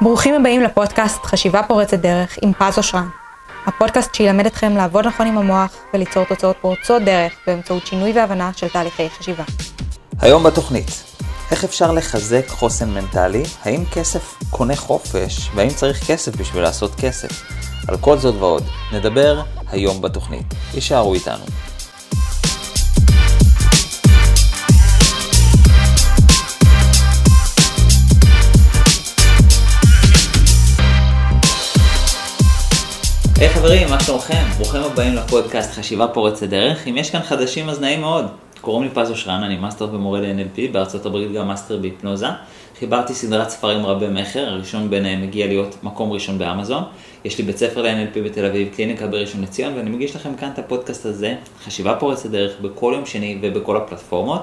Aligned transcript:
ברוכים 0.00 0.34
הבאים 0.34 0.62
לפודקאסט 0.62 1.24
חשיבה 1.24 1.62
פורצת 1.62 1.98
דרך 1.98 2.38
עם 2.42 2.52
פז 2.52 2.78
אושרן. 2.78 3.08
הפודקאסט 3.66 4.14
שילמד 4.14 4.46
אתכם 4.46 4.76
לעבוד 4.76 5.06
נכון 5.06 5.26
עם 5.26 5.38
המוח 5.38 5.76
וליצור 5.94 6.24
תוצאות 6.24 6.56
פורצות 6.60 7.02
דרך 7.02 7.32
באמצעות 7.46 7.86
שינוי 7.86 8.12
והבנה 8.12 8.50
של 8.56 8.68
תהליכי 8.68 9.10
חשיבה. 9.10 9.44
היום 10.20 10.42
בתוכנית, 10.42 11.04
איך 11.50 11.64
אפשר 11.64 11.92
לחזק 11.92 12.48
חוסן 12.48 12.90
מנטלי? 12.90 13.42
האם 13.62 13.84
כסף 13.92 14.34
קונה 14.50 14.76
חופש? 14.76 15.50
והאם 15.54 15.70
צריך 15.70 16.10
כסף 16.10 16.36
בשביל 16.36 16.62
לעשות 16.62 16.94
כסף? 16.94 17.42
על 17.88 17.96
כל 17.96 18.18
זאת 18.18 18.34
ועוד, 18.34 18.64
נדבר 18.92 19.42
היום 19.70 20.02
בתוכנית. 20.02 20.54
יישארו 20.74 21.14
איתנו. 21.14 21.44
היי 33.40 33.48
היי, 33.48 33.52
חברים, 33.52 33.88
מה 33.90 34.00
שלומכם? 34.00 34.44
ברוכים 34.56 34.82
הבאים 34.82 35.14
לפודקאסט 35.14 35.70
חשיבה 35.72 36.08
פורצת 36.08 36.46
דרך. 36.48 36.88
אם 36.88 36.96
יש 36.96 37.10
כאן 37.10 37.22
חדשים 37.22 37.68
אז 37.68 37.80
נעים 37.80 38.00
מאוד. 38.00 38.26
קוראים 38.60 38.82
לי 38.82 38.90
פז 38.94 39.10
אושרן, 39.10 39.42
אני 39.42 39.56
מאסטר 39.56 39.88
ומורה 39.92 40.20
ל-NLP, 40.20 40.72
בארצות 40.72 41.06
הברית 41.06 41.32
גם 41.32 41.48
מאסטר 41.48 41.76
בהיפנוזה. 41.76 42.26
חיברתי 42.78 43.14
סדרת 43.14 43.50
ספרים 43.50 43.86
רבי 43.86 44.06
מכר, 44.08 44.48
הראשון 44.48 44.90
ביניהם 44.90 45.22
מגיע 45.22 45.46
להיות 45.46 45.76
מקום 45.82 46.12
ראשון 46.12 46.38
באמזון. 46.38 46.82
יש 47.24 47.38
לי 47.38 47.44
בית 47.44 47.56
ספר 47.58 47.82
ל-NLP 47.82 48.18
בתל 48.24 48.44
אביב, 48.44 48.68
קליניקה 48.74 49.06
בראשון 49.06 49.42
לציון, 49.42 49.74
ואני 49.76 49.90
מגיש 49.90 50.16
לכם 50.16 50.34
כאן 50.34 50.50
את 50.54 50.58
הפודקאסט 50.58 51.06
הזה, 51.06 51.34
חשיבה 51.64 51.94
פורצת 51.94 52.30
דרך, 52.30 52.52
בכל 52.60 52.92
יום 52.96 53.06
שני 53.06 53.38
ובכל 53.42 53.76
הפלטפורמות. 53.76 54.42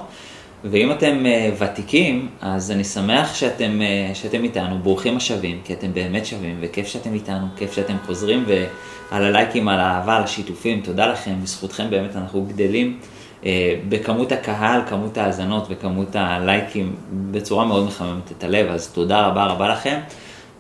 ואם 0.72 0.92
אתם 0.92 1.26
אה, 1.26 1.64
ותיקים, 1.64 2.30
אז 2.42 2.72
אני 2.72 2.84
שמח 2.84 3.34
שאתם, 3.34 3.82
אה, 3.82 4.16
שאתם 4.16 4.44
איתנו, 4.44 4.80
ברוכים 4.80 5.18
השבים, 5.18 5.62
כי 5.64 5.74
אתם 5.74 5.94
באמת 5.94 6.26
שווים, 6.26 6.58
וכיף 6.62 6.88
שאתם 6.88 7.14
איתנו, 7.14 7.48
כיף 7.56 7.74
שאתם 7.74 7.96
חוזרים, 8.06 8.46
ועל 8.48 9.24
הלייקים, 9.24 9.68
על 9.68 9.80
האהבה, 9.80 10.16
על 10.16 10.24
השיתופים, 10.24 10.82
תודה 10.82 11.08
לכם, 11.08 11.36
בזכותכם 11.44 11.90
באמת 11.90 12.16
אנחנו 12.16 12.46
גדלים 12.46 13.00
uh, 13.42 13.46
בכמות 13.90 14.32
הקהל, 14.32 14.82
כמות 14.88 15.18
ההאזנות 15.18 15.68
וכמות 15.70 16.16
הלייקים 16.16 16.96
בצורה 17.32 17.66
מאוד 17.66 17.86
מחממת 17.86 18.32
את 18.38 18.44
הלב, 18.44 18.68
אז 18.70 18.88
תודה 18.88 19.28
רבה 19.28 19.46
רבה 19.46 19.70
לכם. 19.70 20.00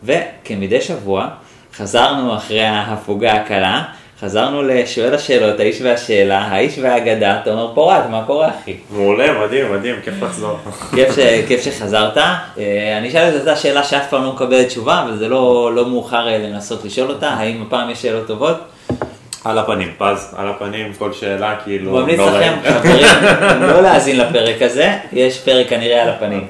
וכמדי 0.03 0.81
שבוע, 0.81 1.29
חזרנו 1.73 2.35
אחרי 2.35 2.63
ההפוגה 2.63 3.33
הקלה. 3.33 3.83
חזרנו 4.21 4.63
לשואל 4.63 5.15
השאלות, 5.15 5.59
האיש 5.59 5.81
והשאלה, 5.81 6.39
האיש 6.39 6.79
והאגדה, 6.81 7.39
תומר 7.43 7.71
פורט, 7.73 8.03
מה 8.11 8.23
קורה 8.27 8.49
אחי? 8.49 8.75
מעולה, 8.89 9.45
מדהים, 9.45 9.73
מדהים, 9.73 9.95
כיף 10.03 10.13
לחזור. 10.21 10.57
כיף, 10.95 11.15
ש, 11.15 11.19
כיף 11.47 11.61
שחזרת. 11.61 12.17
אה, 12.17 12.97
אני 12.97 13.07
אשאל 13.09 13.29
את 13.29 13.39
אותה 13.39 13.55
שאלה 13.55 13.83
שאף 13.83 14.09
פעם 14.09 14.23
לא 14.23 14.33
מקבלת 14.33 14.67
תשובה, 14.67 15.03
אבל 15.03 15.17
זה 15.17 15.27
לא, 15.27 15.71
לא 15.75 15.89
מאוחר 15.89 16.27
אה, 16.27 16.37
לנסות 16.37 16.85
לשאול 16.85 17.09
אותה, 17.09 17.29
האם 17.29 17.63
הפעם 17.67 17.89
יש 17.89 18.01
שאלות 18.01 18.27
טובות? 18.27 18.57
על 19.43 19.57
הפנים, 19.57 19.91
פז, 19.97 20.35
על 20.37 20.49
הפנים, 20.49 20.93
כל 20.97 21.13
שאלה 21.13 21.55
כאילו... 21.63 21.91
ממליץ 21.91 22.19
לכם, 22.19 22.53
חברים, 22.63 23.07
לא 23.69 23.81
להאזין 23.81 24.17
לפרק 24.17 24.61
הזה, 24.61 24.93
יש 25.13 25.39
פרק 25.39 25.69
כנראה 25.69 26.03
על 26.03 26.09
הפנים. 26.09 26.47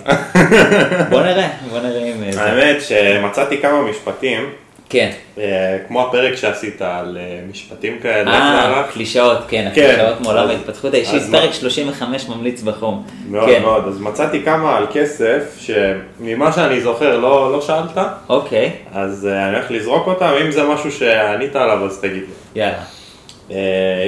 בוא 1.11 1.22
נראה, 1.22 1.47
בוא 1.69 1.79
נראה 1.79 2.03
אם... 2.03 2.23
האמת 2.38 2.81
שמצאתי 2.81 3.61
כמה 3.61 3.81
משפטים. 3.81 4.50
כן. 4.95 5.09
אה, 5.38 5.77
כמו 5.88 6.01
הפרק 6.01 6.35
שעשית 6.35 6.81
על 6.81 7.17
אה, 7.21 7.39
משפטים 7.49 7.99
כאלה. 7.99 8.31
אה, 8.31 8.83
קלישאות, 8.93 9.38
כן, 9.47 9.71
כן. 9.75 9.89
הקלישאות 9.89 10.21
מעולם 10.21 10.49
ההתפתחות 10.49 10.93
האישית, 10.93 11.23
פרק 11.31 11.49
מה? 11.49 11.53
35 11.53 12.29
ממליץ 12.29 12.61
בחום. 12.61 13.03
מאוד 13.29 13.49
כן. 13.49 13.61
מאוד, 13.61 13.88
אז 13.88 13.99
מצאתי 13.99 14.43
כמה 14.43 14.77
על 14.77 14.85
כסף, 14.93 15.57
שממה 15.59 16.51
שאני 16.51 16.81
זוכר 16.81 17.17
לא 17.17 17.51
לא 17.51 17.61
שאלת, 17.61 17.97
אוקיי, 18.29 18.71
אז 18.93 19.27
אה, 19.31 19.47
אני 19.47 19.55
הולך 19.55 19.71
לזרוק 19.71 20.07
אותם, 20.07 20.33
אם 20.45 20.51
זה 20.51 20.63
משהו 20.63 20.91
שענית 20.91 21.55
עליו 21.55 21.85
אז 21.85 21.99
תגיד 21.99 22.23
לי. 22.23 22.61
יאללה. 22.61 22.83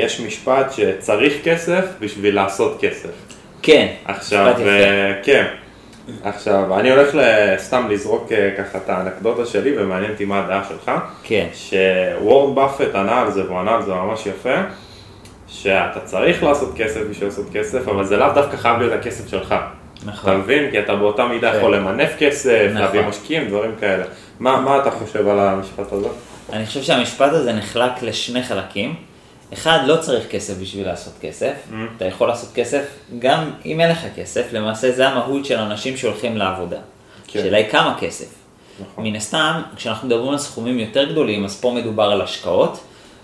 יש 0.06 0.20
משפט 0.20 0.74
שצריך 0.74 1.34
כסף 1.44 1.86
בשביל 2.00 2.36
לעשות 2.36 2.78
כסף. 2.82 3.10
כן, 3.62 3.88
עכשיו, 4.06 4.46
משפט 4.46 4.60
יפה. 4.62 4.70
אה, 4.70 5.14
כן. 5.24 5.46
עכשיו, 6.24 6.80
אני 6.80 6.92
הולך 6.92 7.16
סתם 7.58 7.88
לזרוק 7.90 8.32
אה, 8.32 8.52
ככה 8.58 8.78
את 8.78 8.90
האנקדוטה 8.90 9.46
שלי 9.46 9.78
ומעניין 9.78 10.12
אותי 10.12 10.26
מה 10.26 10.40
הדעה 10.40 10.64
שלך. 10.70 10.92
כן, 11.24 11.48
שוורן 11.54 12.56
באפט 12.56 12.96
ענה 12.96 13.22
על 13.22 13.32
זה, 13.32 13.44
והוא 13.46 13.60
ענה 13.60 13.76
על 13.76 13.86
זה 13.86 13.94
ממש 13.94 14.26
יפה, 14.26 14.56
שאתה 15.48 16.00
צריך 16.00 16.44
לעשות 16.44 16.74
כסף 16.76 17.00
בשביל 17.10 17.30
לעשות 17.30 17.46
כסף, 17.54 17.88
אבל 17.88 18.06
זה 18.06 18.18
לאו 18.18 18.34
דווקא 18.34 18.58
חייב 18.58 18.80
להיות 18.80 18.94
הכסף 18.94 19.28
שלך. 19.28 19.56
אתה 20.04 20.06
נכון. 20.06 20.38
מבין? 20.38 20.72
כי 20.72 20.80
אתה 20.80 20.96
באותה 20.96 21.26
מידה 21.26 21.52
כן. 21.52 21.58
יכול 21.58 21.76
למנף 21.76 22.14
כסף, 22.20 22.68
נכון. 22.70 22.82
להביא 22.82 23.02
משקיעים, 23.02 23.48
דברים 23.48 23.72
כאלה. 23.80 24.04
מה, 24.40 24.62
מה 24.62 24.78
אתה 24.78 24.92
חושב 24.92 25.28
על 25.28 25.40
המשפט 25.40 25.92
הזה? 25.92 26.08
אני 26.54 26.66
חושב 26.66 26.82
שהמשפט 26.82 27.34
הזה 27.34 27.54
נחלק 27.54 27.92
לשני 28.02 28.44
חלקים. 28.44 28.96
אחד, 29.54 29.80
לא 29.86 29.98
צריך 29.98 30.28
כסף 30.30 30.58
בשביל 30.58 30.88
לעשות 30.88 31.14
כסף. 31.22 31.54
Mm. 31.72 31.76
אתה 31.98 32.06
יכול 32.06 32.28
לעשות 32.28 32.50
כסף 32.54 32.84
גם 33.20 33.52
אם 33.66 33.82
אין 33.82 33.92
לך 33.92 34.06
כסף, 34.16 34.54
למעשה 34.54 34.92
זה 34.92 35.08
המהות 35.08 35.46
של 35.46 35.58
אנשים 35.58 35.98
שהולכים 35.98 36.38
לעבודה. 36.38 36.80
כן. 37.28 37.40
השאלה 37.40 37.58
היא 37.58 37.70
כמה 37.70 37.98
כסף. 38.00 38.28
נכון. 38.80 39.04
מן 39.04 39.16
הסתם, 39.16 39.62
כשאנחנו 39.76 40.08
מדברים 40.08 40.30
על 40.30 40.38
סכומים 40.38 40.80
יותר 40.80 41.12
גדולים, 41.12 41.46
אז 41.46 41.62
פה 41.62 41.72
מדובר 41.72 42.04
על 42.04 42.22
השקעות, 42.22 42.80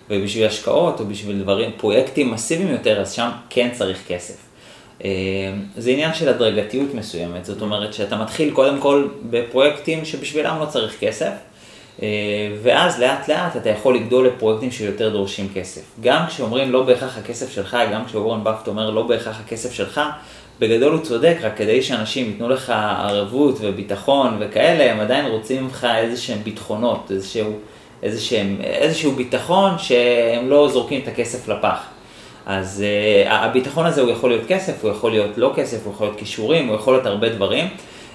ובשביל 0.09 0.47
השקעות 0.47 0.99
או 0.99 1.05
בשביל 1.05 1.41
דברים, 1.41 1.71
פרויקטים 1.77 2.31
מסיביים 2.31 2.71
יותר, 2.71 3.01
אז 3.01 3.11
שם 3.11 3.29
כן 3.49 3.69
צריך 3.73 4.07
כסף. 4.07 4.35
אה, 5.03 5.09
זה 5.77 5.89
עניין 5.89 6.13
של 6.13 6.29
הדרגתיות 6.29 6.93
מסוימת, 6.93 7.45
זאת 7.45 7.61
אומרת 7.61 7.93
שאתה 7.93 8.17
מתחיל 8.17 8.53
קודם 8.53 8.79
כל 8.79 9.07
בפרויקטים 9.29 10.05
שבשבילם 10.05 10.57
לא 10.59 10.65
צריך 10.65 10.99
כסף, 10.99 11.31
ואז 12.61 12.99
לאט 12.99 13.27
לאט 13.27 13.57
אתה 13.57 13.69
יכול 13.69 13.95
לגדול 13.95 14.27
לפרויקטים 14.27 14.71
שיותר 14.71 15.09
דורשים 15.09 15.47
כסף. 15.53 15.81
גם 16.01 16.25
כשאומרים 16.27 16.71
לא 16.71 16.83
בהכרח 16.83 17.17
הכסף 17.17 17.51
שלך, 17.51 17.77
גם 17.93 18.05
כשאורן 18.05 18.43
באפט 18.43 18.67
אומר 18.67 18.89
לא 18.89 19.03
בהכרח 19.03 19.39
הכסף 19.39 19.73
שלך, 19.73 20.01
בגדול 20.59 20.93
הוא 20.93 21.01
צודק, 21.01 21.37
רק 21.41 21.57
כדי 21.57 21.81
שאנשים 21.81 22.25
ייתנו 22.25 22.49
לך 22.49 22.73
ערבות 22.97 23.57
וביטחון 23.61 24.37
וכאלה, 24.39 24.91
הם 24.91 24.99
עדיין 24.99 25.25
רוצים 25.25 25.63
ממך 25.63 25.87
איזה 25.95 26.21
שהם 26.21 26.39
ביטחונות, 26.43 27.11
איזשהו, 27.11 27.51
איזשהם, 28.03 28.57
איזשהו 28.63 29.11
ביטחון 29.11 29.71
שהם 29.77 30.49
לא 30.49 30.69
זורקים 30.69 31.01
את 31.01 31.07
הכסף 31.07 31.47
לפח. 31.47 31.77
אז 32.45 32.83
uh, 33.25 33.29
הביטחון 33.29 33.85
הזה 33.85 34.01
הוא 34.01 34.11
יכול 34.11 34.29
להיות 34.29 34.47
כסף, 34.47 34.83
הוא 34.83 34.91
יכול 34.91 35.11
להיות 35.11 35.37
לא 35.37 35.53
כסף, 35.55 35.85
הוא 35.85 35.93
יכול 35.93 36.07
להיות 36.07 36.19
כישורים, 36.19 36.67
הוא 36.67 36.75
יכול 36.75 36.93
להיות 36.93 37.05
הרבה 37.05 37.29
דברים. 37.29 37.67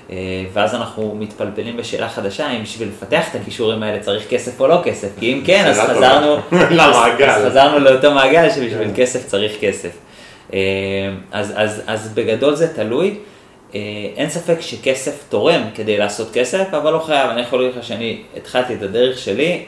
Uh, 0.09 0.11
ואז 0.53 0.75
אנחנו 0.75 1.15
מתפלפלים 1.15 1.77
בשאלה 1.77 2.09
חדשה, 2.09 2.51
אם 2.51 2.63
בשביל 2.63 2.89
לפתח 2.89 3.31
את 3.31 3.41
הכישורים 3.41 3.83
האלה 3.83 4.01
צריך 4.01 4.29
כסף 4.29 4.61
או 4.61 4.67
לא 4.67 4.81
כסף, 4.85 5.09
כי 5.19 5.33
אם 5.33 5.43
כן, 5.45 5.65
אז. 5.67 5.81
חזרנו, 5.81 6.37
למעגל. 6.77 7.31
אז 7.31 7.45
חזרנו 7.45 7.79
לאותו 7.79 8.15
מעגל 8.15 8.51
שבשביל 8.51 8.89
כן. 8.89 8.93
כסף 8.97 9.27
צריך 9.27 9.53
כסף. 9.61 9.91
אה, 10.53 10.59
אז, 11.33 11.53
אז, 11.57 11.83
אז 11.87 12.13
בגדול 12.15 12.55
זה 12.55 12.75
תלוי. 12.75 13.15
אה, 13.75 13.81
אין 14.17 14.31
ספק 14.31 14.61
שכסף 14.61 15.25
תורם 15.29 15.63
כדי 15.75 15.99
לעשות 15.99 16.31
כסף, 16.33 16.75
אבל 16.75 16.93
לא 16.93 16.99
חייב. 16.99 17.31
אני 17.31 17.41
יכול 17.41 17.63
להגיד 17.63 17.79
לך 17.79 17.85
שאני 17.85 18.23
התחלתי 18.37 18.75
את 18.75 18.83
הדרך 18.83 19.19
שלי 19.19 19.65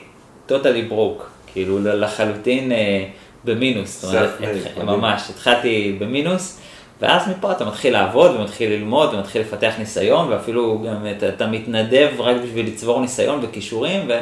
totally 0.48 0.92
broke, 0.92 1.22
כאילו 1.52 1.78
לחלוטין 1.82 2.72
אה, 2.72 3.04
במינוס. 3.44 4.02
זאת 4.02 4.14
אומרת. 4.14 4.40
ממש, 4.76 5.22
התחלתי 5.30 5.96
במינוס, 5.98 6.60
ואז 7.02 7.22
מפה 7.28 7.52
אתה 7.52 7.64
מתחיל 7.64 7.92
לעבוד 7.92 8.36
ומתחיל 8.36 8.72
ללמוד 8.72 9.14
ומתחיל 9.14 9.42
לפתח 9.42 9.74
ניסיון, 9.78 10.28
ואפילו 10.28 10.82
גם 10.86 11.06
אתה, 11.16 11.28
אתה 11.28 11.46
מתנדב 11.46 12.08
רק 12.18 12.36
בשביל 12.44 12.66
לצבור 12.66 13.00
ניסיון 13.00 13.40
וכישורים, 13.42 14.08
ו... 14.08 14.12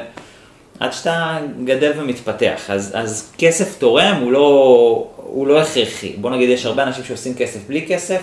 עד 0.80 0.92
שאתה 0.92 1.38
גדל 1.64 1.92
ומתפתח. 1.96 2.70
אז, 2.70 2.92
אז 2.94 3.32
כסף 3.38 3.78
תורם 3.78 4.16
הוא 4.20 4.32
לא, 4.32 5.08
הוא 5.16 5.46
לא 5.46 5.60
הכרחי. 5.60 6.16
בוא 6.20 6.30
נגיד, 6.30 6.48
יש 6.48 6.66
הרבה 6.66 6.82
אנשים 6.82 7.04
שעושים 7.04 7.34
כסף 7.34 7.60
בלי 7.66 7.86
כסף, 7.88 8.20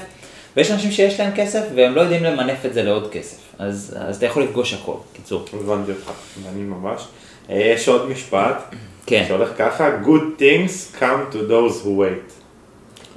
ויש 0.57 0.71
אנשים 0.71 0.91
שיש 0.91 1.19
להם 1.19 1.31
כסף 1.35 1.61
והם 1.75 1.95
לא 1.95 2.01
יודעים 2.01 2.23
למנף 2.23 2.65
את 2.65 2.73
זה 2.73 2.83
לעוד 2.83 3.11
כסף. 3.11 3.37
אז, 3.59 3.97
אז 3.99 4.17
אתה 4.17 4.25
יכול 4.25 4.43
לפגוש 4.43 4.73
הכל, 4.73 4.95
קיצור. 5.13 5.45
הבנתי 5.53 5.91
אותך, 5.91 6.11
מעניין 6.45 6.69
ממש. 6.69 7.01
אה, 7.49 7.55
יש 7.55 7.87
עוד 7.87 8.09
משפט, 8.09 8.75
כן. 9.05 9.25
שהולך 9.27 9.49
ככה, 9.57 9.89
Good 10.03 10.41
things 10.41 10.99
come 10.99 11.33
to 11.33 11.37
those 11.37 11.83
who 11.83 11.87
wait. 11.87 12.34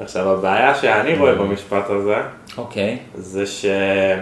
עכשיו, 0.02 0.30
הבעיה 0.32 0.74
שאני 0.74 1.14
רואה 1.18 1.34
במשפט 1.34 1.90
הזה, 1.90 2.16
אוקיי, 2.58 2.98
זה 3.14 3.46
שזה 3.46 4.20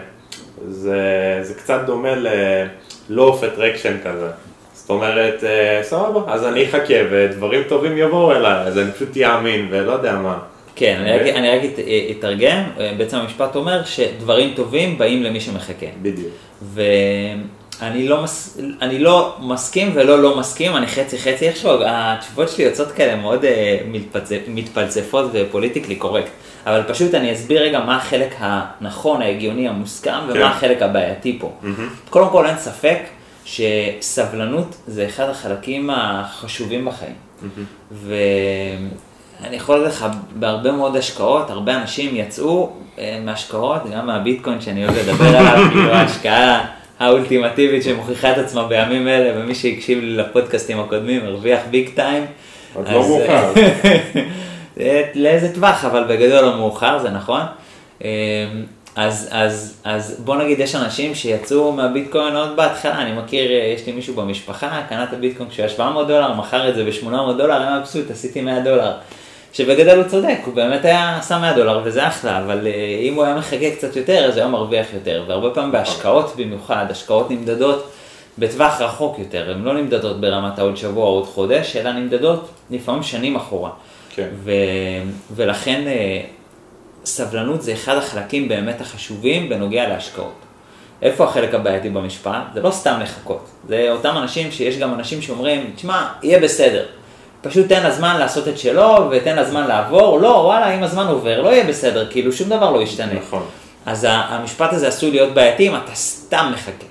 זה 1.43 1.55
קצת 1.55 1.81
דומה 1.87 2.15
ל-law 2.15 3.13
of 3.31 3.43
attraction 3.43 4.07
כזה. 4.09 4.27
זאת 4.75 4.91
אומרת, 4.91 5.45
אה, 5.45 5.81
סבבה, 5.83 6.33
אז 6.33 6.47
אני 6.47 6.65
אחכה 6.65 6.95
ודברים 7.11 7.63
טובים 7.69 7.99
יבואו 7.99 8.33
אליי, 8.33 8.53
אז 8.61 8.79
אני 8.79 8.91
פשוט 8.93 9.17
אאמין 9.17 9.67
ולא 9.71 9.93
יודע 9.93 10.13
מה. 10.17 10.39
כן, 10.77 11.01
אוקיי. 11.19 11.35
אני 11.35 11.51
רק 11.59 11.65
את- 11.65 11.79
אתרגם, 12.19 12.63
בעצם 12.99 13.17
המשפט 13.17 13.57
אומר 13.57 13.85
שדברים 13.85 14.53
טובים 14.57 14.99
באים 14.99 15.23
למי 15.23 15.41
שמחכה. 15.41 15.87
בדיוק. 16.03 16.33
ואני 17.81 18.09
לא, 18.09 18.23
מס... 18.23 18.59
אני 18.83 18.99
לא 18.99 19.37
מסכים 19.41 19.93
ולא 19.95 20.23
לא 20.23 20.39
מסכים, 20.39 20.77
אני 20.77 20.87
חצי 20.87 21.19
חצי 21.19 21.49
איכשהו, 21.49 21.71
התשובות 21.87 22.49
שלי 22.49 22.65
יוצאות 22.65 22.93
כאלה 22.93 23.17
מאוד 23.17 23.45
uh, 23.45 23.47
מתפצ... 23.87 24.31
מתפלצפות 24.49 25.31
ופוליטיקלי 25.33 25.97
קורקט. 25.97 26.31
אבל 26.67 26.83
פשוט 26.89 27.15
אני 27.15 27.33
אסביר 27.33 27.63
רגע 27.63 27.81
מה 27.81 27.97
החלק 27.97 28.35
הנכון, 28.39 29.23
ההגיוני, 29.23 29.69
המוסכם, 29.69 30.19
ומה 30.29 30.35
כן. 30.35 30.43
החלק 30.43 30.83
הבעייתי 30.83 31.39
פה. 31.41 31.53
קודם 32.11 32.29
כל 32.31 32.47
אין 32.47 32.59
ספק 32.59 32.99
שסבלנות 33.45 34.77
זה 34.87 35.07
אחד 35.07 35.29
החלקים 35.29 35.91
החשובים 35.91 36.85
בחיים. 36.85 37.15
ואני 37.93 39.57
יכול 39.57 39.77
להגיד 39.77 39.93
לך, 39.93 40.07
בהרבה 40.35 40.73
מאוד 40.73 40.97
השקעות, 40.97 41.51
הרבה 41.51 41.77
אנשים 41.77 42.17
יצאו 42.17 42.73
אה, 42.99 43.21
מהשקעות, 43.25 43.83
גם 43.93 44.07
מהביטקוין 44.07 44.61
שאני 44.61 44.85
אוהב 44.87 44.97
לדבר 44.97 45.37
עליו, 45.37 45.65
כאילו 45.71 45.93
ההשקעה 45.95 46.67
האולטימטיבית 46.99 47.83
שמוכיחה 47.83 48.33
את 48.33 48.39
עצמה 48.39 48.69
בימים 48.69 49.09
אלה, 49.09 49.41
ומי 49.41 49.55
שהקשיב 49.55 50.01
לי 50.01 50.17
לפודקאסטים 50.17 50.81
הקודמים 50.81 51.25
הרוויח 51.25 51.61
ביג 51.71 51.91
טיים. 51.95 52.27
עוד 52.75 52.89
לא 52.89 53.01
מאוחר. 53.01 53.53
לאיזה 55.15 55.55
טווח, 55.55 55.85
אבל 55.85 56.05
בגדול 56.05 56.41
לא 56.41 56.57
מאוחר, 56.57 56.99
זה 56.99 57.11
נכון. 57.11 57.41
אה, 58.05 58.11
אז, 58.97 59.29
אז, 59.31 59.81
אז 59.85 60.21
בוא 60.25 60.37
נגיד, 60.37 60.61
יש 60.61 60.75
אנשים 60.75 61.15
שיצאו 61.15 61.73
מהביטקוין 61.73 62.37
עוד 62.37 62.57
בהתחלה, 62.57 63.03
אני 63.03 63.13
מכיר, 63.13 63.51
אה, 63.51 63.73
יש 63.75 63.87
לי 63.87 63.93
מישהו 63.93 64.15
במשפחה, 64.15 64.83
קנה 64.89 65.05
את 65.05 65.13
הביטקוין 65.13 65.49
כשהוא 65.49 65.63
היה 65.63 65.75
700 65.75 66.07
דולר, 66.07 66.35
מכר 66.35 66.69
את 66.69 66.75
זה 66.75 66.85
ב-800 66.85 67.33
דולר, 67.39 67.63
היה 67.63 67.79
מבסוט, 67.81 68.11
עשיתי 68.11 68.41
100 68.41 68.61
דולר. 68.61 68.93
שבגדול 69.57 69.99
הוא 69.99 70.09
צודק, 70.09 70.39
הוא 70.45 70.55
באמת 70.55 70.85
היה 70.85 71.21
שם 71.29 71.41
100 71.41 71.53
דולר 71.53 71.81
וזה 71.85 72.09
אחלה, 72.09 72.39
אבל 72.39 72.67
אה, 72.67 72.99
אם 73.01 73.15
הוא 73.15 73.25
היה 73.25 73.35
מחכה 73.35 73.71
קצת 73.77 73.97
יותר, 73.97 74.25
אז 74.25 74.35
הוא 74.35 74.41
היה 74.41 74.49
מרוויח 74.49 74.87
יותר, 74.95 75.25
והרבה 75.29 75.51
פעמים 75.51 75.73
בהשקעות 75.73 76.33
במיוחד, 76.37 76.87
השקעות 76.91 77.31
נמדדות 77.31 77.91
בטווח 78.39 78.81
רחוק 78.81 79.19
יותר, 79.19 79.51
הן 79.51 79.63
לא 79.63 79.75
נמדדות 79.75 80.21
ברמת 80.21 80.59
העוד 80.59 80.77
שבוע 80.77 81.05
או 81.05 81.11
עוד 81.11 81.27
חודש, 81.27 81.77
אלא 81.77 81.93
נמדדות 81.93 82.49
לפעמים 82.71 83.03
שנים 83.03 83.37
אחורה. 83.37 83.71
כן. 84.15 84.29
ו... 84.35 84.51
ולכן 85.35 85.87
אה, 85.87 86.21
סבלנות 87.05 87.63
זה 87.63 87.73
אחד 87.73 87.97
החלקים 87.97 88.49
באמת 88.49 88.81
החשובים 88.81 89.49
בנוגע 89.49 89.89
להשקעות. 89.89 90.35
איפה 91.03 91.25
החלק 91.25 91.55
הבעייתי 91.55 91.89
במשפט? 91.89 92.43
זה 92.55 92.61
לא 92.61 92.71
סתם 92.71 92.99
לחכות. 93.03 93.49
זה 93.69 93.87
אותם 93.91 94.15
אנשים 94.17 94.51
שיש 94.51 94.79
גם 94.79 94.95
אנשים 94.95 95.23
שאומרים, 95.23 95.73
תשמע, 95.77 96.09
יהיה 96.23 96.41
בסדר. 96.41 96.87
פשוט 97.49 97.69
תן 97.69 97.87
לזמן 97.87 98.17
לעשות 98.19 98.49
את 98.49 98.59
שלו 98.59 99.09
ותן 99.11 99.37
לזמן 99.37 99.67
לעבור. 99.67 100.21
לא, 100.21 100.29
וואלה, 100.29 100.75
אם 100.75 100.83
הזמן 100.83 101.07
עובר, 101.07 101.43
לא 101.43 101.49
יהיה 101.49 101.65
בסדר, 101.65 102.11
כאילו 102.11 102.33
שום 102.33 102.49
דבר 102.49 102.71
לא 102.71 102.83
ישתנה. 102.83 103.15
נכון. 103.15 103.43
אז 103.87 104.07
המשפט 104.11 104.73
הזה 104.73 104.89
עשוי 104.89 105.11
להיות 105.11 105.35
בעייתי 105.35 105.69
אם 105.69 105.77
אתה 105.77 105.95
סתם 105.95 106.51
מחכה. 106.55 106.87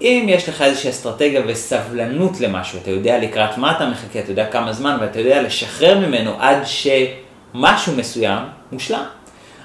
אם 0.00 0.26
יש 0.28 0.48
לך 0.48 0.62
איזושהי 0.62 0.90
אסטרטגיה 0.90 1.42
וסבלנות 1.46 2.40
למשהו, 2.40 2.78
אתה 2.82 2.90
יודע 2.90 3.18
לקראת 3.18 3.58
מה 3.58 3.76
אתה 3.76 3.86
מחכה, 3.86 4.18
אתה 4.18 4.30
יודע 4.30 4.46
כמה 4.46 4.72
זמן 4.72 4.96
ואתה 5.00 5.20
יודע 5.20 5.42
לשחרר 5.42 5.98
ממנו 5.98 6.34
עד 6.38 6.58
שמשהו 6.64 7.96
מסוים 7.96 8.38
מושלם. 8.72 9.04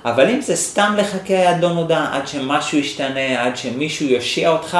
אבל 0.05 0.29
אם 0.29 0.41
זה 0.41 0.55
סתם 0.55 0.93
לחכה 0.97 1.49
עד 1.49 1.63
לא 1.63 1.73
נודע, 1.73 2.05
עד 2.11 2.27
שמשהו 2.27 2.77
ישתנה, 2.77 3.43
עד 3.43 3.57
שמישהו 3.57 4.07
יושיע 4.07 4.49
אותך, 4.49 4.77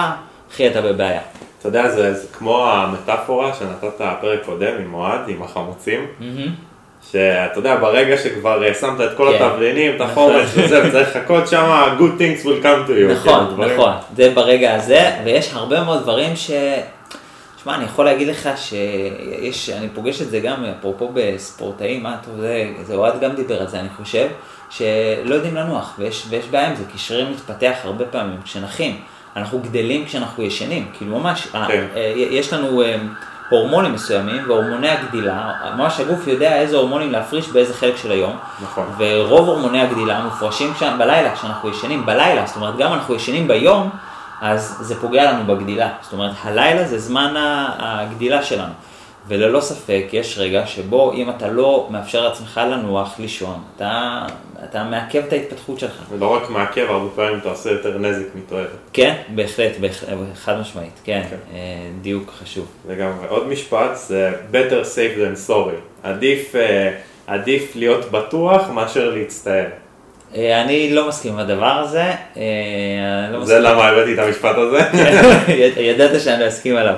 אחי 0.51 0.67
אתה 0.67 0.81
בבעיה. 0.81 1.21
אתה 1.67 1.77
יודע, 1.77 1.89
זה, 1.89 2.13
זה 2.13 2.27
כמו 2.33 2.67
המטאפורה 2.71 3.53
שנתת 3.53 4.01
פרק 4.21 4.39
קודם 4.45 4.71
עם 4.83 4.93
אוהד, 4.93 5.19
עם 5.27 5.43
החמוצים. 5.43 6.07
שאתה 7.11 7.59
יודע, 7.59 7.75
ברגע 7.75 8.17
שכבר 8.17 8.73
שמת 8.73 9.01
את 9.01 9.17
כל 9.17 9.31
כן. 9.37 9.43
התבלינים, 9.45 9.95
את 9.95 10.01
נכון. 10.01 10.31
החורש 10.35 10.49
וזה, 10.57 10.81
וצריך 10.87 11.15
לחכות 11.15 11.47
שם, 11.47 11.83
good 11.99 12.19
things 12.21 12.45
will 12.45 12.63
come 12.63 12.87
to 12.89 12.91
you. 12.91 13.13
נכון, 13.13 13.47
דברים- 13.53 13.73
נכון, 13.79 13.93
זה 14.15 14.31
ברגע 14.33 14.75
הזה, 14.75 15.11
ויש 15.25 15.53
הרבה 15.53 15.83
מאוד 15.83 16.01
דברים 16.03 16.35
ש... 16.35 16.51
שמע, 17.63 17.75
אני 17.75 17.83
יכול 17.85 18.05
להגיד 18.05 18.27
לך 18.27 18.49
שיש, 18.55 19.69
אני 19.69 19.87
פוגש 19.93 20.21
את 20.21 20.29
זה 20.29 20.39
גם, 20.39 20.65
אפרופו 20.79 21.11
בספורטאים, 21.13 22.03
מה 22.03 22.17
טוב, 22.25 22.39
זה, 22.39 22.65
זה 22.83 22.95
אוהד 22.95 23.19
גם 23.21 23.31
דיבר 23.35 23.61
על 23.61 23.67
זה, 23.67 23.79
אני 23.79 23.89
חושב, 23.97 24.27
שלא 24.69 25.35
יודעים 25.35 25.55
לנוח, 25.55 25.95
ויש, 25.99 26.25
ויש 26.29 26.45
בעיה 26.45 26.67
עם 26.69 26.75
זה, 26.75 26.83
כי 26.91 26.97
שריר 26.97 27.29
מתפתח 27.29 27.75
הרבה 27.83 28.05
פעמים 28.05 28.37
כשנחים, 28.43 29.01
אנחנו 29.35 29.59
גדלים 29.59 30.05
כשאנחנו 30.05 30.43
ישנים, 30.43 30.87
כאילו 30.93 31.19
ממש, 31.19 31.47
כן. 31.47 31.57
אה, 31.57 31.77
אה, 31.95 32.13
יש 32.15 32.53
לנו 32.53 32.81
אה, 32.81 32.97
הורמונים 33.49 33.93
מסוימים, 33.93 34.43
והורמוני 34.47 34.89
הגדילה, 34.89 35.51
ממש 35.75 35.99
הגוף 35.99 36.27
יודע 36.27 36.57
איזה 36.57 36.77
הורמונים 36.77 37.11
להפריש 37.11 37.47
באיזה 37.47 37.73
חלק 37.73 37.97
של 37.97 38.11
היום, 38.11 38.37
נכון. 38.63 38.85
ורוב 38.97 39.49
הורמוני 39.49 39.81
הגדילה 39.81 40.23
מופרשים 40.23 40.73
שם 40.79 40.95
בלילה, 40.99 41.35
כשאנחנו 41.35 41.69
ישנים 41.69 42.05
בלילה, 42.05 42.45
זאת 42.45 42.55
אומרת 42.55 42.77
גם 42.77 42.93
אנחנו 42.93 43.15
ישנים 43.15 43.47
ביום, 43.47 43.89
אז 44.41 44.77
זה 44.81 45.01
פוגע 45.01 45.31
לנו 45.31 45.55
בגדילה. 45.55 45.89
זאת 46.01 46.13
אומרת, 46.13 46.31
הלילה 46.43 46.83
זה 46.87 46.99
זמן 46.99 47.33
הגדילה 47.79 48.43
שלנו. 48.43 48.73
וללא 49.27 49.61
ספק, 49.61 50.05
יש 50.11 50.37
רגע 50.37 50.67
שבו 50.67 51.13
אם 51.13 51.29
אתה 51.29 51.47
לא 51.47 51.87
מאפשר 51.91 52.27
לעצמך 52.27 52.61
לנוח, 52.71 53.19
לישון, 53.19 53.59
אתה, 53.75 54.25
אתה 54.63 54.83
מעכב 54.83 55.21
את 55.27 55.33
ההתפתחות 55.33 55.79
שלך. 55.79 56.03
ולא 56.09 56.27
רק 56.35 56.49
מעכב, 56.49 56.85
הרבה 56.89 57.09
פעמים 57.15 57.39
אתה 57.39 57.49
עושה 57.49 57.71
יותר 57.71 57.97
נזק 57.97 58.25
מתועלת. 58.35 58.69
כן, 58.93 59.15
בהחלט, 59.29 59.71
בהחלט, 59.79 60.09
חד 60.35 60.59
משמעית, 60.59 60.99
כן, 61.03 61.23
כן. 61.29 61.35
אה, 61.53 61.59
דיוק 62.01 62.33
חשוב. 62.43 62.67
לגמרי. 62.89 63.27
עוד 63.27 63.47
משפט 63.47 63.95
זה 63.95 64.31
better 64.51 64.83
safe 64.95 65.17
than 65.19 65.49
sorry. 65.49 66.03
עדיף, 66.03 66.55
אה, 66.55 66.91
עדיף 67.27 67.75
להיות 67.75 68.11
בטוח 68.11 68.69
מאשר 68.69 69.09
להצטער. 69.09 69.65
אה, 70.35 70.61
אני 70.61 70.93
לא 70.93 71.07
מסכים 71.07 71.33
עם 71.33 71.39
הדבר 71.39 71.65
הזה. 71.65 72.11
לא 73.31 73.45
זה 73.45 73.59
למה 73.59 73.87
הבאתי 73.87 74.13
את 74.13 74.19
המשפט 74.19 74.55
הזה. 74.57 74.79
ידעת 75.81 76.21
שאני 76.21 76.43
לא 76.43 76.47
אסכים 76.47 76.75
עליו. 76.75 76.95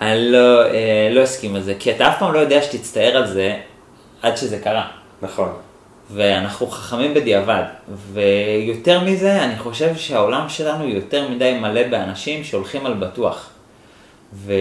אני 0.00 0.30
לא, 0.30 0.62
אה, 0.66 1.08
לא 1.10 1.24
אסכים 1.24 1.54
על 1.54 1.62
זה, 1.62 1.74
כי 1.78 1.90
אתה 1.90 2.08
אף 2.08 2.18
פעם 2.18 2.32
לא 2.32 2.38
יודע 2.38 2.62
שתצטער 2.62 3.16
על 3.16 3.26
זה 3.26 3.56
עד 4.22 4.36
שזה 4.36 4.58
קרה. 4.58 4.88
נכון. 5.22 5.48
ואנחנו 6.10 6.66
חכמים 6.66 7.14
בדיעבד. 7.14 7.62
ויותר 8.12 9.00
מזה, 9.00 9.44
אני 9.44 9.58
חושב 9.58 9.96
שהעולם 9.96 10.48
שלנו 10.48 10.88
יותר 10.88 11.28
מדי 11.28 11.58
מלא 11.60 11.88
באנשים 11.88 12.44
שהולכים 12.44 12.86
על 12.86 12.94
בטוח. 12.94 13.50
ו... 14.34 14.52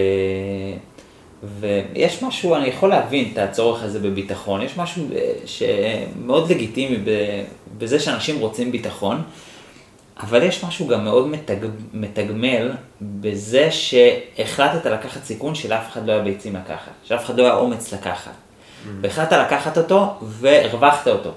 ויש 1.59 2.23
משהו, 2.23 2.55
אני 2.55 2.67
יכול 2.67 2.89
להבין 2.89 3.29
את 3.33 3.37
הצורך 3.37 3.83
הזה 3.83 3.99
בביטחון, 3.99 4.61
יש 4.61 4.77
משהו 4.77 5.03
אה, 5.15 5.33
שמאוד 5.45 6.51
לגיטימי 6.51 6.97
בזה 7.77 7.99
שאנשים 7.99 8.39
רוצים 8.39 8.71
ביטחון, 8.71 9.21
אבל 10.19 10.43
יש 10.43 10.63
משהו 10.63 10.87
גם 10.87 11.03
מאוד 11.03 11.27
מתג... 11.27 11.57
מתגמל 11.93 12.71
בזה 13.01 13.71
שהחלטת 13.71 14.85
לקחת 14.85 15.23
סיכון 15.23 15.55
שלאף 15.55 15.91
אחד 15.91 16.07
לא 16.07 16.11
היה 16.11 16.21
ביצים 16.21 16.55
לקחת, 16.55 16.91
שאף 17.03 17.25
אחד 17.25 17.37
לא 17.37 17.43
היה 17.43 17.53
אומץ 17.53 17.93
לקחת. 17.93 18.31
והחלטת 19.01 19.37
לקחת 19.37 19.77
אותו 19.77 20.13
והרווחת 20.21 21.07
אותו. 21.07 21.31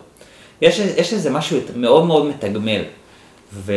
יש, 0.63 0.79
יש 0.79 1.13
איזה 1.13 1.31
משהו 1.31 1.59
מאוד 1.77 2.05
מאוד 2.05 2.27
מתגמל. 2.27 2.83
ו... 3.53 3.73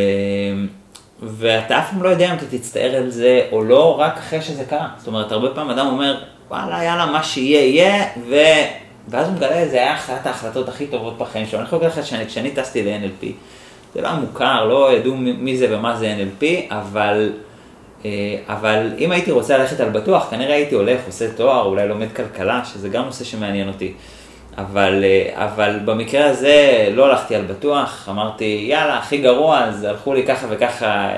ואתה 1.22 1.78
אף 1.78 1.90
פעם 1.90 2.02
לא 2.02 2.08
יודע 2.08 2.30
אם 2.30 2.36
אתה 2.36 2.46
תצטער 2.50 2.96
על 2.96 3.10
זה 3.10 3.46
או 3.52 3.64
לא, 3.64 4.00
רק 4.00 4.18
אחרי 4.18 4.42
שזה 4.42 4.64
קרה. 4.64 4.88
זאת 4.98 5.06
אומרת, 5.06 5.32
הרבה 5.32 5.48
פעמים 5.54 5.70
אדם 5.70 5.86
אומר, 5.86 6.24
וואלה, 6.48 6.84
יאללה, 6.84 7.06
מה 7.06 7.22
שיהיה, 7.22 7.60
יהיה, 7.60 8.04
ו... 8.28 8.34
ואז 9.08 9.26
הוא 9.26 9.36
מגלה, 9.36 9.68
זה 9.68 9.76
היה 9.76 9.94
אחת 9.94 10.26
ההחלטות 10.26 10.68
הכי 10.68 10.86
טובות 10.86 11.18
בחיים 11.18 11.46
שלו. 11.46 11.58
אני 11.58 11.66
יכול 11.66 11.78
להגיד 11.78 11.98
לך 11.98 12.06
שאני, 12.06 12.26
כשאני 12.26 12.50
טסתי 12.50 12.82
ל-NLP, 12.82 13.26
זה 13.94 14.00
לא 14.00 14.06
היה 14.06 14.16
מוכר, 14.16 14.64
לא 14.64 14.92
ידעו 14.92 15.16
מי 15.16 15.56
זה 15.56 15.76
ומה 15.76 15.96
זה 15.96 16.14
NLP, 16.18 16.44
אבל, 16.70 17.32
אה, 18.04 18.10
אבל 18.48 18.92
אם 18.98 19.12
הייתי 19.12 19.30
רוצה 19.30 19.58
ללכת 19.58 19.80
על 19.80 19.88
בטוח, 19.88 20.26
כנראה 20.30 20.54
הייתי 20.54 20.74
הולך, 20.74 21.00
עושה 21.06 21.32
תואר, 21.32 21.64
אולי 21.64 21.88
לומד 21.88 22.12
כלכלה, 22.12 22.64
שזה 22.64 22.88
גם 22.88 23.04
נושא 23.04 23.24
שמעניין 23.24 23.68
אותי. 23.68 23.92
אבל, 24.58 25.04
אה, 25.04 25.44
אבל 25.44 25.78
במקרה 25.84 26.26
הזה 26.26 26.88
לא 26.92 27.06
הלכתי 27.06 27.34
על 27.34 27.42
בטוח, 27.42 28.08
אמרתי, 28.10 28.64
יאללה, 28.68 28.98
הכי 28.98 29.18
גרוע, 29.18 29.58
אז 29.58 29.84
הלכו 29.84 30.14
לי 30.14 30.22
ככה 30.26 30.46
וככה 30.50 30.86
אה, 30.86 31.16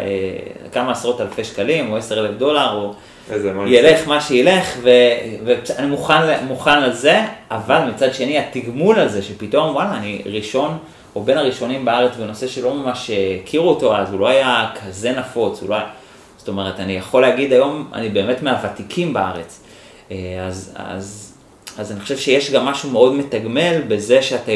כמה 0.72 0.92
עשרות 0.92 1.20
אלפי 1.20 1.44
שקלים, 1.44 1.92
או 1.92 1.96
עשר 1.96 2.20
אלף 2.20 2.36
דולר, 2.38 2.72
או 2.74 2.94
ילך 3.66 4.08
מה 4.08 4.20
שילך, 4.20 4.76
ו- 4.82 4.88
ואני 5.44 5.86
מוכן, 5.86 6.44
מוכן 6.46 6.82
לזה, 6.82 7.20
אבל 7.50 7.78
מצד 7.94 8.14
שני, 8.14 8.38
התגמול 8.38 8.98
הזה, 8.98 9.22
שפתאום, 9.22 9.74
וואלה, 9.74 9.96
אני 9.96 10.22
ראשון, 10.26 10.78
או 11.16 11.22
בין 11.22 11.38
הראשונים 11.38 11.84
בארץ 11.84 12.16
בנושא 12.16 12.48
שלא 12.48 12.74
ממש 12.74 13.10
הכירו 13.42 13.68
אותו 13.68 13.96
אז, 13.96 14.12
הוא 14.12 14.20
לא 14.20 14.28
היה 14.28 14.70
כזה 14.74 15.12
נפוץ, 15.12 15.60
הוא 15.60 15.68
לא 15.68 15.74
היה... 15.74 15.86
זאת 16.38 16.48
אומרת, 16.48 16.80
אני 16.80 16.92
יכול 16.92 17.22
להגיד 17.22 17.52
היום, 17.52 17.90
אני 17.92 18.08
באמת 18.08 18.42
מהוותיקים 18.42 19.12
בארץ. 19.12 19.60
אה, 20.10 20.16
אז, 20.46 20.72
אז, 20.74 21.32
אז 21.78 21.92
אני 21.92 22.00
חושב 22.00 22.16
שיש 22.18 22.50
גם 22.50 22.64
משהו 22.64 22.90
מאוד 22.90 23.14
מתגמל 23.14 23.82
בזה 23.88 24.22
שאתה 24.22 24.52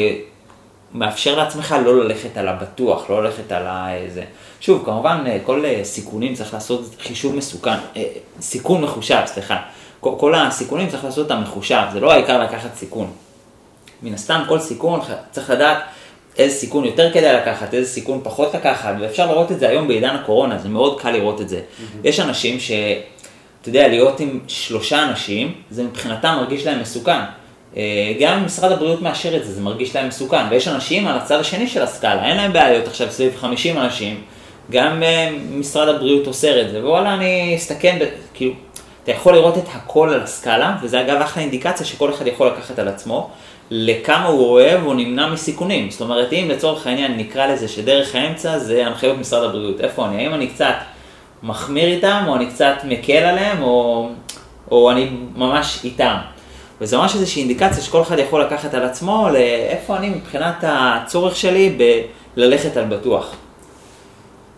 מאפשר 0.93 1.35
לעצמך 1.35 1.75
לא 1.85 2.03
ללכת 2.03 2.37
על 2.37 2.47
הבטוח, 2.47 3.09
לא 3.09 3.23
ללכת 3.23 3.51
על 3.51 3.63
הזה. 3.67 4.23
שוב, 4.59 4.85
כמובן, 4.85 5.23
אה, 5.27 5.37
כל 5.43 5.65
אה, 5.65 5.79
סיכונים 5.83 6.33
צריך 6.33 6.53
לעשות 6.53 6.95
חישוב 6.99 7.35
מסוכן, 7.35 7.77
אה, 7.95 8.03
סיכון 8.41 8.81
מחושב, 8.81 9.21
סליחה. 9.25 9.57
כל 9.99 10.35
הסיכונים 10.35 10.89
צריך 10.89 11.03
לעשות 11.03 11.31
אותם 11.31 11.41
מחושב, 11.41 11.81
זה 11.93 11.99
לא 11.99 12.11
העיקר 12.11 12.43
לקחת 12.43 12.75
סיכון. 12.75 13.11
מן 14.03 14.13
הסתם, 14.13 14.43
כל 14.47 14.59
סיכון 14.59 14.99
צריך 15.31 15.49
לדעת 15.49 15.77
איזה 16.37 16.55
סיכון 16.55 16.85
יותר 16.85 17.13
כדאי 17.13 17.35
לקחת, 17.35 17.73
איזה 17.73 17.91
סיכון 17.91 18.19
פחות 18.23 18.53
לקחת, 18.53 18.93
ואפשר 18.99 19.31
לראות 19.31 19.51
את 19.51 19.59
זה 19.59 19.69
היום 19.69 19.87
בעידן 19.87 20.15
הקורונה, 20.15 20.57
זה 20.57 20.69
מאוד 20.69 21.01
קל 21.01 21.11
לראות 21.11 21.41
את 21.41 21.49
זה. 21.49 21.59
יש 22.03 22.19
אנשים 22.19 22.59
ש... 22.59 22.71
אתה 23.61 23.69
יודע, 23.69 23.87
להיות 23.87 24.19
עם 24.19 24.39
שלושה 24.47 25.03
אנשים, 25.03 25.53
זה 25.69 25.83
מבחינתם 25.83 26.33
מרגיש 26.37 26.65
להם 26.65 26.79
מסוכן. 26.81 27.19
אה, 27.77 28.13
גם 28.19 28.37
אם 28.37 28.45
משרד 28.45 28.71
הבריאות 28.71 29.01
מאשר 29.01 29.37
את 29.37 29.45
זה, 29.45 29.51
זה 29.51 29.61
מרגיש 29.61 29.95
להם 29.95 30.07
מסוכן. 30.07 30.45
ויש 30.49 30.67
אנשים 30.67 31.07
על 31.07 31.17
הצד 31.17 31.39
השני 31.39 31.67
של 31.67 31.81
הסקאלה, 31.81 32.25
אין 32.25 32.37
להם 32.37 32.53
בעיות 32.53 32.87
עכשיו 32.87 33.11
סביב 33.11 33.35
50 33.37 33.77
אנשים, 33.77 34.21
גם 34.71 35.03
אה, 35.03 35.29
משרד 35.51 35.87
הבריאות 35.87 36.27
אוסר 36.27 36.61
את 36.61 36.71
זה, 36.71 36.79
ווואלה, 36.79 37.13
אני 37.13 37.55
אסתכן, 37.55 37.97
ב- 38.01 38.05
כאילו, 38.33 38.53
אתה 39.03 39.11
יכול 39.11 39.33
לראות 39.33 39.57
את 39.57 39.67
הכל 39.73 40.09
על 40.13 40.21
הסקאלה, 40.21 40.75
וזה 40.81 41.01
אגב 41.01 41.21
אחלה 41.21 41.43
אינדיקציה 41.43 41.85
שכל 41.85 42.09
אחד 42.13 42.27
יכול 42.27 42.47
לקחת 42.47 42.79
על 42.79 42.87
עצמו, 42.87 43.29
לכמה 43.71 44.25
הוא 44.25 44.49
אוהב 44.49 44.85
או 44.85 44.93
נמנע 44.93 45.27
מסיכונים. 45.27 45.89
זאת 45.91 46.01
אומרת, 46.01 46.33
אם 46.33 46.47
לצורך 46.49 46.87
העניין 46.87 47.17
נקרא 47.17 47.47
לזה 47.47 47.67
שדרך 47.67 48.15
האמצע 48.15 48.59
זה 48.59 48.87
הנחיות 48.87 49.17
משרד 49.17 49.43
הבריאות, 49.43 49.81
איפה 49.81 50.05
אני? 50.05 50.25
האם 50.25 50.33
אני 50.33 50.47
קצת 50.47 50.75
מחמיר 51.43 51.87
איתם, 51.87 52.23
או 52.27 52.35
אני 52.35 52.47
קצת 52.47 52.75
מקל 52.83 53.13
עליהם, 53.13 53.63
או, 53.63 54.09
או 54.71 54.91
אני 54.91 55.09
ממש 55.35 55.79
איתם. 55.83 56.15
וזה 56.81 56.97
ממש 56.97 57.15
איזושהי 57.15 57.39
אינדיקציה 57.39 57.83
שכל 57.83 58.01
אחד 58.01 58.19
יכול 58.19 58.41
לקחת 58.41 58.73
על 58.73 58.83
עצמו 58.83 59.29
לאיפה 59.33 59.97
אני 59.97 60.09
מבחינת 60.09 60.55
הצורך 60.61 61.35
שלי 61.35 61.77
בללכת 62.35 62.77
על 62.77 62.85
בטוח. 62.85 63.35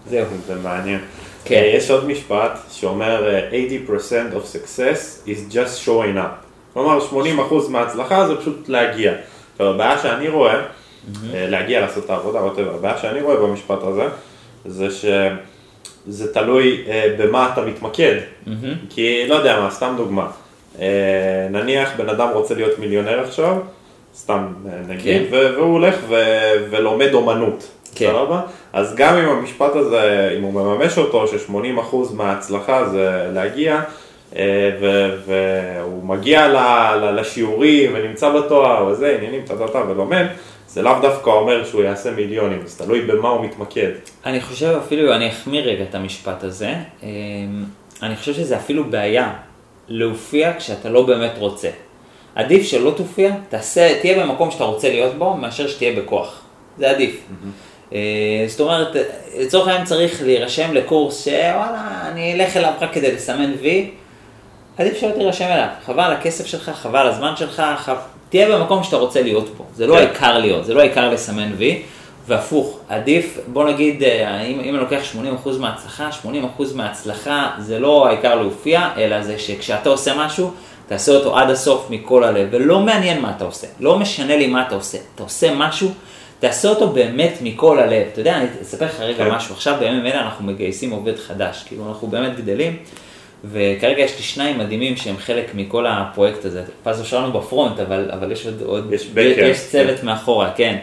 זהו. 0.09 0.25
זה 0.47 0.55
מעניין. 0.55 0.99
כן. 1.45 1.55
אה, 1.55 1.65
יש 1.65 1.91
עוד 1.91 2.07
משפט 2.07 2.59
שאומר 2.71 3.35
אה, 3.35 3.49
80% 3.87 4.33
of 4.33 4.55
success 4.55 5.27
is 5.27 5.53
just 5.53 5.85
showing 5.85 6.17
up. 6.17 6.48
כלומר 6.73 6.99
80% 7.11 7.69
מההצלחה 7.69 8.27
זה 8.27 8.35
פשוט 8.35 8.69
להגיע. 8.69 9.13
עכשיו 9.51 9.67
הבעיה 9.67 9.97
שאני 9.97 10.29
רואה, 10.29 10.53
אה, 10.53 10.61
להגיע 11.33 11.81
לעשות 11.81 12.05
את 12.05 12.09
העבודה, 12.09 12.39
הבעיה 12.75 12.97
שאני 12.97 13.21
רואה 13.21 13.35
במשפט 13.35 13.83
הזה, 13.83 14.07
זה 14.65 14.87
שזה 14.91 16.33
תלוי 16.33 16.83
אה, 16.87 17.15
במה 17.17 17.49
אתה 17.53 17.61
מתמקד. 17.65 18.15
כי 18.89 19.27
לא 19.27 19.35
יודע 19.35 19.59
מה, 19.59 19.71
סתם 19.71 19.93
דוגמה. 19.97 20.27
אה, 20.81 21.47
נניח 21.51 21.89
בן 21.97 22.09
אדם 22.09 22.29
רוצה 22.33 22.55
להיות 22.55 22.79
מיליונר 22.79 23.19
עכשיו, 23.19 23.57
סתם 24.15 24.45
נגיד, 24.87 25.21
כן. 25.29 25.35
ו- 25.35 25.53
והוא 25.55 25.73
הולך 25.73 25.95
ו- 26.09 26.65
ולומד 26.69 27.13
אומנות. 27.13 27.67
כן. 27.95 28.09
סבבה? 28.11 28.41
אז 28.73 28.95
גם 28.95 29.17
אם 29.17 29.29
המשפט 29.29 29.75
הזה, 29.75 30.33
אם 30.37 30.43
הוא 30.43 30.53
מממש 30.53 30.97
אותו, 30.97 31.27
ש-80% 31.27 31.95
מההצלחה 32.13 32.89
זה 32.89 33.29
להגיע, 33.33 33.81
והוא 35.25 36.03
מגיע 36.03 36.47
לשיעורים 37.15 37.91
ונמצא 37.93 38.29
בתואר 38.29 38.85
וזה, 38.85 39.15
עניינים, 39.17 39.41
טה-טה-טה 39.45 39.83
ולומד, 39.89 40.25
זה 40.67 40.81
לאו 40.81 40.93
דווקא 41.01 41.29
אומר 41.29 41.65
שהוא 41.65 41.83
יעשה 41.83 42.11
מיליונים, 42.11 42.61
אז 42.65 42.77
תלוי 42.77 43.01
במה 43.01 43.29
הוא 43.29 43.45
מתמקד. 43.45 43.89
אני 44.25 44.41
חושב 44.41 44.77
אפילו, 44.85 45.15
אני 45.15 45.29
אחמיר 45.29 45.69
רגע 45.69 45.83
את 45.89 45.95
המשפט 45.95 46.43
הזה, 46.43 46.73
אמ, 47.03 47.07
אני 48.03 48.15
חושב 48.15 48.33
שזה 48.33 48.57
אפילו 48.57 48.83
בעיה 48.83 49.33
להופיע 49.87 50.53
כשאתה 50.57 50.89
לא 50.89 51.01
באמת 51.01 51.33
רוצה. 51.37 51.69
עדיף 52.35 52.63
שלא 52.63 52.93
תופיע, 52.97 53.31
תעשה, 53.49 53.99
תהיה 54.01 54.25
במקום 54.25 54.51
שאתה 54.51 54.63
רוצה 54.63 54.89
להיות 54.89 55.15
בו, 55.15 55.33
מאשר 55.33 55.67
שתהיה 55.67 56.01
בכוח. 56.01 56.41
זה 56.77 56.89
עדיף. 56.89 57.21
אה, 57.93 57.99
זאת 58.47 58.59
אומרת, 58.59 58.95
לצורך 59.39 59.67
העניין 59.67 59.85
צריך 59.85 60.23
להירשם 60.23 60.73
לקורס 60.73 61.25
שוואלה, 61.25 62.09
אני 62.11 62.33
אלך 62.33 62.57
אליו 62.57 62.73
רק 62.81 62.93
כדי 62.93 63.11
לסמן 63.11 63.51
וי, 63.61 63.91
עדיף 64.79 64.97
שלא 64.97 65.11
תירשם 65.11 65.45
אליו. 65.45 65.67
חבל 65.85 66.11
הכסף 66.13 66.45
שלך, 66.45 66.71
חבל 66.75 67.07
הזמן 67.07 67.33
שלך, 67.35 67.63
חב... 67.77 67.95
תהיה 68.29 68.57
במקום 68.57 68.83
שאתה 68.83 68.95
רוצה 68.95 69.21
להיות 69.21 69.57
בו. 69.57 69.63
זה 69.75 69.87
לא 69.87 69.93
כן. 69.93 69.99
העיקר 69.99 70.37
להיות, 70.37 70.65
זה 70.65 70.73
לא 70.73 70.79
העיקר 70.79 71.09
לסמן 71.09 71.51
וי. 71.57 71.81
והפוך, 72.27 72.79
עדיף, 72.89 73.37
בוא 73.47 73.65
נגיד, 73.65 74.03
אה, 74.03 74.41
אם, 74.41 74.59
אם 74.59 74.75
אני 74.75 74.77
לוקח 74.77 75.01
80% 75.45 75.49
מההצלחה, 75.59 76.09
80% 76.23 76.27
מההצלחה 76.75 77.51
זה 77.59 77.79
לא 77.79 78.07
העיקר 78.07 78.35
להופיע, 78.35 78.89
אלא 78.97 79.21
זה 79.21 79.39
שכשאתה 79.39 79.89
עושה 79.89 80.13
משהו, 80.17 80.51
תעשה 80.87 81.11
אותו 81.11 81.37
עד 81.37 81.49
הסוף 81.49 81.87
מכל 81.89 82.23
הלב, 82.23 82.47
ולא 82.51 82.79
מעניין 82.79 83.21
מה 83.21 83.33
אתה 83.37 83.45
עושה, 83.45 83.67
לא 83.79 83.99
משנה 83.99 84.37
לי 84.37 84.47
מה 84.47 84.67
אתה 84.67 84.75
עושה, 84.75 84.97
אתה 85.15 85.23
עושה 85.23 85.53
משהו, 85.55 85.89
תעשה 86.39 86.69
אותו 86.69 86.87
באמת 86.87 87.33
מכל 87.41 87.79
הלב. 87.79 88.07
אתה 88.13 88.21
יודע, 88.21 88.37
אני 88.37 88.45
אספר 88.61 88.85
לך 88.85 88.99
רגע 88.99 89.25
כן. 89.25 89.31
משהו, 89.31 89.55
עכשיו 89.55 89.75
בימים 89.79 90.05
אלה 90.05 90.21
אנחנו 90.21 90.45
מגייסים 90.45 90.91
עובד 90.91 91.17
חדש, 91.17 91.63
כאילו 91.67 91.89
אנחנו 91.89 92.07
באמת 92.07 92.35
גדלים, 92.35 92.77
וכרגע 93.43 94.01
יש 94.03 94.17
לי 94.17 94.23
שניים 94.23 94.57
מדהימים 94.57 94.95
שהם 94.97 95.17
חלק 95.17 95.51
מכל 95.55 95.85
הפרויקט 95.87 96.45
הזה. 96.45 96.63
פזו 96.83 97.05
שלנו 97.05 97.31
ב 97.39 97.45
front, 97.45 97.79
אבל, 97.79 98.09
אבל 98.13 98.31
יש 98.31 98.45
עוד, 98.45 98.61
עוד 98.65 98.93
יש 98.93 99.05
back, 99.05 99.19
יש 99.43 99.59
צוות 99.71 100.03
מאחורה, 100.03 100.51
כן. 100.55 100.77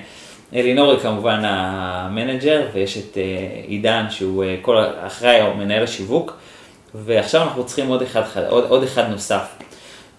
אלינור 0.55 0.91
היא 0.91 0.99
כמובן 1.01 1.41
ה 1.45 1.58
manager, 1.58 2.67
ויש 2.73 2.99
את 2.99 3.19
אה, 3.19 3.23
עידן 3.67 4.07
שהוא 4.11 4.45
אה, 4.45 4.57
כל, 4.63 4.77
אחראי 5.07 5.43
או 5.43 5.55
מנהל 5.55 5.83
השיווק, 5.83 6.33
ועכשיו 6.95 7.43
אנחנו 7.43 7.67
צריכים 7.67 7.89
עוד 7.89 8.03
אחד, 8.03 8.23
חד- 8.25 8.45
עוד, 8.49 8.65
עוד 8.69 8.83
אחד 8.83 9.11
נוסף. 9.11 9.47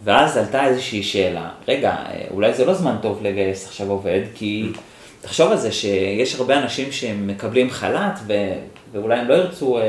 ואז 0.03 0.37
עלתה 0.37 0.65
איזושהי 0.67 1.03
שאלה, 1.03 1.49
רגע, 1.67 1.89
אה, 1.91 2.21
אולי 2.31 2.53
זה 2.53 2.65
לא 2.65 2.73
זמן 2.73 2.95
טוב 3.01 3.19
לגייס 3.23 3.67
עכשיו 3.67 3.89
עובד, 3.89 4.21
כי 4.35 4.65
תחשוב 5.21 5.51
על 5.51 5.57
זה 5.57 5.71
שיש 5.71 6.35
הרבה 6.35 6.57
אנשים 6.59 6.91
שמקבלים 6.91 7.69
חל"ת, 7.69 8.19
ו, 8.27 8.33
ואולי 8.93 9.15
הם 9.19 9.27
לא 9.27 9.33
ירצו 9.33 9.79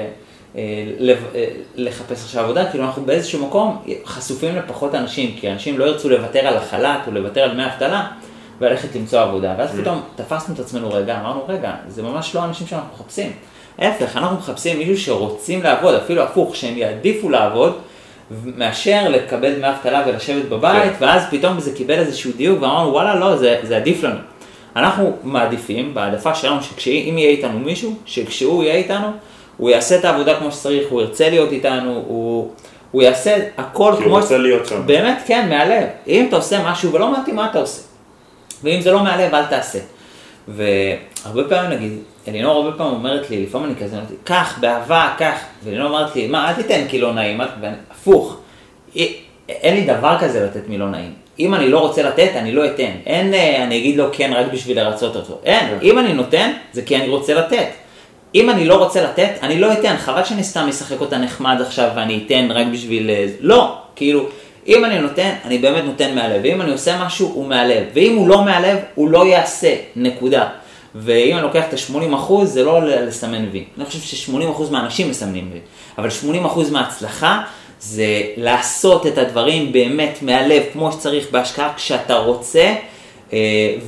לחפש 1.76 2.24
עכשיו 2.24 2.44
עבודה, 2.44 2.70
כאילו 2.70 2.84
אנחנו 2.84 3.02
באיזשהו 3.04 3.46
מקום 3.46 3.82
חשופים 4.04 4.56
לפחות 4.56 4.94
אנשים, 4.94 5.36
כי 5.40 5.52
אנשים 5.52 5.78
לא 5.78 5.84
ירצו 5.84 6.08
לוותר 6.08 6.46
על 6.46 6.56
החל"ת 6.56 7.00
או 7.06 7.12
לוותר 7.12 7.40
על 7.40 7.50
דמי 7.50 7.66
אבטלה, 7.66 8.06
וללכת 8.60 8.96
למצוא 8.96 9.20
עבודה. 9.20 9.54
ואז 9.58 9.70
פתאום 9.80 10.00
תפסנו 10.16 10.54
את 10.54 10.60
עצמנו 10.60 10.92
רגע, 10.92 11.20
אמרנו, 11.20 11.44
רגע, 11.48 11.72
זה 11.88 12.02
ממש 12.02 12.34
לא 12.34 12.40
האנשים 12.40 12.66
שאנחנו 12.66 12.88
מחפשים. 12.94 13.32
ההפך, 13.78 14.16
אנחנו 14.16 14.36
מחפשים 14.36 14.78
מישהו 14.78 14.98
שרוצים 14.98 15.62
לעבוד, 15.62 15.94
אפילו 15.94 16.22
הפוך, 16.22 16.56
שהם 16.56 16.78
יעדיפו 16.78 17.30
לעבוד, 17.30 17.78
מאשר 18.44 19.08
לקבל 19.08 19.54
דמי 19.54 19.68
אבטלה 19.68 20.04
ולשבת 20.06 20.44
בבית, 20.44 20.92
כן. 20.98 21.04
ואז 21.04 21.22
פתאום 21.30 21.60
זה 21.60 21.74
קיבל 21.74 21.98
איזשהו 21.98 22.32
דיוק, 22.36 22.62
ואמרנו, 22.62 22.92
וואלה, 22.92 23.14
לא, 23.14 23.36
זה, 23.36 23.60
זה 23.62 23.76
עדיף 23.76 24.02
לנו. 24.02 24.18
אנחנו 24.76 25.16
מעדיפים, 25.22 25.94
בהעדפה 25.94 26.34
שלנו, 26.34 26.60
שאם 26.78 27.14
יהיה 27.18 27.30
איתנו 27.30 27.58
מישהו, 27.58 27.96
שכשהוא 28.06 28.64
יהיה 28.64 28.74
איתנו, 28.74 29.06
הוא 29.58 29.70
יעשה 29.70 29.96
את 29.98 30.04
העבודה 30.04 30.38
כמו 30.38 30.52
שצריך, 30.52 30.88
הוא 30.90 31.00
ירצה 31.02 31.30
להיות 31.30 31.52
איתנו, 31.52 32.02
הוא, 32.06 32.50
הוא 32.90 33.02
יעשה 33.02 33.36
הכל 33.58 33.92
כי 33.98 34.02
כמו... 34.04 34.12
הוא 34.14 34.20
רוצה 34.22 34.38
להיות 34.38 34.66
שם. 34.66 34.82
באמת, 34.86 35.18
כן, 35.26 35.48
מהלב. 35.48 35.84
אם 36.06 36.26
אתה 36.28 36.36
עושה 36.36 36.70
משהו 36.70 36.92
ולא 36.92 37.10
מעטים 37.10 37.36
מה 37.36 37.50
אתה 37.50 37.58
עושה. 37.58 37.82
ואם 38.64 38.80
זה 38.80 38.92
לא 38.92 39.02
מהלב, 39.02 39.34
אל 39.34 39.44
תעשה. 39.46 39.78
והרבה 40.48 41.48
פעמים, 41.48 41.70
נגיד, 41.78 41.92
אלינור 42.28 42.52
הרבה 42.64 42.76
פעמים 42.78 42.94
אומרת 42.94 43.30
לי, 43.30 43.42
לפעמים 43.46 43.66
אני 43.66 43.84
כזה, 43.84 43.96
אומרת 43.96 44.10
לי, 44.10 44.16
קח, 44.24 44.58
באהבה, 44.60 45.14
קח. 45.18 45.38
ואלינור 45.64 45.86
אומרת 45.88 46.16
לי, 46.16 46.26
מה, 46.26 46.48
אל 46.50 46.54
תיתן 46.54 46.84
כי 46.88 46.98
לא 47.00 47.12
נעים, 47.12 47.40
הפוך. 47.90 48.36
אי- 48.96 49.16
אין 49.48 49.74
לי 49.74 49.80
דבר 49.84 50.16
כזה 50.20 50.44
לתת 50.44 50.68
מי 50.68 50.78
לא 50.78 50.86
נעים. 50.90 51.12
אם 51.40 51.54
אני 51.54 51.68
לא 51.68 51.78
רוצה 51.78 52.02
לתת, 52.02 52.30
אני 52.36 52.52
לא 52.52 52.66
אתן. 52.66 52.90
אין, 53.06 53.34
אה, 53.34 53.64
אני 53.64 53.78
אגיד 53.78 53.96
לו 53.96 54.04
כן 54.12 54.32
רק 54.32 54.46
בשביל 54.52 54.80
לרצות 54.82 55.16
אותו. 55.16 55.38
אין, 55.44 55.78
אם 55.82 55.98
אני 55.98 56.12
נותן, 56.12 56.50
זה 56.72 56.82
כי 56.82 56.96
אני 56.96 57.08
רוצה 57.08 57.34
לתת. 57.34 57.66
אם 58.34 58.50
אני 58.50 58.64
לא 58.64 58.74
רוצה 58.74 59.02
לתת, 59.02 59.30
אני 59.42 59.60
לא 59.60 59.72
אתן. 59.72 59.96
חבל 59.96 60.24
שאני 60.24 60.44
סתם 60.44 60.66
אשחק 60.68 61.00
אותה 61.00 61.18
נחמד 61.18 61.56
עכשיו 61.60 61.90
ואני 61.96 62.24
אתן 62.26 62.50
רק 62.50 62.66
בשביל... 62.72 63.10
אה, 63.10 63.26
לא, 63.40 63.78
כאילו, 63.96 64.26
אם 64.66 64.84
אני 64.84 64.98
נותן, 64.98 65.30
אני 65.44 65.58
באמת 65.58 65.84
נותן 65.84 66.14
מהלב. 66.14 66.40
ואם 66.42 66.60
אני 66.60 66.72
עושה 66.72 67.04
משהו, 67.04 67.28
הוא 67.28 67.46
מהלב. 67.46 67.84
ואם 67.94 68.16
הוא 68.16 68.28
לא 68.28 68.44
מהלב, 68.44 68.78
הוא 68.94 69.08
לא 69.08 69.26
יעשה. 69.26 69.74
נקודה. 69.96 70.48
ואם 70.94 71.34
אני 71.36 71.42
לוקח 71.42 71.64
את 71.68 71.72
ה-80%, 71.72 72.44
זה 72.44 72.64
לא 72.64 72.82
לסמן 72.82 73.48
וי. 73.52 73.64
אני 73.76 73.84
חושב 73.84 74.00
ש-80% 74.00 74.62
מהאנשים 74.70 75.10
מסמנים 75.10 75.50
וי. 75.52 75.58
אבל 75.98 76.08
80% 76.44 76.70
מההצלחה 76.72 77.42
זה 77.80 78.22
לעשות 78.36 79.06
את 79.06 79.18
הדברים 79.18 79.72
באמת 79.72 80.18
מהלב, 80.22 80.62
כמו 80.72 80.92
שצריך, 80.92 81.30
בהשקעה 81.30 81.72
כשאתה 81.76 82.18
רוצה, 82.18 82.74
אה, 83.32 83.38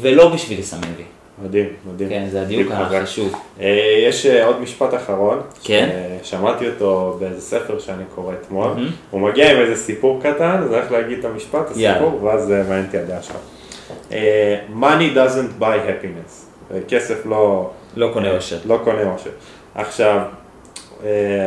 ולא 0.00 0.28
בשביל 0.28 0.58
לסמן 0.58 0.88
וי. 0.96 1.04
מדהים, 1.42 1.68
מדהים. 1.92 2.08
כן, 2.10 2.26
זה 2.30 2.42
הדיוק. 2.42 2.72
החשוב. 2.72 3.34
אה, 3.60 4.04
יש 4.08 4.26
אה, 4.26 4.44
עוד 4.46 4.60
משפט 4.60 4.94
אחרון, 4.94 5.40
כן. 5.64 5.88
שמעתי 6.22 6.68
אותו 6.68 7.16
באיזה 7.20 7.40
ספר 7.40 7.78
שאני 7.78 8.02
קורא 8.14 8.34
אתמול, 8.34 8.68
מהמם. 8.68 8.90
הוא 9.10 9.20
מגיע 9.20 9.52
עם 9.52 9.56
איזה 9.56 9.76
סיפור 9.76 10.20
קטן, 10.22 10.60
אז 10.62 10.72
הולך 10.72 10.90
להגיד 10.90 11.18
את 11.18 11.24
המשפט. 11.24 11.70
הסיפור, 11.70 12.24
ואז 12.24 12.52
אה, 12.52 12.62
מעניין 12.62 12.84
אותי 12.86 12.98
הדעה 12.98 13.22
שלך. 13.22 13.36
money 14.80 15.14
doesn't 15.14 15.62
buy 15.62 15.64
happiness, 15.88 16.74
כסף 16.88 17.26
לא... 17.26 17.70
לא 17.96 18.10
קונה 18.12 18.30
אושר. 18.36 18.58
לא 18.64 18.80
קונה 18.84 19.12
אושר. 19.12 19.30
עכשיו, 19.74 20.20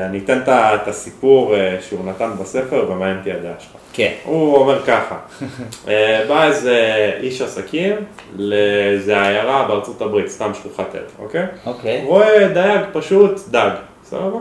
אני 0.10 0.20
אתן 0.26 0.40
את 0.48 0.88
הסיפור 0.88 1.56
אה, 1.56 1.78
שהוא 1.82 2.06
נתן 2.06 2.30
בספר 2.42 2.86
ומעניין 2.90 3.18
אותי 3.18 3.32
הדעה 3.32 3.54
שלך. 3.60 3.72
כן. 3.94 4.12
הוא 4.24 4.58
אומר 4.58 4.84
ככה, 4.86 5.16
אה, 5.88 6.26
בא 6.28 6.44
איזה 6.44 7.12
איש 7.20 7.42
עסקים 7.42 7.96
לאיזה 8.36 9.22
עיירה 9.22 9.66
בארצות 9.68 10.02
הברית, 10.02 10.28
סתם 10.28 10.52
שלוחת 10.64 10.96
עץ, 10.96 11.14
אוקיי? 11.20 11.46
אוקיי. 11.66 12.02
רואה 12.06 12.48
דייג 12.48 12.82
פשוט 12.94 13.40
דג, 13.52 13.72
סבבה? 14.04 14.38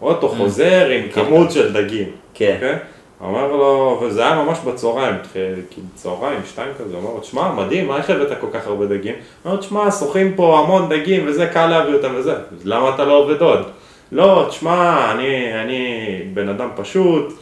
רואה 0.00 0.14
אותו 0.14 0.28
חוזר 0.28 0.88
עם 0.88 1.08
כמות 1.08 1.50
של 1.50 1.72
דגים, 1.72 2.08
כן. 2.34 2.54
אוקיי? 2.54 2.76
אמר 3.22 3.52
לו, 3.52 4.00
וזה 4.02 4.22
היה 4.26 4.34
ממש 4.34 4.58
בצהריים, 4.66 5.14
כאילו 5.70 5.86
צהריים, 5.94 6.40
שתיים 6.46 6.72
כזה, 6.78 6.96
אומר 6.96 7.10
לו, 7.10 7.20
תשמע, 7.20 7.52
מדהים, 7.52 7.88
מה 7.88 7.96
איך 7.96 8.10
הבאת 8.10 8.40
כל 8.40 8.46
כך 8.52 8.66
הרבה 8.66 8.86
דגים? 8.86 9.14
אומר, 9.44 9.56
תשמע, 9.56 9.90
שוחים 9.90 10.34
פה 10.34 10.58
המון 10.58 10.88
דגים 10.88 11.24
וזה, 11.26 11.46
קל 11.46 11.66
להביא 11.66 11.94
אותם 11.94 12.12
וזה, 12.16 12.34
למה 12.64 12.94
אתה 12.94 13.04
לא 13.04 13.18
עובד 13.18 13.40
עוד? 13.40 13.62
לא, 14.12 14.46
תשמע, 14.48 15.12
אני, 15.12 15.60
אני 15.62 16.18
בן 16.34 16.48
אדם 16.48 16.68
פשוט, 16.76 17.34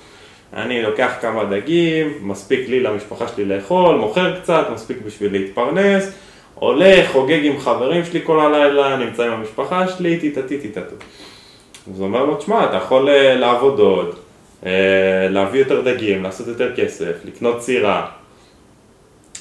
אני 0.54 0.82
לוקח 0.82 1.12
כמה 1.20 1.44
דגים, 1.44 2.12
מספיק 2.22 2.68
לי 2.68 2.80
למשפחה 2.80 3.28
שלי 3.28 3.44
לאכול, 3.44 3.96
מוכר 3.96 4.40
קצת, 4.40 4.66
מספיק 4.74 4.96
בשביל 5.06 5.32
להתפרנס, 5.32 6.12
הולך, 6.54 7.12
חוגג 7.12 7.40
עם 7.44 7.58
חברים 7.58 8.04
שלי 8.04 8.20
כל 8.24 8.40
הלילה, 8.40 8.96
נמצא 8.96 9.22
עם 9.26 9.32
המשפחה 9.32 9.88
שלי, 9.88 10.18
טיטטי 10.20 10.58
טיטטו. 10.58 10.94
אז 11.92 12.00
הוא 12.00 12.06
אומר 12.06 12.24
לו, 12.24 12.34
תשמע, 12.34 12.64
אתה 12.64 12.76
יכול 12.76 13.08
אה, 13.08 13.34
לעבוד 13.34 13.78
עוד, 13.78 14.14
אה, 14.66 15.28
להביא 15.30 15.60
יותר 15.60 15.80
דגים, 15.80 16.22
לעשות 16.22 16.46
יותר 16.46 16.76
כסף, 16.76 17.12
לקנות 17.24 17.58
צירה, 17.58 18.06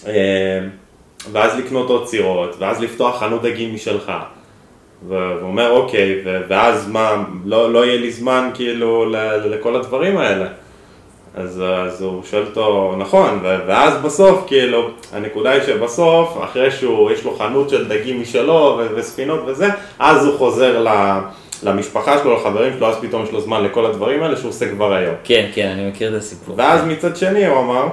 אה, 0.08 0.60
ואז 1.32 1.60
לקנות 1.60 1.90
עוד 1.90 2.06
צירות, 2.06 2.56
ואז 2.60 2.82
לפתוח 2.82 3.20
חנות 3.20 3.42
דגים 3.42 3.74
משלך. 3.74 4.12
והוא 5.08 5.42
אומר, 5.42 5.72
אוקיי, 5.72 6.22
ואז 6.48 6.88
מה, 6.88 7.24
לא, 7.46 7.74
לא 7.74 7.86
יהיה 7.86 7.98
לי 7.98 8.12
זמן 8.12 8.50
כאילו 8.54 9.06
לכל 9.46 9.76
הדברים 9.76 10.18
האלה. 10.18 10.46
אז, 11.36 11.64
אז 11.68 12.02
הוא 12.02 12.24
שואל 12.24 12.44
אותו, 12.46 12.96
נכון, 12.98 13.40
ואז 13.44 13.94
בסוף, 13.98 14.44
כאילו, 14.48 14.90
הנקודה 15.14 15.50
היא 15.50 15.62
שבסוף, 15.64 16.38
אחרי 16.44 16.72
שהוא, 16.72 17.12
יש 17.12 17.24
לו 17.26 17.36
חנות 17.38 17.70
של 17.70 17.88
דגים 17.88 18.22
משלו 18.22 18.82
וספינות 18.96 19.40
וזה, 19.46 19.68
אז 20.00 20.26
הוא 20.26 20.38
חוזר 20.38 20.84
ל- 20.84 21.20
למשפחה 21.64 22.18
שלו, 22.18 22.36
לחברים 22.36 22.74
שלו, 22.78 22.88
אז 22.88 22.96
פתאום 23.02 23.24
יש 23.24 23.32
לו 23.32 23.42
זמן 23.42 23.64
לכל 23.64 23.86
הדברים 23.86 24.24
האלה 24.24 24.38
שהוא 24.38 24.50
עושה 24.50 24.70
כבר 24.70 24.94
היום. 24.94 25.16
כן, 25.24 25.50
כן, 25.54 25.68
אני 25.68 25.90
מכיר 25.90 26.10
את 26.10 26.22
הסיפור. 26.22 26.56
ואז 26.58 26.86
מצד 26.86 27.18
שני 27.18 27.48
הוא 27.48 27.60
אמר 27.60 27.88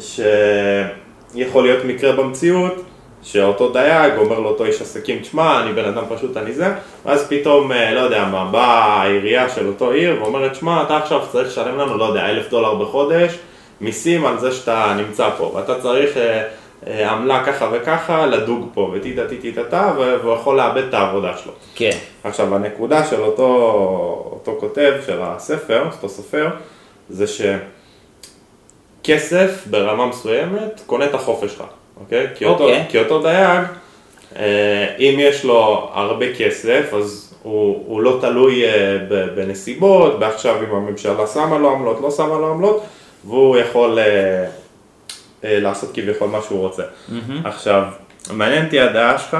שיכול 0.00 1.62
להיות 1.64 1.84
מקרה 1.84 2.12
במציאות 2.12 2.82
שאותו 3.24 3.72
דייג 3.72 4.16
אומר 4.16 4.38
לאותו 4.38 4.64
איש 4.64 4.82
עסקים, 4.82 5.18
תשמע, 5.18 5.60
אני 5.62 5.72
בן 5.72 5.84
אדם 5.84 6.04
פשוט, 6.08 6.36
אני 6.36 6.52
זה, 6.52 6.66
ואז 7.04 7.26
פתאום, 7.28 7.72
אה, 7.72 7.94
לא 7.94 8.00
יודע 8.00 8.24
מה, 8.24 8.44
באה 8.44 9.02
העירייה 9.02 9.48
של 9.48 9.66
אותו 9.66 9.90
עיר 9.90 10.22
ואומרת, 10.22 10.52
תשמע, 10.52 10.82
אתה 10.82 10.96
עכשיו 10.96 11.20
צריך 11.32 11.48
לשלם 11.48 11.78
לנו, 11.78 11.98
לא 11.98 12.04
יודע, 12.04 12.26
אלף 12.26 12.50
דולר 12.50 12.74
בחודש, 12.74 13.38
מיסים 13.80 14.26
על 14.26 14.38
זה 14.38 14.52
שאתה 14.52 14.94
נמצא 14.96 15.30
פה, 15.38 15.52
ואתה 15.54 15.80
צריך 15.80 16.16
אה, 16.16 16.48
אה, 16.86 17.10
עמלה 17.10 17.44
ככה 17.44 17.68
וככה 17.72 18.26
לדוג 18.26 18.70
פה, 18.74 18.90
וטיטה 18.94 19.22
טיטה 19.28 19.64
טה, 19.64 19.92
והוא 19.96 20.34
יכול 20.34 20.56
לאבד 20.56 20.82
את 20.88 20.94
העבודה 20.94 21.36
שלו. 21.36 21.52
כן, 21.74 21.96
עכשיו, 22.24 22.54
הנקודה 22.54 23.04
של 23.04 23.20
אותו, 23.20 23.48
אותו 24.32 24.56
כותב, 24.60 24.92
של 25.06 25.18
הספר, 25.22 25.84
אותו 25.92 26.08
סופר, 26.08 26.48
זה 27.08 27.24
שכסף 29.02 29.66
ברמה 29.70 30.06
מסוימת 30.06 30.80
קונה 30.86 31.04
את 31.04 31.14
החופש 31.14 31.52
שלך, 31.52 31.64
אוקיי? 32.00 32.26
כי 32.34 32.44
אותו, 32.44 32.64
אוקיי. 32.64 32.84
כי 32.88 32.98
אותו 32.98 33.22
דייג, 33.22 33.64
אה, 34.36 34.86
אם 34.98 35.14
יש 35.18 35.44
לו 35.44 35.90
הרבה 35.92 36.34
כסף, 36.34 36.94
אז 36.94 37.34
הוא, 37.42 37.84
הוא 37.86 38.00
לא 38.00 38.18
תלוי 38.20 38.64
אה, 38.64 38.98
בנסיבות, 39.34 40.18
בעכשיו 40.18 40.56
אם 40.68 40.74
הממשלה 40.74 41.26
שמה 41.26 41.58
לו 41.58 41.70
עמלות, 41.70 42.00
לא 42.00 42.10
שמה 42.10 42.38
לו 42.38 42.50
עמלות, 42.50 42.84
והוא 43.24 43.56
יכול 43.56 43.98
אה, 43.98 44.46
לעשות 45.44 45.90
כביכול 45.94 46.28
מה 46.28 46.38
שהוא 46.42 46.60
רוצה. 46.60 46.82
עכשיו, 47.44 47.82
מעניין 48.32 48.64
אותי 48.64 48.80
הדעה 48.80 49.18
שלך, 49.18 49.36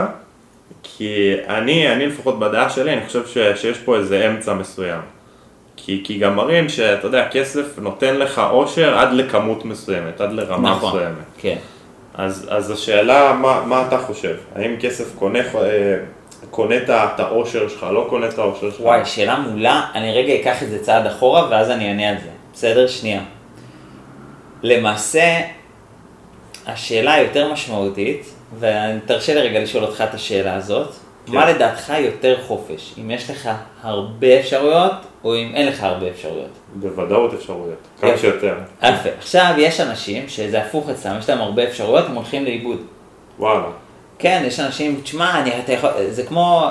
כי 0.82 1.34
אני, 1.48 1.92
אני 1.92 2.06
לפחות 2.06 2.38
בדעה 2.38 2.70
שלי, 2.70 2.92
אני 2.92 3.06
חושב 3.06 3.26
ש, 3.26 3.38
שיש 3.54 3.78
פה 3.78 3.96
איזה 3.96 4.28
אמצע 4.28 4.54
מסוים. 4.54 5.00
כי, 5.76 6.00
כי 6.04 6.18
גם 6.18 6.36
מראים 6.36 6.68
שאתה 6.68 7.06
יודע, 7.06 7.28
כסף 7.28 7.78
נותן 7.78 8.16
לך 8.16 8.42
אושר 8.50 8.98
עד 8.98 9.12
לכמות 9.12 9.64
מסוימת, 9.64 10.20
עד 10.20 10.32
לרמה 10.32 10.70
נכון, 10.70 10.88
מסוימת. 10.88 11.24
כן. 11.38 11.56
אז, 12.14 12.46
אז 12.50 12.70
השאלה, 12.70 13.32
מה, 13.32 13.62
מה 13.66 13.86
אתה 13.88 13.98
חושב? 13.98 14.36
האם 14.54 14.76
כסף 14.80 15.14
קונה, 15.18 15.38
אה, 15.38 15.96
קונה 16.50 16.76
את 16.76 17.20
האושר 17.20 17.68
שלך, 17.68 17.86
לא 17.92 18.06
קונה 18.10 18.28
את 18.28 18.38
האושר 18.38 18.70
שלך? 18.70 18.80
וואי, 18.80 19.04
שאלה 19.04 19.38
מעולה, 19.38 19.86
אני 19.94 20.12
רגע 20.12 20.40
אקח 20.40 20.62
את 20.62 20.68
זה 20.68 20.84
צעד 20.84 21.06
אחורה 21.06 21.48
ואז 21.50 21.70
אני 21.70 21.88
אענה 21.88 22.08
על 22.08 22.16
זה. 22.24 22.30
בסדר? 22.52 22.86
שנייה. 22.86 23.20
למעשה, 24.62 25.40
השאלה 26.66 27.14
היותר 27.14 27.52
משמעותית, 27.52 28.34
ותרשה 28.60 29.34
לי 29.34 29.40
רגע 29.40 29.60
לשאול 29.60 29.84
אותך 29.84 30.04
את 30.08 30.14
השאלה 30.14 30.54
הזאת, 30.54 30.94
כן. 31.26 31.32
מה 31.32 31.50
לדעתך 31.50 31.92
יותר 31.98 32.36
חופש? 32.46 32.94
אם 33.00 33.10
יש 33.10 33.30
לך 33.30 33.50
הרבה 33.82 34.40
אפשרויות, 34.40 34.92
או 35.24 35.36
אם 35.36 35.52
אין 35.54 35.68
לך 35.68 35.82
הרבה 35.82 36.08
אפשרויות? 36.08 36.50
בוודאות 36.74 37.34
אפשרויות, 37.34 37.78
כמה. 38.00 38.18
שיותר. 38.18 38.54
יפה. 38.82 39.08
עכשיו, 39.18 39.54
יש 39.58 39.80
אנשים 39.80 40.28
שזה 40.28 40.62
הפוך 40.62 40.90
אצלם, 40.90 41.16
יש 41.18 41.28
להם 41.28 41.40
הרבה 41.40 41.64
אפשרויות, 41.64 42.06
הם 42.06 42.14
הולכים 42.14 42.44
לאיבוד. 42.44 42.78
וואלה. 43.38 43.66
כן, 44.18 44.42
יש 44.46 44.60
אנשים, 44.60 45.00
תשמע, 45.02 45.40
אני, 45.40 45.50
אתה 45.64 45.72
יכול, 45.72 45.90
זה 46.10 46.22
כמו, 46.22 46.70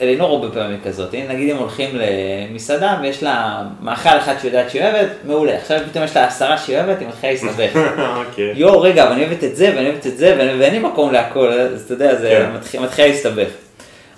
אלינור 0.00 0.30
הרבה 0.30 0.54
פעמים 0.54 0.80
כזאת, 0.84 1.14
נגיד 1.14 1.50
אם 1.50 1.56
הולכים 1.56 1.90
למסעדה 1.92 2.98
ויש 3.02 3.22
לה 3.22 3.62
מאכל 3.80 4.18
אחד 4.18 4.34
שהיא 4.38 4.48
יודעת 4.48 4.70
שהיא 4.70 4.82
אוהבת, 4.82 5.08
מעולה, 5.24 5.56
עכשיו 5.56 5.80
פתאום 5.90 6.04
יש 6.04 6.16
לה 6.16 6.26
עשרה 6.26 6.58
שהיא 6.58 6.76
אוהבת, 6.76 7.00
היא 7.00 7.08
מתחילה 7.08 7.32
להסתבך. 7.32 7.76
אוקיי. 8.28 8.52
יואו, 8.54 8.80
רגע, 8.80 9.04
אבל 9.04 9.12
אני 9.12 9.24
אוהבת 9.24 9.44
את 9.44 9.56
זה, 9.56 9.72
ואני 9.76 9.88
אוהבת 9.88 10.06
את 10.06 10.16
זה, 10.16 10.34
ואין 10.38 10.72
לי 10.72 10.78
מקום 10.78 11.12
להכל, 11.12 11.48
אז 11.48 11.82
אתה 11.82 11.94
יודע, 11.94 12.14
זה 12.14 12.28
כן. 12.28 12.56
מתחיל, 12.56 12.80
מתחיל 12.80 13.06
להסתבך. 13.06 13.48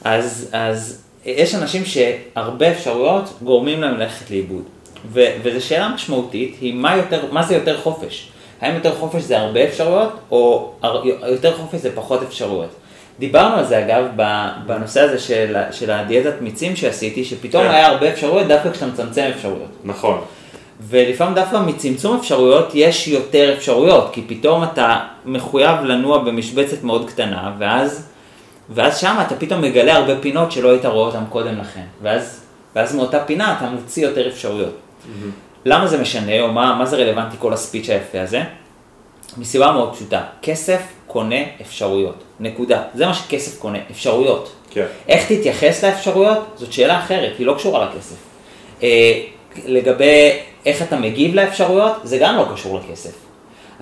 אז, 0.05 0.49
אז 0.53 1.03
יש 1.25 1.55
אנשים 1.55 1.83
שהרבה 1.85 2.71
אפשרויות 2.71 3.39
גורמים 3.43 3.81
להם 3.81 3.95
ללכת 3.95 4.31
לאיבוד. 4.31 4.63
ו, 5.13 5.25
וזו 5.43 5.67
שאלה 5.67 5.89
משמעותית, 5.89 6.57
היא 6.61 6.75
מה, 6.75 6.97
יותר, 6.97 7.25
מה 7.33 7.43
זה 7.43 7.55
יותר 7.55 7.81
חופש? 7.81 8.29
האם 8.61 8.75
יותר 8.75 8.95
חופש 8.95 9.23
זה 9.23 9.39
הרבה 9.39 9.65
אפשרויות, 9.65 10.13
או 10.31 10.73
יותר 11.27 11.57
חופש 11.57 11.81
זה 11.81 11.91
פחות 11.95 12.23
אפשרויות? 12.23 12.71
דיברנו 13.19 13.55
על 13.55 13.65
זה 13.65 13.85
אגב 13.85 14.05
בנושא 14.67 15.01
הזה 15.01 15.19
של, 15.19 15.57
של 15.73 15.91
הדיאטת 15.91 16.41
מיצים 16.41 16.77
שעשיתי, 16.77 17.25
שפתאום 17.25 17.63
כן. 17.63 17.71
היה 17.71 17.87
הרבה 17.87 18.09
אפשרויות 18.09 18.49
דווקא 18.49 18.71
כשאתה 18.71 18.87
מצמצם 18.87 19.31
אפשרויות. 19.35 19.71
נכון. 19.85 20.21
ולפעמים 20.81 21.35
דווקא 21.35 21.57
מצמצום 21.57 22.17
אפשרויות 22.17 22.71
יש 22.75 23.09
יותר 23.09 23.55
אפשרויות, 23.57 24.11
כי 24.13 24.23
פתאום 24.27 24.65
אתה 24.65 24.99
מחויב 25.25 25.81
לנוע 25.85 26.19
במשבצת 26.19 26.83
מאוד 26.83 27.09
קטנה, 27.09 27.53
ואז, 27.59 28.09
ואז 28.71 28.99
שם 28.99 29.17
אתה 29.27 29.37
פתאום 29.37 29.61
מגלה 29.61 29.97
הרבה 29.97 30.21
פינות 30.21 30.53
שלא 30.53 30.71
היית 30.71 30.85
רואה 30.85 31.07
אותן 31.07 31.25
קודם 31.29 31.59
לכן, 31.59 31.85
ואז, 32.03 32.41
ואז 32.77 32.95
מאותה 32.95 33.25
פינה 33.25 33.57
אתה 33.59 33.71
מוציא 33.71 34.07
יותר 34.07 34.29
אפשרויות. 34.29 34.75
למה 35.65 35.87
זה 35.87 36.01
משנה, 36.01 36.41
או 36.41 36.53
מה, 36.53 36.75
מה 36.79 36.87
זה 36.87 36.97
רלוונטי 36.97 37.37
כל 37.39 37.53
הספיץ' 37.53 37.91
היפה 37.91 38.21
הזה? 38.21 38.43
מסיבה 39.37 39.73
מאוד 39.73 39.95
פשוטה, 39.95 40.23
כסף 40.43 40.81
קונה 41.07 41.37
אפשרויות, 41.61 42.25
נקודה. 42.41 42.83
זה 42.95 43.07
מה 43.07 43.15
שכסף 43.15 43.59
קונה, 43.59 43.79
אפשרויות. 43.91 44.53
כן. 44.71 44.87
איך 45.09 45.33
תתייחס 45.33 45.85
לאפשרויות, 45.85 46.47
זאת 46.57 46.73
שאלה 46.73 46.99
אחרת, 46.99 47.33
היא 47.39 47.47
לא 47.47 47.55
קשורה 47.55 47.85
לכסף. 47.85 48.17
אה, 48.83 49.21
לגבי 49.67 50.31
איך 50.67 50.83
אתה 50.83 50.97
מגיב 50.97 51.35
לאפשרויות, 51.35 51.93
זה 52.05 52.19
גם 52.19 52.37
לא 52.37 52.47
קשור 52.53 52.79
לכסף. 52.79 53.24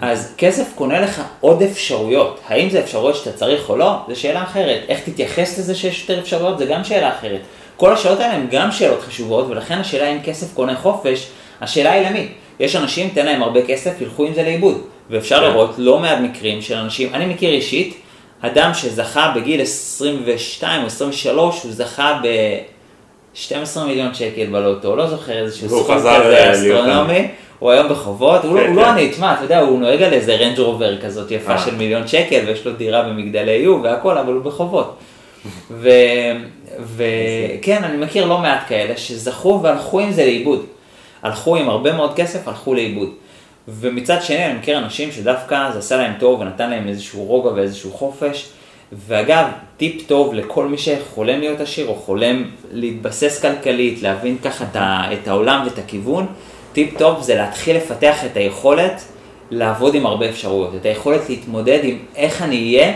אז 0.01 0.35
כסף 0.39 0.67
קונה 0.75 1.01
לך 1.01 1.23
עוד 1.41 1.63
אפשרויות. 1.63 2.41
האם 2.49 2.71
זה 2.71 2.81
אפשרויות 2.81 3.17
שאתה 3.17 3.33
צריך 3.33 3.71
או 3.71 3.77
לא, 3.77 3.93
זו 4.09 4.21
שאלה 4.21 4.43
אחרת. 4.43 4.81
איך 4.89 5.01
תתייחס 5.09 5.59
לזה 5.59 5.75
שיש 5.75 6.01
יותר 6.01 6.21
אפשרויות, 6.21 6.59
זה 6.59 6.67
גם 6.67 6.85
שאלה 6.85 7.09
אחרת. 7.09 7.41
כל 7.77 7.93
השאלות 7.93 8.21
האלה 8.21 8.35
הן 8.35 8.47
גם 8.51 8.73
שאלות 8.73 9.03
חשובות, 9.03 9.47
ולכן 9.49 9.79
השאלה 9.79 10.09
אם 10.09 10.19
כסף 10.25 10.55
קונה 10.55 10.77
חופש, 10.77 11.29
השאלה 11.61 11.93
היא 11.93 12.09
למי. 12.09 12.29
יש 12.61 12.77
אנשים, 12.77 13.09
תן 13.09 13.27
להם 13.27 13.43
הרבה 13.43 13.67
כסף, 13.67 14.01
ילכו 14.01 14.25
עם 14.25 14.35
זה 14.35 14.43
לאיבוד. 14.43 14.83
ואפשר 15.11 15.41
כן. 15.41 15.43
לראות 15.43 15.75
לא 15.79 15.99
מעט 15.99 16.19
מקרים 16.19 16.63
של 16.63 16.75
אנשים, 16.75 17.15
אני 17.15 17.27
מכיר 17.27 17.51
אישית, 17.51 17.97
אדם 18.41 18.75
שזכה 18.75 19.33
בגיל 19.37 19.61
22 19.61 20.83
או 20.83 20.87
23, 20.87 21.63
הוא 21.63 21.73
זכה 21.73 22.21
ב... 22.23 22.29
12 23.35 23.87
מיליון 23.87 24.15
שקל 24.15 24.47
בלוטו, 24.47 24.97
לא 24.97 25.07
זוכר 25.07 25.39
איזשהו 25.39 25.69
סכום 25.69 25.97
כזה 25.97 26.53
אסטרונומי, 26.53 27.29
הוא 27.63 27.71
היום 27.71 27.89
בחובות, 27.89 28.45
הוא, 28.45 28.57
לא- 28.57 28.61
כן, 28.61 28.69
הוא 28.69 28.77
לא 28.77 28.83
כן. 28.83 28.89
אני, 28.89 29.09
תשמע, 29.09 29.35
אתה 29.35 29.45
יודע, 29.45 29.61
הוא 29.61 29.81
נוהג 29.81 30.03
על 30.03 30.13
איזה 30.13 30.37
רנג' 30.37 30.59
רובר 30.59 31.01
כזאת 31.01 31.31
יפה 31.31 31.53
אה. 31.53 31.59
של 31.59 31.75
מיליון 31.75 32.07
שקל, 32.09 32.45
ויש 32.47 32.67
לו 32.67 32.73
דירה 32.73 33.03
במגדלי 33.03 33.53
יו 33.53 33.83
והכל, 33.83 34.19
אבל 34.19 34.33
הוא 34.33 34.43
בחובות. 34.43 34.97
וכן, 36.97 37.85
אני 37.85 37.97
מכיר 37.97 38.25
לא 38.27 38.39
מעט 38.39 38.69
כאלה 38.69 38.97
שזכו 38.97 39.61
והלכו 39.63 40.01
עם 40.01 40.13
זה 40.13 40.25
לאיבוד. 40.25 40.67
הלכו 41.23 41.57
עם 41.57 41.69
הרבה 41.69 41.93
מאוד 41.93 42.15
כסף, 42.15 42.49
הלכו 42.49 42.75
לאיבוד. 42.75 43.09
ומצד 43.69 44.23
שני, 44.23 44.47
אני 44.47 44.59
מכיר 44.59 44.79
אנשים 44.79 45.13
שדווקא 45.13 45.71
זה 45.73 45.79
עשה 45.79 45.97
להם 45.97 46.13
טוב 46.19 46.41
ונתן 46.41 46.71
להם 46.71 46.89
איזשהו 46.89 47.25
רוגע 47.25 47.51
ואיזשהו 47.55 47.91
חופש. 47.93 48.49
ואגב, 48.93 49.47
טיפ 49.77 50.07
טוב 50.07 50.35
לכל 50.35 50.67
מי 50.67 50.79
שחולם 50.79 51.41
להיות 51.41 51.61
עשיר 51.61 51.87
או 51.89 51.95
חולם 51.95 52.45
להתבסס 52.73 53.41
כלכלית, 53.43 54.03
להבין 54.03 54.39
ככה 54.39 54.65
את 55.13 55.29
העולם 55.29 55.63
ואת 55.65 55.79
הכיוון, 55.79 56.27
טיפ 56.73 56.99
טוב 56.99 57.23
זה 57.23 57.35
להתחיל 57.35 57.77
לפתח 57.77 58.25
את 58.25 58.37
היכולת 58.37 59.03
לעבוד 59.51 59.95
עם 59.95 60.07
הרבה 60.07 60.29
אפשרויות, 60.29 60.75
את 60.81 60.87
היכולת 60.87 61.29
להתמודד 61.29 61.79
עם 61.83 61.99
איך 62.17 62.43
אני 62.43 62.57
אהיה 62.77 62.93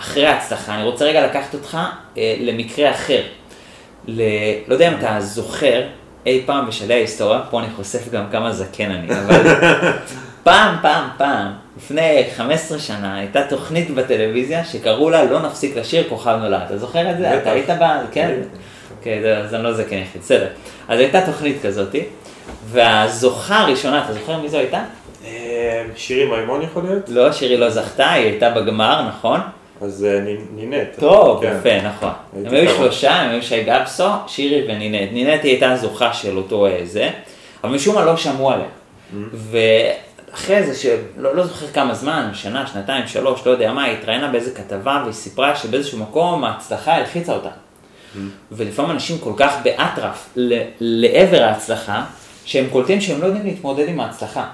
אחרי 0.00 0.26
ההצלחה. 0.26 0.74
אני 0.74 0.82
רוצה 0.84 1.04
רגע 1.04 1.26
לקחת 1.26 1.54
אותך 1.54 1.78
אה, 2.18 2.34
למקרה 2.40 2.90
אחר. 2.90 3.22
ל... 4.06 4.22
לא 4.68 4.74
יודע 4.74 4.88
אם 4.88 4.94
אתה 4.98 5.16
זוכר 5.20 5.82
אי 6.26 6.42
פעם 6.46 6.66
בשלהי 6.66 6.96
ההיסטוריה, 6.98 7.40
פה 7.50 7.60
אני 7.60 7.66
חושף 7.76 8.10
גם 8.10 8.24
כמה 8.32 8.52
זקן 8.52 8.90
אני, 8.90 9.08
אבל 9.20 9.42
פעם, 10.44 10.76
פעם, 10.82 11.08
פעם, 11.16 11.52
לפני 11.76 12.24
15 12.36 12.78
שנה, 12.78 13.18
הייתה 13.18 13.42
תוכנית 13.48 13.90
בטלוויזיה 13.90 14.64
שקראו 14.64 15.10
לה 15.10 15.24
לא 15.24 15.40
נפסיק 15.42 15.76
לשיר 15.76 16.04
כוכב 16.08 16.38
נולד. 16.42 16.60
אתה 16.66 16.78
זוכר 16.78 17.10
את 17.10 17.18
זה? 17.18 17.38
אתה 17.38 17.50
היית 17.50 17.70
בה? 17.70 17.98
כן? 18.12 18.34
כן, 19.02 19.18
זה- 19.22 19.38
אז 19.38 19.54
אני 19.54 19.64
לא 19.64 19.72
זקן 19.72 19.96
יחיד, 19.96 20.20
בסדר. 20.22 20.46
אז 20.88 20.98
הייתה 21.00 21.26
תוכנית 21.26 21.56
כזאתי, 21.62 22.02
והזוכה 22.70 23.60
הראשונה, 23.60 24.04
אתה 24.04 24.12
זוכר 24.12 24.40
מי 24.40 24.48
זו 24.48 24.58
הייתה? 24.58 24.82
אה, 25.24 25.84
שירי 25.96 26.24
מימון 26.24 26.62
יכול 26.62 26.82
להיות? 26.82 27.08
לא, 27.08 27.32
שירי 27.32 27.56
לא 27.56 27.70
זכתה, 27.70 28.10
היא 28.10 28.24
הייתה 28.24 28.50
בגמר, 28.50 29.08
נכון? 29.08 29.40
אז 29.80 30.04
אה, 30.04 30.20
נינט. 30.54 30.98
טוב, 30.98 31.42
כן. 31.42 31.56
יפה, 31.58 31.88
נכון. 31.88 32.12
הם 32.46 32.54
היו. 32.54 32.70
שלושה, 32.70 33.14
הם 33.14 33.30
היו 33.30 33.42
שי 33.42 33.62
גבסו, 33.62 34.08
שירי 34.26 34.74
ונינט. 34.74 35.12
נינט 35.12 35.44
היא 35.44 35.52
הייתה 35.52 35.72
הזוכה 35.72 36.12
של 36.12 36.36
אותו 36.36 36.66
אה, 36.66 36.80
זה, 36.84 37.10
אבל 37.64 37.74
משום 37.74 37.94
מה 37.94 38.04
לא 38.04 38.16
שמעו 38.16 38.50
עליה. 38.50 38.66
ואחרי 39.32 40.62
זה, 40.62 40.74
שלא 40.74 41.36
לא 41.36 41.46
זוכר 41.46 41.66
כמה 41.66 41.94
זמן, 41.94 42.30
שנה, 42.32 42.66
שנתיים, 42.66 43.06
שלוש, 43.06 43.46
לא 43.46 43.50
יודע 43.50 43.72
מה, 43.72 43.84
היא 43.84 43.96
התראיינה 43.98 44.28
באיזה 44.28 44.50
כתבה 44.54 45.00
והיא 45.02 45.14
סיפרה 45.14 45.56
שבאיזשהו 45.56 45.98
מקום 45.98 46.44
ההצלחה 46.44 46.94
הלחיצה 46.94 47.32
אותה. 47.32 47.50
ולפעמים 48.52 48.90
אנשים 48.90 49.18
כל 49.18 49.32
כך 49.36 49.54
באטרף 49.64 50.28
לעבר 50.80 51.42
ההצלחה, 51.42 52.04
שהם 52.48 52.66
קולטים 52.72 53.00
שהם 53.00 53.20
לא 53.20 53.26
יודעים 53.26 53.46
להתמודד 53.46 53.88
עם 53.88 54.00
ההצלחה. 54.00 54.46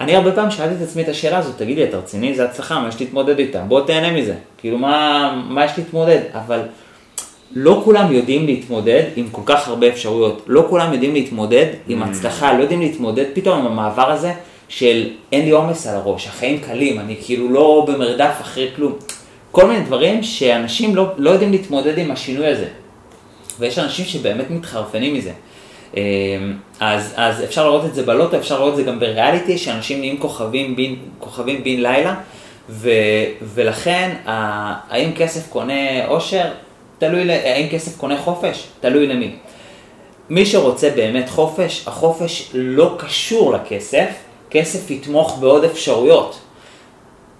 אני 0.00 0.16
הרבה 0.16 0.32
פעמים 0.32 0.50
שאלתי 0.50 0.74
את 0.74 0.88
עצמי 0.88 1.02
את 1.02 1.08
השאלה 1.08 1.38
הזאת, 1.38 1.58
תגיד 1.58 1.78
לי, 1.78 1.84
אתה 1.84 1.96
רציני? 1.96 2.34
זה 2.34 2.44
הצלחה, 2.44 2.80
מה 2.80 2.88
יש 2.88 3.00
להתמודד 3.00 3.38
איתה? 3.38 3.60
בוא 3.60 3.80
תהנה 3.80 4.10
מזה. 4.10 4.34
כאילו, 4.58 4.78
מה, 4.78 5.42
מה 5.48 5.64
יש 5.64 5.72
להתמודד? 5.78 6.20
אבל 6.34 6.60
לא 7.52 7.80
כולם 7.84 8.12
יודעים 8.12 8.46
להתמודד 8.46 9.02
עם 9.16 9.28
כל 9.32 9.42
כך 9.44 9.68
הרבה 9.68 9.88
אפשרויות. 9.88 10.44
לא 10.46 10.66
כולם 10.70 10.92
יודעים 10.92 11.14
להתמודד 11.14 11.66
עם 11.88 12.02
הצלחה, 12.02 12.52
לא 12.52 12.62
יודעים 12.62 12.80
להתמודד 12.80 13.24
פתאום 13.34 13.58
עם 13.58 13.66
המעבר 13.66 14.10
הזה 14.10 14.32
של 14.68 15.10
אין 15.32 15.44
לי 15.44 15.50
עומס 15.50 15.86
על 15.86 15.96
הראש, 15.96 16.26
החיים 16.26 16.60
קלים, 16.60 17.00
אני 17.00 17.16
כאילו 17.22 17.50
לא 17.52 17.86
במרדף 17.88 18.34
אחרי 18.40 18.68
כלום. 18.76 18.92
כל 19.50 19.66
מיני 19.66 19.84
דברים 19.84 20.22
שאנשים 20.22 20.96
לא, 20.96 21.06
לא 21.16 21.30
יודעים 21.30 21.52
להתמודד 21.52 21.98
עם 21.98 22.10
השינוי 22.10 22.46
הזה. 22.46 22.68
ויש 23.58 23.78
אנשים 23.78 24.04
שבאמת 24.04 24.50
מתחרפנים 24.50 25.14
מזה. 25.14 25.32
אה, 25.96 26.02
אז, 26.80 27.14
אז 27.16 27.44
אפשר 27.44 27.64
לראות 27.64 27.84
את 27.84 27.94
זה 27.94 28.02
בלוטו, 28.02 28.36
אפשר 28.36 28.58
לראות 28.58 28.72
את 28.72 28.76
זה 28.76 28.82
גם 28.82 29.00
בריאליטי, 29.00 29.58
שאנשים 29.58 29.98
נהיים 29.98 30.18
כוכבים 30.18 30.76
בין, 30.76 30.96
כוכבים 31.18 31.64
בין 31.64 31.82
לילה, 31.82 32.14
ו, 32.68 32.90
ולכן 33.42 34.16
האם 34.24 35.12
כסף 35.16 35.50
קונה 35.50 36.06
אושר? 36.08 36.44
תלוי, 36.98 37.32
האם 37.32 37.68
כסף 37.68 37.96
קונה 37.96 38.18
חופש? 38.18 38.66
תלוי 38.80 39.06
למי. 39.06 39.36
מי 40.30 40.46
שרוצה 40.46 40.90
באמת 40.96 41.28
חופש, 41.28 41.84
החופש 41.86 42.50
לא 42.54 42.94
קשור 42.98 43.52
לכסף, 43.52 44.08
כסף 44.50 44.90
יתמוך 44.90 45.38
בעוד 45.40 45.64
אפשרויות. 45.64 46.38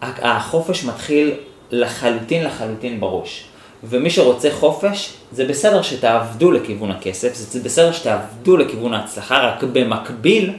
החופש 0.02 0.84
מתחיל 0.84 1.34
לחלוטין 1.70 2.44
לחלוטין 2.44 3.00
בראש. 3.00 3.47
ומי 3.84 4.10
שרוצה 4.10 4.50
חופש, 4.50 5.12
זה 5.32 5.44
בסדר 5.44 5.82
שתעבדו 5.82 6.52
לכיוון 6.52 6.90
הכסף, 6.90 7.34
זה 7.34 7.60
בסדר 7.60 7.92
שתעבדו 7.92 8.56
לכיוון 8.56 8.94
ההצלחה, 8.94 9.48
רק 9.48 9.62
במקביל, 9.62 10.52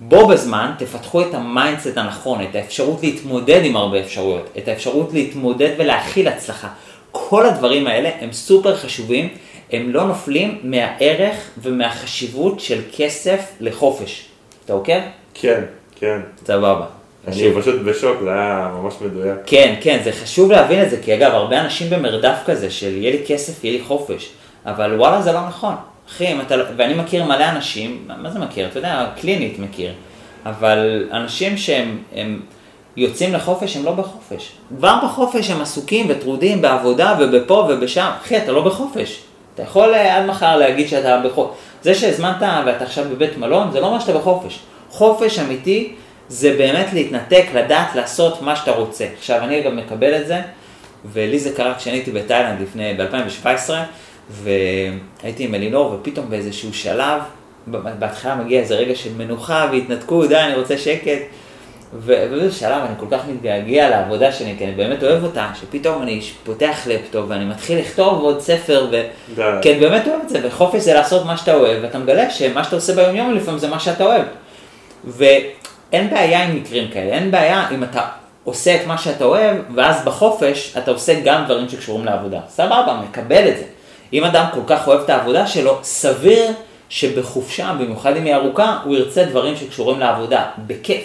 בו 0.00 0.26
בזמן 0.26 0.72
תפתחו 0.78 1.20
את 1.22 1.34
ה 1.34 1.42
mindset 1.42 1.96
הנכון, 1.96 2.42
את 2.42 2.54
האפשרות 2.54 3.02
להתמודד 3.02 3.60
עם 3.64 3.76
הרבה 3.76 4.00
אפשרויות, 4.00 4.48
את 4.58 4.68
האפשרות 4.68 5.12
להתמודד 5.12 5.70
ולהכיל 5.78 6.28
הצלחה. 6.28 6.68
כל 7.12 7.46
הדברים 7.46 7.86
האלה 7.86 8.10
הם 8.20 8.32
סופר 8.32 8.76
חשובים, 8.76 9.28
הם 9.72 9.90
לא 9.90 10.04
נופלים 10.04 10.58
מהערך 10.62 11.50
ומהחשיבות 11.62 12.60
של 12.60 12.80
כסף 12.96 13.52
לחופש. 13.60 14.26
אתה 14.64 14.72
עוקב? 14.72 15.00
כן, 15.34 15.62
כן. 15.96 16.20
סבבה. 16.44 16.99
אני 17.28 17.52
פשוט 17.60 17.80
בשוק, 17.84 18.16
זה 18.22 18.32
היה 18.32 18.70
ממש 18.82 18.94
מדויק. 19.00 19.36
כן, 19.46 19.74
כן, 19.80 20.00
זה 20.04 20.12
חשוב 20.12 20.50
להבין 20.52 20.82
את 20.82 20.90
זה, 20.90 20.96
כי 21.02 21.14
אגב, 21.14 21.32
הרבה 21.34 21.60
אנשים 21.60 21.90
במרדף 21.90 22.36
כזה 22.46 22.70
של 22.70 22.96
יהיה 22.96 23.10
לי 23.10 23.18
כסף, 23.26 23.64
יהיה 23.64 23.78
לי 23.78 23.84
חופש, 23.84 24.30
אבל 24.66 24.94
וואלה 25.00 25.22
זה 25.22 25.32
לא 25.32 25.40
נכון. 25.48 25.74
אחי, 26.08 26.34
אתה, 26.42 26.56
לא- 26.56 26.64
ואני 26.76 26.94
מכיר 26.94 27.24
מלא 27.24 27.48
אנשים, 27.48 28.04
מה- 28.06 28.16
מה 28.16 28.30
זה 28.30 28.38
מכיר? 28.38 28.66
אתה 28.68 28.78
יודע, 28.78 29.06
קלינית 29.20 29.58
מכיר, 29.58 29.92
אבל 30.46 31.08
אנשים 31.12 31.56
שהם 31.56 31.98
הם 32.14 32.40
יוצאים 32.96 33.32
לחופש, 33.34 33.76
הם 33.76 33.84
לא 33.84 33.92
בחופש. 33.92 34.52
כבר 34.78 34.94
בחופש 35.04 35.50
הם 35.50 35.60
עסוקים 35.60 36.06
וטרודים 36.08 36.62
בעבודה 36.62 37.16
ובפה 37.20 37.66
ובשם. 37.68 38.10
אחי, 38.22 38.36
אתה 38.36 38.52
לא 38.52 38.62
בחופש. 38.62 39.20
אתה 39.54 39.62
יכול 39.62 39.94
אה, 39.94 40.16
עד 40.16 40.26
מחר 40.26 40.56
להגיד 40.56 40.88
שאתה 40.88 41.20
בחופש. 41.24 41.54
זה 41.82 41.94
שהזמנת 41.94 42.36
ואתה 42.66 42.84
עכשיו 42.84 43.04
בבית 43.12 43.38
מלון, 43.38 43.70
זה 43.72 43.80
לא 43.80 43.86
אומר 43.86 43.98
שאתה 44.00 44.12
בחופש. 44.18 44.58
חופש 44.90 45.38
אמיתי 45.38 45.92
זה 46.30 46.54
באמת 46.58 46.92
להתנתק, 46.92 47.44
לדעת 47.54 47.94
לעשות 47.94 48.42
מה 48.42 48.56
שאתה 48.56 48.70
רוצה. 48.70 49.06
עכשיו, 49.18 49.38
אני 49.44 49.62
גם 49.62 49.76
מקבל 49.76 50.20
את 50.20 50.26
זה, 50.26 50.40
ולי 51.12 51.38
זה 51.38 51.52
קרה 51.56 51.74
כשאני 51.74 51.96
הייתי 51.96 52.10
בתאילנד 52.10 52.60
לפני, 52.60 52.94
ב-2017, 52.94 53.70
והייתי 54.30 55.44
עם 55.44 55.54
אלינור, 55.54 55.92
ופתאום 55.92 56.30
באיזשהו 56.30 56.74
שלב, 56.74 57.20
בהתחלה 57.66 58.34
מגיע 58.34 58.60
איזה 58.60 58.74
רגע 58.74 58.94
של 58.94 59.10
מנוחה 59.16 59.68
והתנתקות, 59.72 60.28
די, 60.28 60.36
אני 60.36 60.54
רוצה 60.54 60.78
שקט. 60.78 61.18
ו- 61.94 62.26
ובאיזה 62.30 62.58
שלב 62.58 62.82
אני 62.86 62.94
כל 62.98 63.06
כך 63.10 63.20
מתגעגע 63.28 63.90
לעבודה 63.90 64.32
שלי, 64.32 64.54
כי 64.58 64.64
אני 64.64 64.72
באמת 64.72 65.02
אוהב 65.02 65.24
אותה, 65.24 65.48
שפתאום 65.60 66.02
אני 66.02 66.20
פותח 66.44 66.78
לפטופ 66.86 67.24
ואני 67.28 67.44
מתחיל 67.44 67.78
לכתוב 67.78 68.20
עוד 68.20 68.40
ספר, 68.40 68.88
ו... 68.90 69.02
כי 69.62 69.72
אני 69.72 69.80
באמת 69.80 70.08
אוהב 70.08 70.20
את 70.24 70.28
זה, 70.28 70.40
וחופש 70.42 70.80
זה 70.82 70.94
לעשות 70.94 71.26
מה 71.26 71.36
שאתה 71.36 71.54
אוהב, 71.54 71.78
ואתה 71.82 71.98
מגלה 71.98 72.30
שמה 72.30 72.64
שאתה 72.64 72.76
עושה 72.76 72.94
ביום 72.94 73.16
יום 73.16 73.34
לפעמים 73.34 73.58
זה 73.58 73.68
מה 73.68 73.80
שאתה 73.80 74.04
אוהב. 74.04 74.22
ואין 75.92 76.10
בעיה 76.10 76.44
עם 76.44 76.56
מקרים 76.56 76.88
כאלה, 76.90 77.12
אין 77.12 77.30
בעיה 77.30 77.70
אם 77.70 77.84
אתה 77.84 78.08
עושה 78.44 78.74
את 78.76 78.86
מה 78.86 78.98
שאתה 78.98 79.24
אוהב, 79.24 79.56
ואז 79.74 80.04
בחופש 80.04 80.74
אתה 80.78 80.90
עושה 80.90 81.20
גם 81.24 81.44
דברים 81.44 81.68
שקשורים 81.68 82.04
לעבודה. 82.04 82.40
סבבה, 82.48 83.00
מקבל 83.08 83.48
את 83.48 83.56
זה. 83.56 83.64
אם 84.12 84.24
אדם 84.24 84.46
כל 84.54 84.60
כך 84.66 84.88
אוהב 84.88 85.00
את 85.00 85.10
העבודה 85.10 85.46
שלו, 85.46 85.78
סביר 85.82 86.52
שבחופשה, 86.88 87.72
במיוחד 87.80 88.16
אם 88.16 88.24
היא 88.24 88.34
ארוכה, 88.34 88.78
הוא 88.84 88.96
ירצה 88.96 89.24
דברים 89.24 89.56
שקשורים 89.56 90.00
לעבודה, 90.00 90.44
בכיף. 90.66 91.04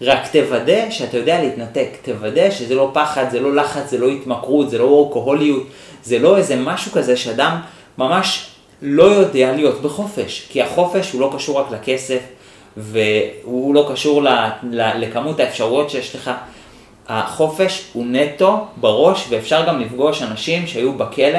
רק 0.00 0.26
תוודא 0.32 0.90
שאתה 0.90 1.16
יודע 1.16 1.42
להתנתק, 1.42 1.88
תוודא 2.02 2.50
שזה 2.50 2.74
לא 2.74 2.90
פחד, 2.94 3.24
זה 3.30 3.40
לא 3.40 3.54
לחץ, 3.54 3.90
זה 3.90 3.98
לא 3.98 4.08
התמכרות, 4.08 4.70
זה 4.70 4.78
לא 4.78 5.06
אלכוהוליות, 5.08 5.66
זה 6.04 6.18
לא 6.18 6.36
איזה 6.36 6.56
משהו 6.56 6.92
כזה 6.92 7.16
שאדם 7.16 7.60
ממש 7.98 8.48
לא 8.82 9.04
יודע 9.04 9.52
להיות 9.52 9.82
בחופש, 9.82 10.46
כי 10.50 10.62
החופש 10.62 11.12
הוא 11.12 11.20
לא 11.20 11.30
קשור 11.36 11.60
רק 11.60 11.66
לכסף, 11.70 12.20
והוא 12.76 13.74
לא 13.74 13.88
קשור 13.92 14.22
ל, 14.22 14.28
ל, 14.62 15.04
לכמות 15.04 15.40
האפשרויות 15.40 15.90
שיש 15.90 16.16
לך. 16.16 16.30
החופש 17.08 17.90
הוא 17.92 18.06
נטו 18.06 18.66
בראש, 18.76 19.26
ואפשר 19.28 19.66
גם 19.66 19.80
לפגוש 19.80 20.22
אנשים 20.22 20.66
שהיו 20.66 20.92
בכלא 20.92 21.38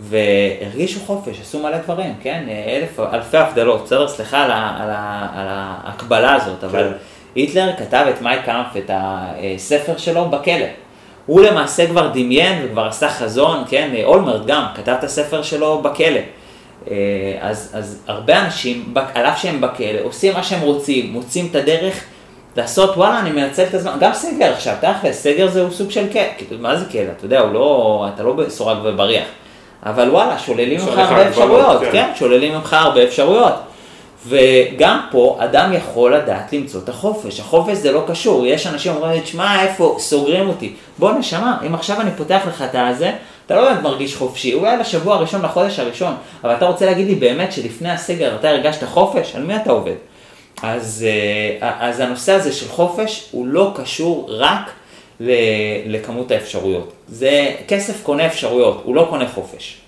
והרגישו 0.00 1.00
חופש, 1.00 1.40
עשו 1.40 1.62
מלא 1.62 1.78
דברים, 1.78 2.14
כן? 2.22 2.44
אלף, 2.66 3.00
אלפי 3.00 3.36
הבדלות, 3.36 3.84
בסדר? 3.84 4.08
סליחה 4.08 4.44
על, 4.44 4.50
ה, 4.50 4.76
על, 4.80 4.90
ה, 4.90 5.28
על 5.34 5.46
ההקבלה 5.50 6.34
הזאת, 6.34 6.64
אבל 6.64 6.88
כן. 6.88 6.96
היטלר 7.34 7.72
כתב 7.76 8.06
את 8.10 8.22
מייק 8.22 8.44
קאמפ, 8.44 8.76
את 8.76 8.90
הספר 8.94 9.96
שלו 9.96 10.24
בכלא. 10.24 10.66
הוא 11.26 11.40
למעשה 11.40 11.86
כבר 11.86 12.08
דמיין 12.08 12.66
וכבר 12.66 12.86
עשה 12.86 13.08
חזון, 13.08 13.64
כן? 13.68 13.90
אולמרט 14.04 14.46
גם 14.46 14.64
כתב 14.74 14.94
את 14.98 15.04
הספר 15.04 15.42
שלו 15.42 15.82
בכלא. 15.82 16.20
אה, 16.90 16.96
אז, 17.40 17.70
אז 17.74 18.02
הרבה 18.06 18.44
אנשים, 18.44 18.94
על 19.14 19.26
אף 19.26 19.42
שהם 19.42 19.60
בכלא, 19.60 20.00
עושים 20.02 20.34
מה 20.34 20.42
שהם 20.42 20.60
רוצים, 20.60 21.12
מוצאים 21.12 21.46
את 21.50 21.56
הדרך 21.56 22.04
לעשות, 22.56 22.96
וואלה, 22.96 23.20
אני 23.20 23.30
מנצל 23.30 23.62
את 23.62 23.74
הזמן, 23.74 23.92
גם 24.00 24.14
סגר 24.14 24.52
עכשיו, 24.52 24.74
תכל'ס, 24.80 25.22
סגר 25.22 25.48
זהו 25.48 25.70
סוג 25.70 25.90
של 25.90 26.06
כלא, 26.12 26.22
כאילו, 26.36 26.62
מה 26.62 26.76
זה 26.76 26.84
כלא? 26.92 27.00
אתה 27.16 27.24
יודע, 27.24 27.40
הוא 27.40 27.52
לא, 27.52 28.08
אתה 28.14 28.22
לא 28.22 28.34
סורג 28.48 28.76
ובריח, 28.82 29.26
אבל 29.86 30.10
וואלה, 30.10 30.38
שוללים 30.38 30.80
ממך 30.80 30.98
הרבה 30.98 31.28
אפשרויות, 31.28 31.80
כן. 31.80 31.90
כן, 31.92 32.10
שוללים 32.14 32.54
ממך 32.54 32.72
הרבה 32.72 33.04
אפשרויות. 33.04 33.54
וגם 34.26 35.00
פה 35.10 35.38
אדם 35.40 35.72
יכול 35.72 36.14
לדעת 36.14 36.52
למצוא 36.52 36.80
את 36.84 36.88
החופש. 36.88 37.40
החופש 37.40 37.76
זה 37.76 37.92
לא 37.92 38.04
קשור, 38.06 38.46
יש 38.46 38.66
אנשים 38.66 38.94
אומרים 38.94 39.12
לי, 39.12 39.20
תשמע, 39.20 39.62
איפה, 39.62 39.96
סוגרים 39.98 40.48
אותי. 40.48 40.74
בוא 40.98 41.12
נשמה, 41.12 41.58
אם 41.66 41.74
עכשיו 41.74 42.00
אני 42.00 42.10
פותח 42.16 42.40
לך 42.48 42.62
את 42.62 42.74
הזה, 42.74 43.12
אתה 43.50 43.58
לא 43.58 43.68
באמת 43.68 43.82
מרגיש 43.82 44.16
חופשי, 44.16 44.54
אולי 44.54 44.76
לשבוע 44.76 45.14
הראשון, 45.14 45.42
לחודש 45.42 45.78
הראשון, 45.78 46.14
אבל 46.44 46.54
אתה 46.54 46.66
רוצה 46.66 46.86
להגיד 46.86 47.06
לי 47.06 47.14
באמת 47.14 47.52
שלפני 47.52 47.90
הסגר 47.90 48.36
אתה 48.40 48.50
הרגשת 48.50 48.84
חופש? 48.84 49.36
על 49.36 49.42
מי 49.42 49.56
אתה 49.56 49.70
עובד? 49.70 49.94
אז, 50.62 51.06
אה, 51.62 51.76
אז 51.80 52.00
הנושא 52.00 52.32
הזה 52.32 52.52
של 52.52 52.68
חופש 52.68 53.28
הוא 53.30 53.46
לא 53.46 53.72
קשור 53.76 54.26
רק 54.28 54.70
לכמות 55.86 56.30
האפשרויות. 56.30 56.92
זה, 57.08 57.54
כסף 57.68 58.02
קונה 58.02 58.26
אפשרויות, 58.26 58.82
הוא 58.84 58.94
לא 58.94 59.06
קונה 59.10 59.28
חופש. 59.28 59.80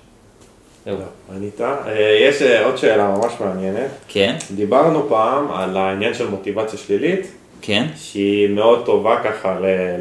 ענית. 1.37 1.61
אה, 1.61 2.19
יש 2.21 2.43
אה, 2.43 2.65
עוד 2.65 2.79
שאלה 2.79 3.09
ממש 3.09 3.33
מעניינת. 3.41 3.91
כן, 4.09 4.37
דיברנו 4.51 5.09
פעם 5.09 5.53
על 5.53 5.77
העניין 5.77 6.15
של 6.15 6.29
מוטיבציה 6.29 6.79
שלילית, 6.79 7.27
כן, 7.63 7.87
שהיא 7.97 8.49
מאוד 8.49 8.85
טובה 8.85 9.17
ככה 9.25 9.57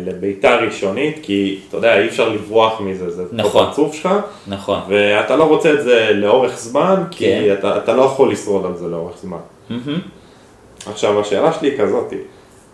לביתה 0.05 0.55
ראשונית, 0.55 1.19
כי 1.21 1.59
אתה 1.69 1.77
יודע, 1.77 1.99
אי 1.99 2.07
אפשר 2.07 2.29
לברוח 2.29 2.81
מזה, 2.81 3.09
זה 3.09 3.23
נכון. 3.31 3.63
בפרצוף 3.63 3.95
שלך, 3.95 4.09
נכון. 4.47 4.79
ואתה 4.87 5.35
לא 5.35 5.43
רוצה 5.43 5.73
את 5.73 5.83
זה 5.83 6.09
לאורך 6.13 6.57
זמן, 6.57 7.03
כי 7.11 7.25
כן. 7.25 7.53
אתה, 7.59 7.77
אתה 7.77 7.93
לא 7.93 8.01
יכול 8.01 8.31
לשרוד 8.31 8.65
על 8.65 8.75
זה 8.75 8.87
לאורך 8.87 9.17
זמן. 9.21 9.37
מהמם. 9.69 9.99
עכשיו, 10.85 11.19
השאלה 11.21 11.53
שלי 11.53 11.69
היא 11.69 11.77
כזאתי, 11.77 12.17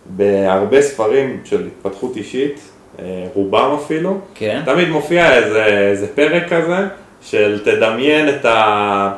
בהרבה 0.06 0.82
ספרים 0.82 1.42
של 1.46 1.68
התפתחות 1.68 2.18
אישית, 2.18 2.60
אה, 3.00 3.28
רובם 3.34 3.78
אפילו, 3.84 4.18
כן. 4.36 4.62
תמיד 4.66 4.90
מופיע 4.90 5.34
איזה, 5.34 5.66
איזה 5.66 6.08
פרק 6.16 6.54
כזה, 6.54 6.78
של 7.22 7.60
תדמיין 7.64 8.30
את, 8.30 8.46
ה, 8.46 9.12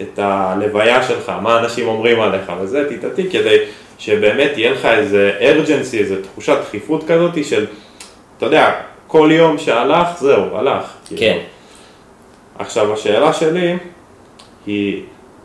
את 0.00 0.18
הלוויה 0.18 1.02
שלך, 1.02 1.32
מה 1.42 1.58
אנשים 1.58 1.88
אומרים 1.88 2.20
עליך 2.20 2.52
וזה, 2.60 2.88
תתעתי, 2.88 3.30
כדי 3.30 3.58
שבאמת 4.04 4.50
יהיה 4.56 4.72
לך 4.72 4.86
איזה 4.86 5.32
urgency, 5.40 5.96
איזה 5.96 6.22
תחושת 6.22 6.56
דחיפות 6.62 7.04
כזאת 7.04 7.44
של, 7.44 7.66
אתה 8.36 8.46
יודע, 8.46 8.72
כל 9.06 9.28
יום 9.32 9.58
שהלך, 9.58 10.08
זהו, 10.18 10.56
הלך. 10.56 10.84
כאילו. 11.06 11.20
כן. 11.20 11.38
עכשיו, 12.58 12.92
השאלה 12.92 13.32
שלי 13.32 13.76
היא, 14.66 15.02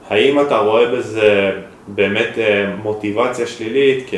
האם 0.09 0.39
אתה 0.39 0.57
רואה 0.57 0.85
בזה 0.85 1.51
באמת 1.87 2.37
אה, 2.37 2.65
מוטיבציה 2.83 3.47
שלילית? 3.47 4.03
כי... 4.07 4.17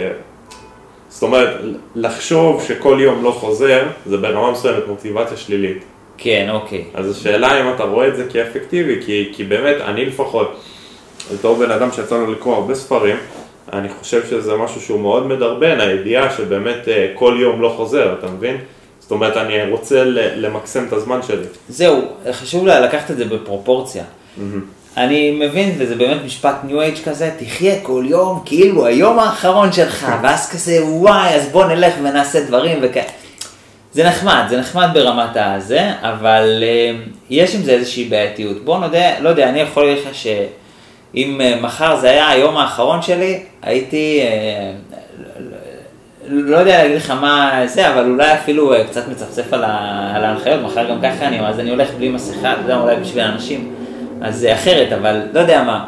זאת 1.09 1.23
אומרת, 1.23 1.61
לחשוב 1.95 2.63
שכל 2.63 2.97
יום 3.01 3.23
לא 3.23 3.31
חוזר, 3.31 3.83
זה 4.05 4.17
ברמה 4.17 4.51
מסוימת 4.51 4.87
מוטיבציה 4.87 5.37
שלילית. 5.37 5.83
כן, 6.17 6.47
אוקיי. 6.51 6.83
אז 6.93 7.11
השאלה 7.11 7.61
אם 7.61 7.73
אתה 7.75 7.83
רואה 7.83 8.07
את 8.07 8.15
זה 8.15 8.25
כאפקטיבי, 8.31 8.99
כי, 9.05 9.29
כי 9.33 9.43
באמת, 9.43 9.81
אני 9.81 10.05
לפחות, 10.05 10.61
בתור 11.33 11.55
בן 11.55 11.71
אדם 11.71 11.91
שיצא 11.91 12.17
לו 12.17 12.31
לקרוא 12.31 12.55
הרבה 12.55 12.75
ספרים, 12.75 13.17
אני 13.73 13.89
חושב 13.89 14.25
שזה 14.29 14.55
משהו 14.55 14.81
שהוא 14.81 14.99
מאוד 14.99 15.27
מדרבן, 15.27 15.79
הידיעה 15.79 16.37
שבאמת 16.37 16.87
אה, 16.87 17.07
כל 17.13 17.37
יום 17.39 17.61
לא 17.61 17.73
חוזר, 17.77 18.15
אתה 18.19 18.27
מבין? 18.27 18.57
זאת 18.99 19.11
אומרת, 19.11 19.37
אני 19.37 19.71
רוצה 19.71 20.03
למקסם 20.35 20.85
את 20.87 20.93
הזמן 20.93 21.19
שלי. 21.27 21.45
זהו, 21.69 22.01
חשוב 22.31 22.67
לה 22.67 22.79
לקחת 22.79 23.11
את 23.11 23.17
זה 23.17 23.25
בפרופורציה. 23.25 24.03
אני 24.97 25.31
מבין, 25.31 25.75
וזה 25.77 25.95
באמת 25.95 26.17
משפט 26.25 26.55
ניו 26.63 26.81
אייג' 26.81 26.97
כזה, 27.05 27.31
תחיה 27.39 27.79
כל 27.83 28.03
יום 28.07 28.41
כאילו 28.45 28.85
היום 28.85 29.19
האחרון 29.19 29.71
שלך, 29.71 30.07
ואז 30.23 30.49
כזה 30.49 30.85
וואי, 30.85 31.35
אז 31.35 31.49
בוא 31.49 31.65
נלך 31.65 31.93
ונעשה 32.03 32.43
דברים 32.43 32.79
וכאלה. 32.81 33.05
זה 33.93 34.03
נחמד, 34.03 34.43
זה 34.49 34.59
נחמד 34.59 34.87
ברמת 34.93 35.29
הזה, 35.35 35.91
אבל 36.01 36.63
אה, 36.63 36.91
יש 37.29 37.55
עם 37.55 37.63
זה 37.63 37.71
איזושהי 37.71 38.05
בעייתיות. 38.05 38.65
בוא 38.65 38.79
נודה, 38.79 39.19
לא 39.19 39.29
יודע, 39.29 39.49
אני 39.49 39.59
יכול 39.59 39.85
להגיד 39.85 40.03
לך 40.07 40.15
שאם 40.15 40.45
אה, 41.17 41.59
מחר 41.61 41.95
זה 41.95 42.09
היה 42.09 42.29
היום 42.29 42.57
האחרון 42.57 43.01
שלי, 43.01 43.43
הייתי, 43.61 44.21
אה, 44.21 44.71
לא 46.27 46.57
יודע 46.57 46.83
להגיד 46.83 46.97
לך 46.97 47.11
מה 47.11 47.61
זה, 47.65 47.93
אבל 47.93 48.11
אולי 48.11 48.33
אפילו 48.33 48.73
אה, 48.73 48.83
קצת 48.83 49.07
מצפצף 49.07 49.53
על 49.53 49.63
ההנחיות, 49.63 50.61
מחר 50.61 50.89
גם 50.89 51.01
ככה 51.01 51.27
אני, 51.27 51.47
אז 51.47 51.59
אני 51.59 51.69
הולך 51.69 51.89
בלי 51.97 52.09
מסכה, 52.09 52.53
אתה 52.53 52.61
יודע, 52.61 52.77
אולי 52.77 52.95
בשביל 52.95 53.23
האנשים, 53.23 53.75
אז 54.21 54.35
זה 54.35 54.53
אחרת, 54.53 54.91
אבל 54.91 55.21
לא 55.33 55.39
יודע 55.39 55.63
מה. 55.63 55.85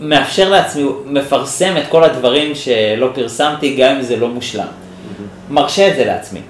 מאפשר 0.00 0.48
לעצמי, 0.48 0.84
מפרסם 1.06 1.76
את 1.76 1.82
כל 1.88 2.04
הדברים 2.04 2.54
שלא 2.54 3.08
פרסמתי, 3.14 3.76
גם 3.76 3.94
אם 3.96 4.02
זה 4.02 4.16
לא 4.16 4.28
מושלם. 4.28 4.66
מרשה 5.50 5.88
את 5.88 5.96
זה 5.96 6.04
לעצמי. 6.04 6.40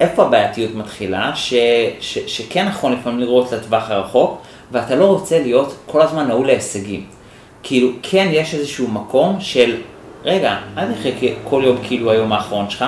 איפה 0.00 0.22
הבעייתיות 0.22 0.74
מתחילה? 0.74 1.30
ש, 1.34 1.54
ש, 2.00 2.18
שכן 2.26 2.66
נכון 2.68 2.92
לפעמים 2.92 3.20
לראות 3.20 3.52
לטווח 3.52 3.90
הרחוק, 3.90 4.42
ואתה 4.72 4.94
לא 4.94 5.04
רוצה 5.04 5.38
להיות 5.38 5.76
כל 5.86 6.02
הזמן 6.02 6.26
נעול 6.28 6.46
להישגים. 6.46 7.04
כאילו, 7.62 7.88
כן 8.02 8.28
יש 8.30 8.54
איזשהו 8.54 8.88
מקום 8.88 9.36
של, 9.40 9.76
רגע, 10.24 10.56
אל 10.78 10.84
תחיה 10.92 11.32
כל 11.44 11.62
יום 11.64 11.76
כאילו 11.82 12.10
היום 12.10 12.32
האחרון 12.32 12.70
שלך, 12.70 12.84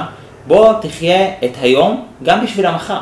בוא 0.47 0.73
תחיה 0.81 1.29
את 1.45 1.53
היום 1.63 2.07
גם 2.23 2.45
בשביל 2.45 2.67
המחר. 2.67 2.99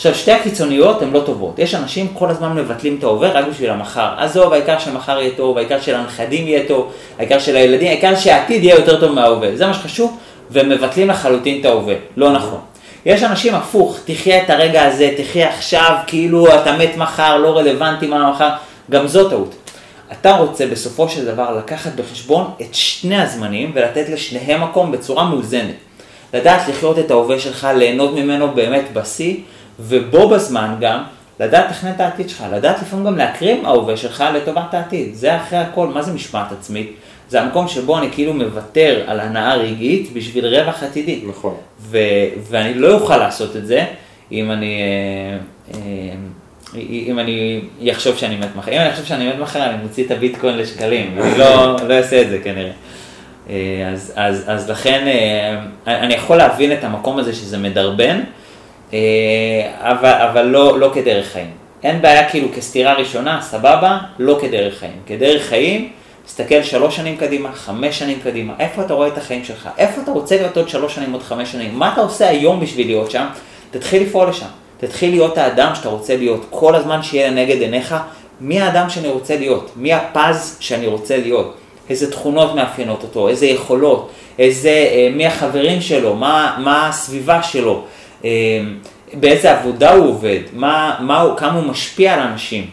עכשיו, 0.00 0.14
שתי 0.14 0.32
הקיצוניות 0.32 1.02
הן 1.02 1.10
לא 1.10 1.20
טובות. 1.20 1.58
יש 1.58 1.74
אנשים 1.74 2.08
כל 2.14 2.30
הזמן 2.30 2.54
מבטלים 2.54 2.96
את 2.98 3.04
ההווה 3.04 3.30
רק 3.32 3.44
בשביל 3.50 3.70
המחר. 3.70 4.14
עזוב, 4.18 4.52
העיקר 4.52 4.78
שמחר 4.78 5.20
יהיה 5.20 5.30
טוב, 5.36 5.58
העיקר 5.58 5.80
שלנכדים 5.80 6.46
יהיה 6.46 6.68
טוב, 6.68 6.92
העיקר 7.18 7.38
שלילדים, 7.38 7.88
העיקר 7.88 8.16
שהעתיד 8.16 8.64
יהיה 8.64 8.74
יותר 8.74 9.00
טוב 9.00 9.12
מההווה. 9.12 9.56
זה 9.56 9.66
מה 9.66 9.74
שחשוב, 9.74 10.18
ומבטלים 10.50 11.08
לחלוטין 11.08 11.60
את 11.60 11.64
ההווה. 11.64 11.94
לא 12.16 12.32
נכון. 12.32 12.60
יש 13.06 13.22
אנשים 13.22 13.54
הפוך, 13.54 13.98
תחיה 14.04 14.42
את 14.42 14.50
הרגע 14.50 14.84
הזה, 14.84 15.14
תחיה 15.16 15.48
עכשיו, 15.48 15.96
כאילו 16.06 16.54
אתה 16.54 16.76
מת 16.76 16.96
מחר, 16.96 17.36
לא 17.36 17.58
רלוונטי 17.58 18.06
מה 18.06 18.30
מחר, 18.30 18.48
גם 18.90 19.06
זו 19.06 19.28
טעות. 19.28 19.54
אתה 20.12 20.36
רוצה 20.36 20.66
בסופו 20.66 21.08
של 21.08 21.24
דבר 21.24 21.56
לקחת 21.56 21.92
בחשבון 21.94 22.50
את 22.60 22.74
שני 22.74 23.22
הזמנים 23.22 23.72
ולתת 23.74 24.08
לשניהם 24.08 24.62
מקום 24.62 24.92
בצורה 24.92 25.24
מאוזנת. 25.24 25.74
לדעת 26.34 26.68
לחיות 26.68 26.98
את 26.98 27.10
ההווה 27.10 27.38
שלך, 27.38 27.68
ליהנות 27.76 28.14
ממנו 28.14 28.54
באמת 28.54 28.84
בשיא, 28.92 29.36
ובו 29.80 30.28
בזמן 30.28 30.76
גם 30.80 31.02
לדעת 31.40 31.70
לתכנן 31.70 31.90
את 31.90 32.00
העתיד 32.00 32.28
שלך, 32.28 32.44
לדעת 32.52 32.82
לפעמים 32.82 33.06
גם 33.06 33.16
להקרים 33.16 33.66
ההווה 33.66 33.96
שלך 33.96 34.24
לטובת 34.34 34.74
העתיד. 34.74 35.14
זה 35.14 35.36
אחרי 35.36 35.58
הכל, 35.58 35.86
מה 35.86 36.02
זה 36.02 36.12
משמעת 36.12 36.52
עצמית? 36.52 36.92
זה 37.28 37.40
המקום 37.40 37.68
שבו 37.68 37.98
אני 37.98 38.10
כאילו 38.12 38.34
מוותר 38.34 39.04
על 39.06 39.20
הנאה 39.20 39.56
רגעית 39.56 40.12
בשביל 40.12 40.46
רווח 40.46 40.82
עתידי. 40.82 41.22
נכון. 41.28 41.54
ו- 41.80 41.98
ואני 42.50 42.74
לא 42.74 42.92
אוכל 42.92 43.16
לעשות 43.16 43.56
את 43.56 43.66
זה 43.66 43.84
אם 44.32 44.50
אני, 44.50 44.80
אה, 44.82 45.38
אה, 45.74 45.80
אם 46.74 47.18
אני 47.18 47.60
אחשוב 47.92 48.16
שאני 48.16 48.36
מת 48.36 48.56
מחר. 48.56 48.72
אם 48.72 48.80
אני 48.80 48.90
אחשוב 48.90 49.04
שאני 49.04 49.28
מת 49.28 49.38
מחר, 49.38 49.64
אני 49.64 49.82
מוציא 49.82 50.04
את 50.04 50.10
הביטקוין 50.10 50.58
לשקלים, 50.58 51.14
אני 51.20 51.38
לא, 51.38 51.76
לא 51.88 51.94
אעשה 51.94 52.22
את 52.22 52.28
זה 52.30 52.38
כנראה. 52.38 52.70
אה, 53.50 53.88
אז, 53.92 54.12
אז, 54.16 54.44
אז 54.46 54.70
לכן 54.70 55.06
אה, 55.06 55.96
אני 56.04 56.14
יכול 56.14 56.36
להבין 56.36 56.72
את 56.72 56.84
המקום 56.84 57.18
הזה 57.18 57.32
שזה 57.34 57.58
מדרבן, 57.58 58.20
אה, 58.92 58.98
אבל, 59.78 60.12
אבל 60.12 60.42
לא, 60.46 60.78
לא 60.78 60.90
כדרך 60.94 61.26
חיים. 61.26 61.50
אין 61.82 62.02
בעיה 62.02 62.28
כאילו 62.28 62.48
כסתירה 62.56 62.94
ראשונה, 62.94 63.42
סבבה, 63.42 63.98
לא 64.18 64.38
כדרך 64.40 64.78
חיים. 64.78 65.00
כדרך 65.06 65.42
חיים, 65.42 65.92
תסתכל 66.26 66.62
שלוש 66.62 66.96
שנים 66.96 67.16
קדימה, 67.16 67.52
חמש 67.52 67.98
שנים 67.98 68.18
קדימה, 68.24 68.52
איפה 68.58 68.82
אתה 68.82 68.94
רואה 68.94 69.08
את 69.08 69.18
החיים 69.18 69.44
שלך? 69.44 69.68
איפה 69.78 70.02
אתה 70.02 70.10
רוצה 70.10 70.36
להיות 70.36 70.56
עוד 70.56 70.68
שלוש 70.68 70.94
שנים, 70.94 71.12
עוד 71.12 71.22
חמש 71.22 71.52
שנים? 71.52 71.78
מה 71.78 71.92
אתה 71.92 72.00
עושה 72.00 72.28
היום 72.28 72.60
בשביל 72.60 72.86
להיות 72.86 73.10
שם? 73.10 73.26
תתחיל 73.70 74.02
לפעול 74.02 74.28
לשם. 74.28 74.46
תתחיל 74.80 75.10
להיות 75.10 75.38
האדם 75.38 75.74
שאתה 75.74 75.88
רוצה 75.88 76.16
להיות. 76.16 76.46
כל 76.50 76.74
הזמן 76.74 77.02
שיהיה 77.02 77.30
לנגד 77.30 77.60
עיניך, 77.60 77.94
מי 78.40 78.60
האדם 78.60 78.90
שאני 78.90 79.08
רוצה 79.08 79.36
להיות? 79.36 79.70
מי 79.76 79.92
הפז 79.92 80.56
שאני 80.60 80.86
רוצה 80.86 81.16
להיות? 81.16 81.56
איזה 81.90 82.10
תכונות 82.12 82.54
מאפיינות 82.54 83.02
אותו? 83.02 83.28
איזה 83.28 83.46
יכולות? 83.46 84.10
איזה, 84.38 84.70
אה, 84.70 85.08
מי 85.12 85.26
החברים 85.26 85.80
שלו? 85.80 86.16
מה, 86.16 86.56
מה 86.64 86.88
הסביבה 86.88 87.42
שלו? 87.42 87.82
אה, 88.24 88.30
באיזה 89.14 89.58
עבודה 89.58 89.92
הוא 89.92 90.08
עובד? 90.08 90.40
מה, 90.52 90.96
מה 91.00 91.20
הוא, 91.20 91.36
כמה 91.36 91.58
הוא 91.58 91.64
משפיע 91.64 92.14
על 92.14 92.20
אנשים? 92.20 92.70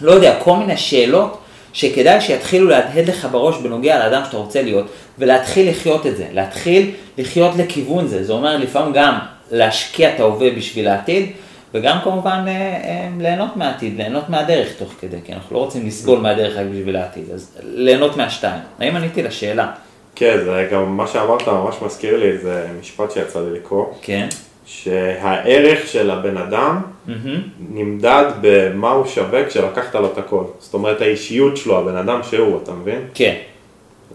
לא 0.00 0.12
יודע, 0.12 0.34
כל 0.42 0.56
מיני 0.56 0.76
שאלות 0.76 1.38
שכדאי 1.72 2.20
שיתחילו 2.20 2.68
להדהד 2.68 3.08
לך 3.08 3.28
בראש 3.30 3.56
בנוגע 3.56 3.98
לאדם 3.98 4.22
שאתה 4.24 4.36
רוצה 4.36 4.62
להיות, 4.62 4.86
ולהתחיל 5.18 5.70
לחיות 5.70 6.06
את 6.06 6.16
זה, 6.16 6.26
להתחיל 6.32 6.90
לחיות 7.18 7.56
לכיוון 7.56 8.06
זה. 8.06 8.24
זה 8.24 8.32
אומר 8.32 8.56
לפעמים 8.56 8.92
גם 8.92 9.18
להשקיע 9.50 10.14
את 10.14 10.20
ההווה 10.20 10.50
בשביל 10.50 10.88
העתיד, 10.88 11.30
וגם 11.74 11.98
כמובן 12.04 12.44
אה, 12.48 12.52
אה, 12.52 13.08
ליהנות 13.18 13.56
מהעתיד, 13.56 13.96
ליהנות 13.96 14.28
מהדרך 14.28 14.68
תוך 14.78 14.94
כדי, 15.00 15.16
כי 15.24 15.32
אנחנו 15.32 15.56
לא 15.56 15.64
רוצים 15.64 15.86
לסבול 15.86 16.18
מהדרך 16.18 16.56
רק 16.56 16.66
בשביל 16.72 16.96
העתיד, 16.96 17.24
אז 17.34 17.58
ליהנות 17.62 18.16
מהשתיים. 18.16 18.60
האם 18.78 18.96
עניתי 18.96 19.22
לשאלה? 19.22 19.72
כן, 20.14 20.38
זה 20.44 20.68
גם 20.72 20.96
מה 20.96 21.06
שאמרת 21.06 21.48
ממש 21.48 21.74
מזכיר 21.82 22.16
לי, 22.16 22.38
זה 22.38 22.66
משפט 22.80 23.10
שיצא 23.10 23.40
לי 23.40 23.58
לקרוא, 23.58 23.86
כן. 24.02 24.28
שהערך 24.66 25.86
של 25.86 26.10
הבן 26.10 26.36
אדם 26.36 26.82
מהמם. 27.06 27.42
נמדד 27.70 28.24
במה 28.40 28.90
הוא 28.90 29.06
שווה 29.06 29.46
כשלקחת 29.46 29.94
לו 29.94 30.06
את 30.12 30.18
הכל. 30.18 30.44
זאת 30.58 30.74
אומרת, 30.74 31.00
האישיות 31.00 31.56
שלו, 31.56 31.78
הבן 31.78 31.96
אדם 31.96 32.20
שהוא, 32.22 32.60
אתה 32.62 32.72
מבין? 32.72 33.00
כן. 33.14 33.34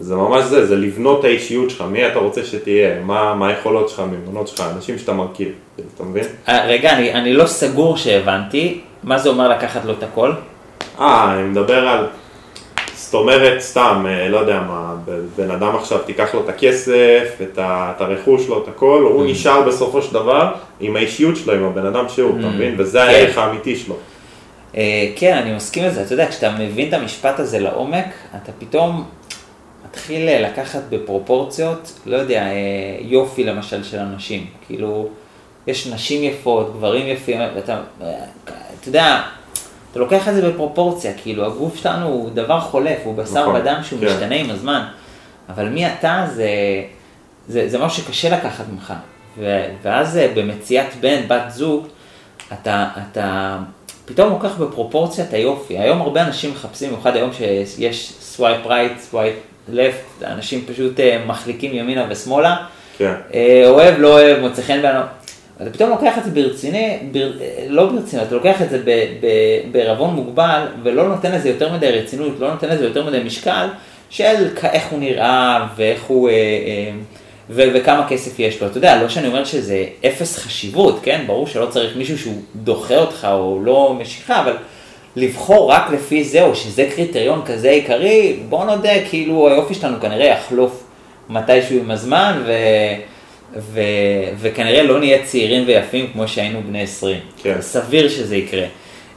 זה 0.00 0.16
ממש 0.16 0.44
זה, 0.44 0.66
זה 0.66 0.76
לבנות 0.76 1.20
את 1.20 1.24
האישיות 1.24 1.70
שלך, 1.70 1.84
מי 1.90 2.06
אתה 2.06 2.18
רוצה 2.18 2.44
שתהיה, 2.44 3.00
מה, 3.02 3.34
מה 3.34 3.48
היכולות 3.48 3.88
שלך, 3.88 4.02
מימונות 4.10 4.48
שלך, 4.48 4.64
אנשים 4.76 4.98
שאתה 4.98 5.12
מכיר, 5.12 5.48
אתה 5.94 6.04
מבין? 6.04 6.24
אה, 6.48 6.66
רגע, 6.66 6.92
אני, 6.92 7.12
אני 7.12 7.32
לא 7.32 7.46
סגור 7.46 7.96
שהבנתי, 7.96 8.80
מה 9.02 9.18
זה 9.18 9.28
אומר 9.28 9.48
לקחת 9.48 9.84
לו 9.84 9.92
את 9.92 10.02
הכל? 10.02 10.32
אה, 11.00 11.34
אני 11.34 11.48
מדבר 11.48 11.88
על, 11.88 12.06
זאת 12.94 13.14
אומרת, 13.14 13.60
סתם, 13.60 14.06
אה, 14.08 14.28
לא 14.28 14.38
יודע 14.38 14.60
מה, 14.60 14.94
בן 15.36 15.50
אדם 15.50 15.76
עכשיו 15.76 15.98
תיקח 15.98 16.34
לו 16.34 16.40
את 16.40 16.48
הכסף, 16.48 17.38
את, 17.42 17.58
ה, 17.58 17.92
את 17.96 18.00
הרכוש 18.00 18.44
שלו, 18.44 18.62
את 18.62 18.68
הכל, 18.68 19.08
הוא 19.12 19.26
נשאר 19.26 19.62
בסופו 19.62 20.02
של 20.02 20.14
דבר 20.14 20.52
עם 20.80 20.96
האישיות 20.96 21.36
שלו, 21.36 21.52
עם 21.52 21.64
הבן 21.64 21.86
אדם 21.86 22.08
שהוא, 22.08 22.38
אתה 22.38 22.48
מבין? 22.48 22.74
וזה 22.78 22.98
כן. 22.98 23.04
הערך 23.04 23.38
האמיתי 23.38 23.76
שלו. 23.76 23.94
אה, 24.76 25.08
כן, 25.16 25.36
אני 25.36 25.56
מסכים 25.56 25.84
לזה. 25.84 26.02
אתה 26.02 26.12
יודע, 26.12 26.30
כשאתה 26.30 26.50
מבין 26.58 26.88
את 26.88 26.94
המשפט 26.94 27.40
הזה 27.40 27.58
לעומק, 27.58 28.06
אתה 28.42 28.52
פתאום 28.58 29.04
מתחיל 29.88 30.28
אה, 30.28 30.40
לקחת 30.40 30.82
בפרופורציות, 30.90 32.00
לא 32.06 32.16
יודע, 32.16 32.42
אה, 32.42 32.52
יופי 33.00 33.44
למשל 33.44 33.84
של 33.84 33.98
אנשים. 33.98 34.46
כאילו, 34.66 35.08
יש 35.66 35.86
נשים 35.86 36.22
יפות, 36.22 36.72
גברים 36.76 37.06
יפים, 37.06 37.40
ואתה, 37.54 37.80
אה, 38.02 38.14
אתה 38.80 38.88
יודע, 38.88 39.22
אתה 39.90 39.98
לוקח 39.98 40.28
את 40.28 40.34
זה 40.34 40.50
בפרופורציה, 40.50 41.12
כאילו, 41.22 41.46
הגוף 41.46 41.76
שלנו 41.76 42.06
הוא 42.06 42.30
דבר 42.30 42.60
חולף, 42.60 42.98
הוא 43.04 43.14
בשר 43.14 43.40
נכון, 43.40 43.56
ודם 43.56 43.80
שהוא 43.82 44.00
כן. 44.00 44.06
משתנה 44.06 44.34
עם 44.34 44.50
הזמן. 44.50 44.84
אבל 45.48 45.68
מי 45.68 45.86
אתה 45.86 46.26
זה, 46.34 46.48
זה, 47.48 47.68
זה 47.68 47.78
משהו 47.78 48.02
שקשה 48.02 48.36
לקחת 48.36 48.64
ממך. 48.72 48.92
ו, 49.38 49.64
ואז 49.82 50.18
במציאת 50.34 50.86
בן, 51.00 51.28
בת 51.28 51.50
זוג, 51.50 51.86
אתה, 52.52 52.88
אתה 53.12 53.58
פתאום 54.04 54.30
לוקח 54.30 54.56
בפרופורציה 54.56 55.24
את 55.24 55.32
היופי. 55.32 55.78
היום 55.78 56.00
הרבה 56.00 56.22
אנשים 56.22 56.50
מחפשים, 56.50 56.90
במיוחד 56.90 57.16
היום 57.16 57.30
שיש 57.32 58.12
swipe 58.20 58.66
right, 58.66 58.98
swipe 59.00 59.34
left, 59.72 60.22
אנשים 60.22 60.64
פשוט 60.66 61.00
אה, 61.00 61.22
מחליקים 61.26 61.74
ימינה 61.74 62.06
ושמאלה, 62.10 62.56
כן. 62.98 63.12
אה, 63.34 63.62
אוהב, 63.66 63.94
לא 63.98 64.08
אוהב, 64.08 64.40
מוצא 64.40 64.62
חן 64.62 64.82
בעיניו. 64.82 65.02
אתה 65.62 65.70
פתאום 65.70 65.90
לוקח 65.90 66.18
את 66.18 66.24
זה 66.24 66.30
ברציני, 66.30 66.98
בר, 67.12 67.32
אה, 67.40 67.66
לא 67.68 67.86
ברצינות, 67.86 68.26
אתה 68.26 68.34
לוקח 68.34 68.62
את 68.62 68.70
זה 68.70 68.82
בערבון 69.72 70.14
מוגבל 70.14 70.66
ולא 70.82 71.08
נותן 71.08 71.32
לזה 71.32 71.48
יותר 71.48 71.72
מדי 71.72 71.90
רצינות, 71.90 72.40
לא 72.40 72.50
נותן 72.50 72.68
לזה 72.68 72.84
יותר 72.84 73.04
מדי 73.06 73.20
משקל 73.24 73.66
של 74.10 74.48
איך 74.62 74.86
הוא 74.90 74.98
נראה 74.98 75.66
ואיך 75.76 76.02
הוא, 76.02 76.28
אה, 76.28 76.34
אה, 76.34 76.90
ו- 77.50 77.70
וכמה 77.74 78.08
כסף 78.08 78.38
יש 78.38 78.62
לו. 78.62 78.66
אתה 78.66 78.78
יודע, 78.78 79.02
לא 79.02 79.08
שאני 79.08 79.28
אומר 79.28 79.44
שזה 79.44 79.84
אפס 80.06 80.38
חשיבות, 80.38 81.00
כן? 81.02 81.24
ברור 81.26 81.46
שלא 81.46 81.66
צריך 81.66 81.96
מישהו 81.96 82.18
שהוא 82.18 82.42
דוחה 82.56 82.96
אותך 82.96 83.28
או 83.30 83.60
לא 83.64 83.96
משיכה, 84.00 84.40
אבל 84.40 84.56
לבחור 85.16 85.70
רק 85.72 85.90
לפי 85.90 86.24
זה, 86.24 86.42
או 86.42 86.54
שזה 86.54 86.88
קריטריון 86.94 87.42
כזה 87.46 87.70
עיקרי, 87.70 88.36
בוא 88.48 88.64
נודה, 88.64 89.04
כאילו 89.08 89.48
היופי 89.48 89.74
שלנו 89.74 90.00
כנראה 90.00 90.26
יחלוף 90.26 90.84
מתישהו 91.28 91.78
עם 91.78 91.90
הזמן, 91.90 92.42
ו... 92.46 92.52
ו... 93.56 93.80
וכנראה 94.40 94.82
לא 94.82 94.98
נהיה 94.98 95.24
צעירים 95.24 95.64
ויפים 95.66 96.06
כמו 96.12 96.28
שהיינו 96.28 96.60
בני 96.66 96.82
20. 96.82 97.18
כן. 97.42 97.56
סביר 97.60 98.08
שזה 98.08 98.36
יקרה. 98.36 98.66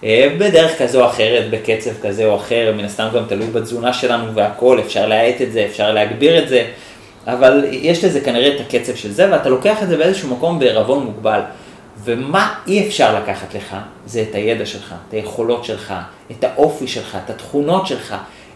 אה, 0.04 0.28
בדרך 0.38 0.82
כזו 0.82 1.02
או 1.02 1.10
אחרת, 1.10 1.50
בקצב 1.50 1.92
כזה 2.02 2.26
או 2.26 2.36
אחר, 2.36 2.74
מן 2.78 2.86
הסתם 2.86 3.08
גם 3.16 3.24
תלוי 3.28 3.48
בתזונה 3.48 3.94
שלנו 3.94 4.36
והכל, 4.36 4.80
אפשר 4.80 5.08
להאט 5.08 5.42
את 5.42 5.52
זה, 5.52 5.66
אפשר 5.70 5.92
להגביר 5.92 6.44
את 6.44 6.50
זה, 6.50 6.66
אבל 7.28 7.66
יש 7.72 8.04
לזה 8.04 8.22
כנראה 8.22 8.56
את 8.56 8.62
הקצב 8.62 8.96
של 8.96 9.12
זה, 9.12 9.32
ואתה 9.32 9.50
לוקח 9.50 9.84
את 9.84 9.88
זה 9.88 9.98
באיזשהו 9.98 10.30
מקום 10.30 10.60
בעירבון 10.60 11.04
מוגבל. 11.06 11.40
ומה 12.08 12.56
אי 12.68 12.88
אפשר 12.88 13.22
לקחת 13.22 13.54
לך, 13.54 13.76
זה 14.06 14.26
את 14.30 14.36
הידע 14.36 14.66
שלך, 14.66 14.96
את 15.08 15.14
היכולות 15.14 15.66
שלך, 15.66 15.94
את 16.32 16.44
האופי 16.44 16.88
שלך, 16.88 17.18
את 17.26 17.30
התכונות 17.30 17.88
שלך, 17.88 18.16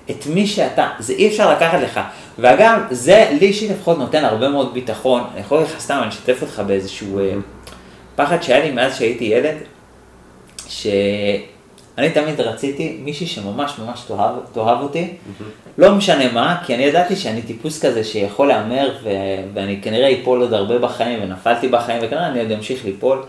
את 0.09 0.25
מי 0.27 0.47
שאתה, 0.47 0.89
זה 0.99 1.13
אי 1.13 1.27
אפשר 1.27 1.51
לקחת 1.51 1.79
לך. 1.79 1.99
ואגב, 2.39 2.81
זה 2.91 3.29
לי 3.39 3.45
אישית 3.45 3.71
לפחות 3.71 3.97
נותן 3.97 4.25
הרבה 4.25 4.49
מאוד 4.49 4.73
ביטחון, 4.73 5.23
אני 5.33 5.41
יכול 5.41 5.57
להגיד 5.57 5.73
לך 5.75 5.81
סתם, 5.81 5.99
אני 6.01 6.09
אשתף 6.09 6.41
אותך 6.41 6.61
באיזשהו 6.67 7.19
אה, 7.19 7.33
פחד 8.15 8.43
שהיה 8.43 8.65
לי 8.65 8.71
מאז 8.71 8.97
שהייתי 8.97 9.23
ילד, 9.23 9.55
שאני 12.01 12.13
תמיד 12.13 12.41
רציתי 12.41 12.97
מישהי 13.03 13.27
שממש 13.27 13.71
ממש 13.79 14.01
תאהב, 14.07 14.35
תאהב 14.53 14.81
אותי, 14.81 15.07
לא 15.77 15.95
משנה 15.95 16.31
מה, 16.31 16.57
כי 16.65 16.75
אני 16.75 16.83
ידעתי 16.83 17.15
שאני 17.15 17.41
טיפוס 17.41 17.85
כזה 17.85 18.03
שיכול 18.03 18.47
להמר, 18.47 18.91
ו- 19.03 19.09
ואני 19.53 19.79
כנראה 19.81 20.21
אפול 20.21 20.41
עוד 20.41 20.53
הרבה 20.53 20.79
בחיים, 20.79 21.19
ונפלתי 21.23 21.67
בחיים, 21.67 21.99
וכנראה 22.03 22.27
אני 22.27 22.39
עוד 22.39 22.51
אמשיך 22.51 22.85
ליפול, 22.85 23.23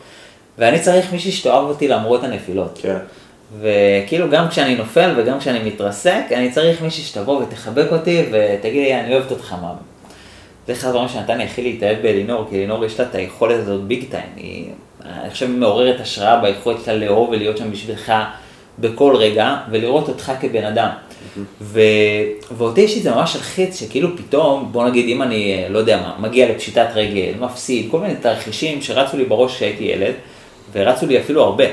ואני 0.59 0.81
צריך 0.81 1.13
מישהי 1.13 1.33
שתאהב 1.33 1.65
אותי 1.65 1.89
למרות 1.89 2.25
הנפילות. 2.25 2.79
כן. 2.83 2.97
וכאילו 3.61 4.31
גם 4.31 4.49
כשאני 4.49 4.75
נופל 4.75 5.15
וגם 5.17 5.39
כשאני 5.39 5.59
מתרסק, 5.59 6.23
אני 6.31 6.51
צריך 6.51 6.83
מישהי 6.83 7.05
שתבוא 7.05 7.43
ותחבק 7.43 7.87
אותי 7.93 8.23
ותגיד 8.33 8.85
לי, 8.85 9.01
אני 9.01 9.15
אוהבת 9.15 9.31
אותך 9.31 9.55
מה. 9.63 9.73
זה 10.67 10.73
אחד 10.73 10.89
הדברים 10.89 11.09
שנתן 11.09 11.39
לי 11.39 11.45
הכי 11.45 11.63
להתאהב 11.63 12.03
באלינור, 12.03 12.47
כי 12.51 12.57
אלינור 12.57 12.85
יש 12.85 13.01
לה 13.01 13.07
את 13.07 13.15
היכולת 13.15 13.61
הזאת 13.61 13.81
ביג 13.81 14.05
טיים, 14.11 14.31
היא, 14.37 14.67
אני 15.05 15.31
חושב, 15.31 15.51
מעוררת 15.51 16.01
השראה 16.01 16.41
ביכולת 16.41 16.85
שלה 16.85 16.95
לאהוב 16.95 17.29
ולהיות 17.31 17.57
שם 17.57 17.71
בשבילך 17.71 18.13
בכל 18.79 19.17
רגע, 19.17 19.57
ולראות 19.71 20.09
אותך 20.09 20.33
כבן 20.41 20.65
אדם. 20.65 20.89
ו... 21.61 21.81
ואותי 22.57 22.81
אישית 22.81 23.03
זה 23.03 23.11
ממש 23.11 23.37
הלחיץ, 23.37 23.81
שכאילו 23.81 24.17
פתאום, 24.17 24.69
בוא 24.73 24.89
נגיד 24.89 25.09
אם 25.09 25.23
אני, 25.23 25.65
לא 25.69 25.79
יודע 25.79 25.97
מה, 25.97 26.15
מגיע 26.19 26.49
לפשיטת 26.49 26.87
רגל, 26.95 27.33
מפסיד, 27.41 27.89
כל 27.91 28.01
מיני 28.01 28.15
תרחישים 28.15 28.83
שרצו 28.83 29.17
לי 29.17 29.25
בראש 29.25 29.55
כשהייתי 29.55 29.85
ילד, 29.85 30.15
ורצו 30.73 31.07
לי 31.07 31.21
אפילו 31.21 31.43
הרבה. 31.43 31.65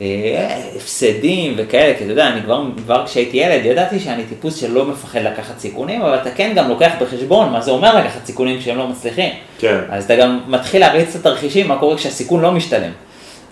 אה, 0.00 0.60
הפסדים 0.76 1.54
וכאלה, 1.56 1.98
כי 1.98 2.04
אתה 2.04 2.12
יודע, 2.12 2.28
אני 2.28 2.42
כבר, 2.42 2.64
כבר 2.84 3.06
כשהייתי 3.06 3.36
ילד 3.36 3.64
ידעתי 3.64 4.00
שאני 4.00 4.24
טיפוס 4.24 4.56
שלא 4.56 4.84
מפחד 4.84 5.20
לקחת 5.20 5.58
סיכונים, 5.58 6.02
אבל 6.02 6.14
אתה 6.14 6.30
כן 6.30 6.52
גם 6.54 6.68
לוקח 6.68 6.92
בחשבון 7.00 7.52
מה 7.52 7.60
זה 7.60 7.70
אומר 7.70 7.96
לקחת 7.96 8.26
סיכונים 8.26 8.58
כשהם 8.58 8.78
לא 8.78 8.88
מצליחים. 8.88 9.30
כן. 9.58 9.80
אז 9.88 10.04
אתה 10.04 10.16
גם 10.16 10.40
מתחיל 10.46 10.80
להריץ 10.80 11.14
את 11.14 11.20
התרחישים, 11.20 11.68
מה 11.68 11.78
קורה 11.78 11.96
כשהסיכון 11.96 12.40
לא 12.40 12.52
משתלם. 12.52 12.90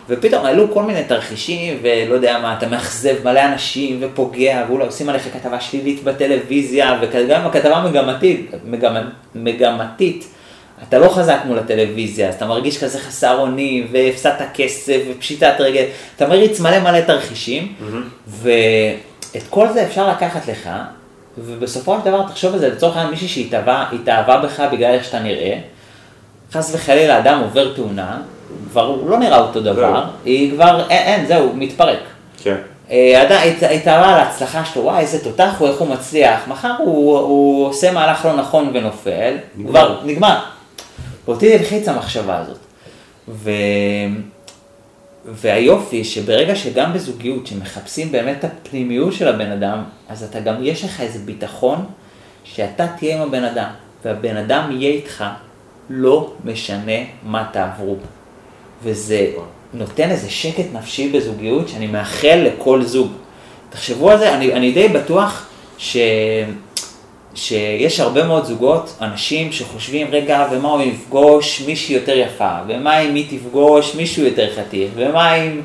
ופתאום 0.09 0.47
עלו 0.47 0.75
כל 0.75 0.83
מיני 0.83 1.05
תרחישים, 1.05 1.79
ולא 1.83 2.15
יודע 2.15 2.39
מה, 2.39 2.55
אתה 2.59 2.69
מאכזב 2.69 3.15
מלא 3.25 3.45
אנשים 3.45 3.99
ופוגע, 4.01 4.65
ואולי 4.69 4.85
עושים 4.85 5.09
עליך 5.09 5.29
כתבה 5.33 5.61
שלילית 5.61 6.05
בטלוויזיה, 6.05 6.99
וגם 7.03 7.47
הכתבה 7.47 7.85
מגמתית, 7.91 8.51
מגמ, 8.65 8.97
מגמתית, 9.35 10.29
אתה 10.89 10.99
לא 10.99 11.09
חזק 11.09 11.39
מול 11.45 11.59
הטלוויזיה, 11.59 12.29
אז 12.29 12.35
אתה 12.35 12.47
מרגיש 12.47 12.85
כזה 12.85 12.99
חסר 12.99 13.39
אונים, 13.39 13.87
והפסדת 13.93 14.43
כסף, 14.55 15.01
ופשיטת 15.11 15.55
רגל, 15.59 15.85
אתה 16.17 16.29
מריץ 16.29 16.61
מלא 16.61 16.79
מלא 16.79 17.01
תרחישים, 17.01 17.75
ואת 18.27 19.43
כל 19.51 19.69
זה 19.73 19.83
אפשר 19.87 20.09
לקחת 20.09 20.49
לך, 20.49 20.71
ובסופו 21.39 21.97
של 21.99 22.11
דבר 22.11 22.29
תחשוב 22.29 22.53
על 22.53 22.59
זה 22.59 22.69
לצורך 22.69 22.97
העניין 22.97 23.11
מישהי 23.11 23.29
שהתאהבה 23.29 23.85
התאהבה 23.93 24.37
בך 24.37 24.63
בגלל 24.73 24.95
איך 24.95 25.05
שאתה 25.05 25.19
נראה, 25.19 25.59
חס 26.53 26.75
וחלילה 26.75 27.19
אדם 27.19 27.41
עובר 27.41 27.75
תאונה, 27.75 28.19
כבר 28.71 28.87
הוא 28.87 29.11
לא 29.11 29.19
נראה 29.19 29.39
אותו 29.39 29.61
דבר. 29.61 29.73
היא 30.25 30.53
כבר, 30.53 30.81
אין, 30.91 31.03
אין, 31.21 31.27
זהו, 31.27 31.53
מתפרק. 31.55 31.99
כן. 32.43 32.57
אה, 32.91 33.23
הת- 33.23 33.63
התאהבה 33.63 34.09
על 34.09 34.21
ההצלחה 34.21 34.65
שלו, 34.65 34.83
וואי 34.83 35.01
איזה 35.01 35.25
תותח 35.25 35.55
הוא, 35.59 35.69
איך 35.69 35.79
הוא 35.79 35.89
מצליח, 35.89 36.41
מחר 36.49 36.73
הוא, 36.79 37.19
הוא 37.19 37.67
עושה 37.69 37.93
מהלך 37.93 38.25
לא 38.25 38.37
נכון 38.37 38.71
ונופל, 38.75 39.35
נגמר. 39.57 39.71
כבר 39.71 40.01
נגמר. 40.05 40.39
ואותי 41.29 41.55
הלחיץ 41.55 41.89
המחשבה 41.89 42.39
הזאת. 42.39 42.59
ו... 43.29 43.51
והיופי 45.27 46.05
שברגע 46.05 46.55
שגם 46.57 46.93
בזוגיות 46.93 47.47
שמחפשים 47.47 48.13
באמת 48.13 48.37
את 48.39 48.45
הפנימיות 48.45 49.13
של 49.13 49.29
הבן 49.29 49.51
אדם, 49.51 49.83
אז 50.09 50.23
אתה 50.23 50.41
גם, 50.41 50.55
יש 50.61 50.85
לך 50.85 51.01
איזה 51.01 51.19
ביטחון 51.19 51.85
שאתה 52.45 52.87
תהיה 52.99 53.17
עם 53.17 53.23
הבן 53.23 53.45
אדם, 53.45 53.69
והבן 54.05 54.37
אדם 54.37 54.69
יהיה 54.71 54.91
איתך, 54.93 55.25
לא 55.91 56.33
משנה 56.45 56.93
מה 57.23 57.45
תעברו. 57.53 57.97
וזה 58.83 59.27
נותן 59.75 60.11
איזה 60.11 60.31
שקט 60.31 60.65
נפשי 60.73 61.09
בזוגיות 61.09 61.69
שאני 61.69 61.87
מאחל 61.87 62.47
לכל 62.47 62.83
זוג. 62.83 63.13
תחשבו 63.71 64.11
על 64.11 64.19
זה, 64.19 64.35
אני, 64.35 64.53
אני 64.53 64.73
די 64.73 64.89
בטוח 64.89 65.47
ש, 65.79 65.97
שיש 67.35 68.01
הרבה 68.01 68.25
מאוד 68.25 68.45
זוגות, 68.45 68.97
אנשים 69.01 69.53
שחושבים, 69.53 70.07
רגע, 70.11 70.47
ומה 70.53 70.69
הוא 70.69 70.83
יפגוש 70.83 71.61
מישהי 71.67 71.95
יותר 71.95 72.19
יפה, 72.19 72.53
ומה 72.69 73.01
אם 73.01 73.15
היא 73.15 73.39
תפגוש 73.39 73.95
מישהו 73.95 74.25
יותר 74.25 74.49
חתיך, 74.57 74.91
ומה 74.97 75.35
אם 75.35 75.61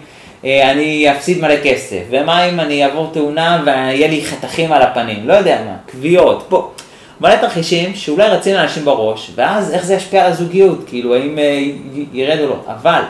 אה, 0.45 0.72
אני 0.72 1.12
אפסיד 1.12 1.41
מלא 1.41 1.56
כסף, 1.63 2.02
ומה 2.10 2.50
אם 2.50 2.60
אני 2.60 2.86
אעבור 2.86 3.10
תאונה 3.13 3.63
ויהיה 3.65 4.08
לי 4.08 4.26
חתכים 4.26 4.72
על 4.72 4.82
הפנים, 4.82 5.28
לא 5.28 5.34
יודע 5.34 5.62
מה, 5.65 5.76
כוויות, 5.91 6.45
בוא. 6.50 6.63
מלא 7.21 7.36
תרחישים 7.36 7.95
שאולי 7.95 8.29
רצים 8.29 8.55
לאנשים 8.55 8.86
בראש, 8.86 9.32
ואז 9.36 9.71
איך 9.73 9.86
זה 9.86 9.93
ישפיע 9.93 10.25
על 10.25 10.32
הזוגיות, 10.32 10.84
כאילו 10.88 11.15
האם 11.15 11.39
אה, 11.39 11.63
ירד 12.13 12.39
או 12.39 12.47
לא, 12.47 12.63
אבל 12.67 13.01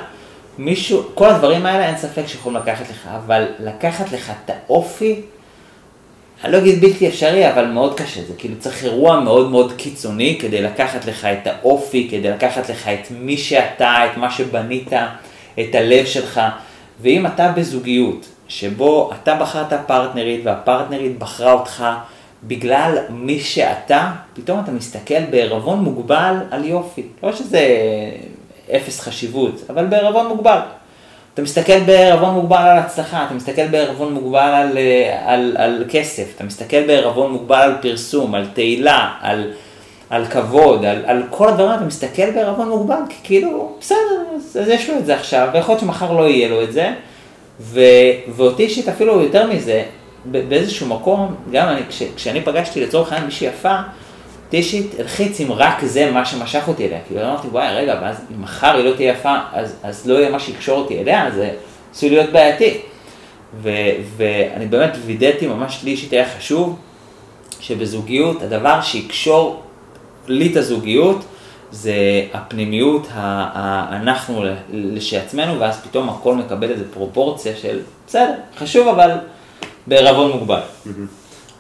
מישהו, 0.58 1.04
כל 1.14 1.30
הדברים 1.30 1.66
האלה 1.66 1.88
אין 1.88 1.98
ספק 1.98 2.24
שיכולים 2.28 2.60
לקחת 2.62 2.90
לך, 2.90 3.10
אבל 3.26 3.46
לקחת 3.60 4.12
לך 4.12 4.32
את 4.46 4.50
האופי, 4.50 5.22
אני 6.44 6.52
לא 6.52 6.58
אגיד 6.58 6.82
בלתי 6.82 7.08
אפשרי, 7.08 7.52
אבל 7.52 7.66
מאוד 7.66 8.00
קשה, 8.00 8.22
זה 8.28 8.34
כאילו 8.38 8.56
צריך 8.60 8.84
אירוע 8.84 9.20
מאוד 9.20 9.50
מאוד 9.50 9.74
קיצוני 9.78 10.38
כדי 10.42 10.62
לקחת 10.62 11.06
לך 11.06 11.26
את 11.26 11.48
האופי, 11.48 12.08
כדי 12.12 12.30
לקחת 12.30 12.70
לך 12.70 12.88
את 12.88 13.08
מי 13.12 13.38
שאתה, 13.38 13.96
את 14.12 14.18
מה 14.18 14.32
שבנית, 14.32 14.94
את 15.60 15.76
הלב 15.76 16.06
שלך, 16.06 16.42
ואם 17.02 17.26
אתה 17.26 17.52
בזוגיות, 17.52 18.26
שבו 18.48 19.12
אתה 19.22 19.36
בחרת 19.36 19.74
פרטנרית 19.88 20.42
והפרטנרית 20.44 21.20
בחרה 21.20 21.52
אותך 21.52 21.86
בגלל 22.44 22.98
מי 23.10 23.40
שאתה, 23.40 24.12
פתאום 24.34 24.60
אתה 24.60 24.72
מסתכל 24.72 25.24
בעירבון 25.30 25.80
מוגבל 25.80 26.36
על 26.52 26.66
יופי. 26.66 27.04
לא 27.24 27.36
שזה 27.36 27.68
אפס 28.76 29.00
חשיבות, 29.00 29.62
אבל 29.70 29.86
בעירבון 29.86 30.28
מוגבל. 30.28 30.60
אתה 31.34 31.42
מסתכל 31.42 31.80
בעירבון 31.80 32.34
מוגבל 32.34 32.58
על 32.58 32.78
הצלחה, 32.78 33.26
אתה 33.26 33.34
מסתכל 33.34 33.68
בעירבון 33.68 34.14
מוגבל 34.14 34.40
על, 34.40 34.78
על, 35.26 35.56
על 35.58 35.84
כסף, 35.90 36.26
אתה 36.36 36.44
מסתכל 36.44 36.88
בעירבון 36.88 37.32
מוגבל 37.32 37.56
על 37.56 37.76
פרסום, 37.82 38.36
על 38.36 38.46
תהילה, 38.54 39.12
על, 39.22 39.52
על 40.10 40.26
כבוד, 40.26 40.86
על, 40.86 41.04
על 41.06 41.24
כל 41.30 41.50
הדברים, 41.50 41.74
אתה 41.74 41.86
מסתכל 41.86 42.32
בעירבון 42.32 42.70
מוגבל, 42.70 43.00
כי 43.10 43.16
כאילו, 43.24 43.72
בסדר, 43.80 43.98
אז, 44.36 44.58
אז 44.62 44.68
יש 44.68 44.90
לו 44.90 44.98
את 44.98 45.06
זה 45.06 45.16
עכשיו, 45.16 45.48
ויכול 45.54 45.74
להיות 45.74 45.82
שמחר 45.82 46.14
לא 46.14 46.30
יהיה 46.30 46.50
לו 46.50 46.64
את 46.64 46.74
זה, 46.74 46.92
ו, 47.60 47.82
ואותי 48.28 48.64
אישית 48.64 48.90
אפילו 48.90 49.22
יותר 49.22 49.48
מזה, 49.48 49.84
באיזשהו 50.26 50.88
מקום, 50.88 51.36
גם 51.52 51.68
אני, 51.68 51.82
כש, 51.90 52.04
כשאני 52.16 52.42
פגשתי 52.42 52.82
לצורך 52.82 53.12
העניין 53.12 53.26
מישהי 53.26 53.48
יפה, 53.48 53.76
אישית 54.54 55.00
הלחיץ 55.00 55.42
אם 55.42 55.52
רק 55.52 55.86
זה 55.86 56.12
מה 56.12 56.26
שמשך 56.26 56.64
אותי 56.68 56.88
אליה, 56.88 57.00
כאילו 57.08 57.22
אמרתי 57.22 57.48
וואי 57.48 57.76
רגע, 57.76 58.00
ואז 58.02 58.22
אם 58.32 58.42
מחר 58.42 58.76
היא 58.76 58.86
לא 58.86 58.96
תהיה 58.96 59.12
יפה, 59.14 59.36
אז, 59.54 59.76
אז 59.84 60.08
לא 60.08 60.14
יהיה 60.14 60.30
מה 60.30 60.40
שיקשור 60.40 60.80
אותי 60.80 61.00
אליה, 61.00 61.32
זה 61.32 61.52
עשוי 61.94 62.10
להיות 62.10 62.30
בעייתי. 62.30 62.78
ו, 63.62 63.70
ואני 64.18 64.66
באמת 64.66 64.98
וידאתי, 65.06 65.48
ממש 65.48 65.80
לי 65.84 65.92
אישית 65.92 66.14
היה 66.14 66.30
חשוב, 66.38 66.80
שבזוגיות 67.60 68.42
הדבר 68.42 68.82
שיקשור 68.82 69.64
לי 70.28 70.52
את 70.52 70.58
הזוגיות, 70.58 71.26
זה 71.72 71.94
הפנימיות, 72.34 73.08
אנחנו 73.92 74.44
לשעצמנו, 74.74 75.60
ואז 75.60 75.82
פתאום 75.82 76.10
הכל 76.10 76.36
מקבל 76.36 76.72
איזה 76.72 76.84
פרופורציה 76.94 77.56
של 77.56 77.80
בסדר, 78.08 78.34
חשוב 78.58 78.88
אבל 78.88 79.12
בערבון 79.90 80.32
מוגבל. 80.32 80.60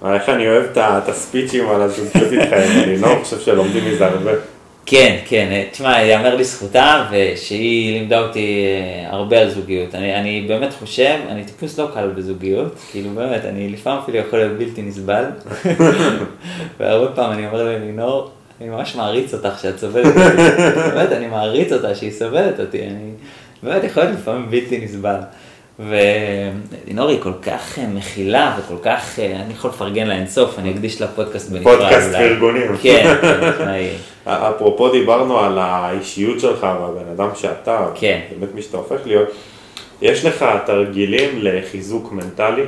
אבל 0.02 0.14
איך 0.14 0.30
אני 0.30 0.48
אוהב 0.48 0.64
את 0.78 1.10
הספיצ'ים 1.10 1.70
על 1.70 1.82
הזוגיות 1.82 2.32
איתך, 2.32 2.54
אלינור, 2.54 3.12
אני 3.12 3.24
חושב 3.24 3.40
שלומדים 3.40 3.86
מזה 3.86 4.06
הרבה. 4.06 4.32
כן, 4.86 5.18
כן, 5.26 5.48
אה, 5.52 5.64
תשמע, 5.72 6.04
יאמר 6.04 6.36
לזכותה, 6.36 7.06
ושהיא 7.12 8.00
לימדה 8.00 8.20
אותי 8.20 8.66
אה, 8.66 9.16
הרבה 9.16 9.40
על 9.40 9.50
זוגיות. 9.50 9.96
אני, 9.96 10.16
אני 10.16 10.46
באמת 10.48 10.74
חושב, 10.74 11.16
אני 11.30 11.44
טיפוס 11.44 11.80
לא 11.80 11.88
קל 11.94 12.08
בזוגיות, 12.16 12.76
כאילו 12.92 13.10
באמת, 13.10 13.46
אני 13.46 13.70
לפעמים 13.70 14.00
אפילו 14.00 14.18
יכול 14.18 14.40
להיות 14.40 14.58
בלתי 14.58 14.82
נסבל. 14.82 15.24
והרבה 16.80 17.16
פעם 17.16 17.32
אני 17.32 17.48
אומר 17.48 17.64
ללינור, 17.64 18.32
אני 18.62 18.70
ממש 18.70 18.96
מעריץ 18.96 19.34
אותך 19.34 19.60
שאת 19.62 19.80
סובלת 19.80 20.06
אותי. 20.06 20.50
באמת, 20.96 21.12
אני 21.12 21.28
מעריץ 21.28 21.72
אותה 21.72 21.96
שהיא 21.96 22.12
סובלת 22.12 22.60
אותי. 22.60 22.82
אני 22.82 23.12
באמת 23.64 23.84
יכול 23.84 24.04
להיות 24.04 24.16
לפעמים 24.20 24.50
בלתי 24.50 24.78
נסבל. 24.86 25.20
ולינור 25.80 27.10
היא 27.10 27.20
כל 27.22 27.34
כך 27.42 27.80
אה, 27.80 27.88
מכילה 27.88 28.58
וכל 28.60 28.76
כך, 28.84 29.20
אה, 29.20 29.26
אני 29.46 29.54
יכול 29.54 29.70
לפרגן 29.70 30.08
לה 30.08 30.14
אינסוף, 30.16 30.60
אני 30.60 30.72
אקדיש 30.72 31.02
לה 31.02 31.08
פודקאסט 31.08 31.50
בנפרד. 31.50 31.78
פודקאסט 31.80 32.08
אולי. 32.16 32.30
פרגונים. 32.30 32.78
כן, 32.82 33.16
היא- 33.68 33.90
אפרופו 34.26 34.90
דיברנו 34.90 35.40
על 35.40 35.58
האישיות 35.58 36.40
שלך 36.40 36.64
והבן 36.64 37.10
אדם 37.16 37.30
שאתה, 37.36 37.88
כן. 37.96 38.20
באמת 38.40 38.56
מי 38.56 38.62
שאתה 38.62 38.78
הופך 38.78 38.98
להיות, 39.06 39.28
יש 40.02 40.26
לך 40.26 40.46
תרגילים 40.66 41.30
לחיזוק 41.42 42.12
מנטלי, 42.12 42.64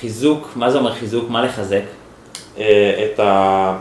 חיזוק, 0.00 0.48
מה 0.56 0.70
זה 0.70 0.78
אומר 0.78 0.92
חיזוק? 0.92 1.30
מה 1.30 1.44
לחזק? 1.44 1.80
את 2.56 3.20
ה... 3.20 3.76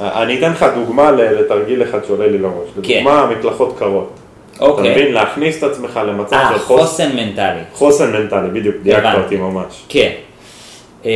אני 0.00 0.38
אתן 0.38 0.50
לך 0.52 0.66
דוגמה 0.74 1.10
לתרגיל 1.10 1.82
אחד 1.82 2.04
שעולה 2.04 2.26
לי 2.26 2.38
לראש, 2.38 2.68
כן. 2.74 2.80
לדוגמה 2.80 3.26
מקלחות 3.26 3.74
קרות. 3.78 4.12
אתה 4.56 4.64
אוקיי. 4.64 4.90
מבין? 4.92 5.12
להכניס 5.14 5.58
את 5.58 5.62
עצמך 5.62 6.00
למצב 6.06 6.36
אה, 6.36 6.48
של 6.52 6.58
חוס- 6.58 6.80
חוסן 6.80 7.16
מנטלי. 7.16 7.60
חוסן 7.72 8.12
מנטלי, 8.12 8.48
בדיוק, 8.60 8.76
דייקת. 8.82 9.14
אותי 9.24 9.36
ממש. 9.36 9.82
כן. 9.88 10.10
אה, 11.06 11.10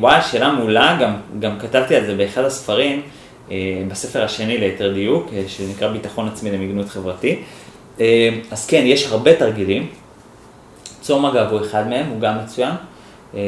וואי, 0.00 0.20
שאלה 0.30 0.52
מעולה, 0.52 0.96
גם, 1.00 1.12
גם 1.40 1.58
כתבתי 1.58 1.96
על 1.96 2.04
זה 2.06 2.14
באחד 2.14 2.44
הספרים, 2.44 3.02
אה, 3.50 3.56
בספר 3.88 4.22
השני 4.24 4.58
ליתר 4.58 4.92
דיוק, 4.92 5.30
אה, 5.36 5.42
שנקרא 5.48 5.88
ביטחון 5.88 6.28
עצמי 6.28 6.50
למגנות 6.50 6.88
חברתי. 6.88 7.36
אה, 8.00 8.28
אז 8.50 8.66
כן, 8.66 8.82
יש 8.86 9.06
הרבה 9.06 9.34
תרגילים. 9.34 9.86
צום 11.00 11.26
אגב 11.26 11.46
הוא 11.52 11.60
אחד 11.60 11.88
מהם, 11.88 12.06
הוא 12.06 12.20
גם 12.20 12.34
מצוין. 12.44 12.72
אה, 13.34 13.40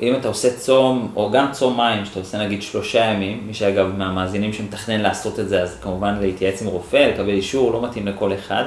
אם 0.00 0.14
אתה 0.14 0.28
עושה 0.28 0.56
צום, 0.56 1.12
או 1.16 1.30
גם 1.30 1.46
צום 1.52 1.76
מים, 1.76 2.04
שאתה 2.04 2.20
עושה 2.20 2.38
נגיד 2.38 2.62
שלושה 2.62 3.04
ימים, 3.04 3.42
מי 3.46 3.54
שאגב 3.54 3.86
מהמאזינים 3.96 4.52
שמתכנן 4.52 5.00
לעשות 5.00 5.40
את 5.40 5.48
זה, 5.48 5.62
אז 5.62 5.78
כמובן 5.82 6.18
להתייעץ 6.20 6.62
עם 6.62 6.68
רופא, 6.68 7.10
לקבל 7.14 7.30
אישור, 7.30 7.72
לא 7.72 7.82
מתאים 7.82 8.06
לכל 8.06 8.34
אחד. 8.34 8.64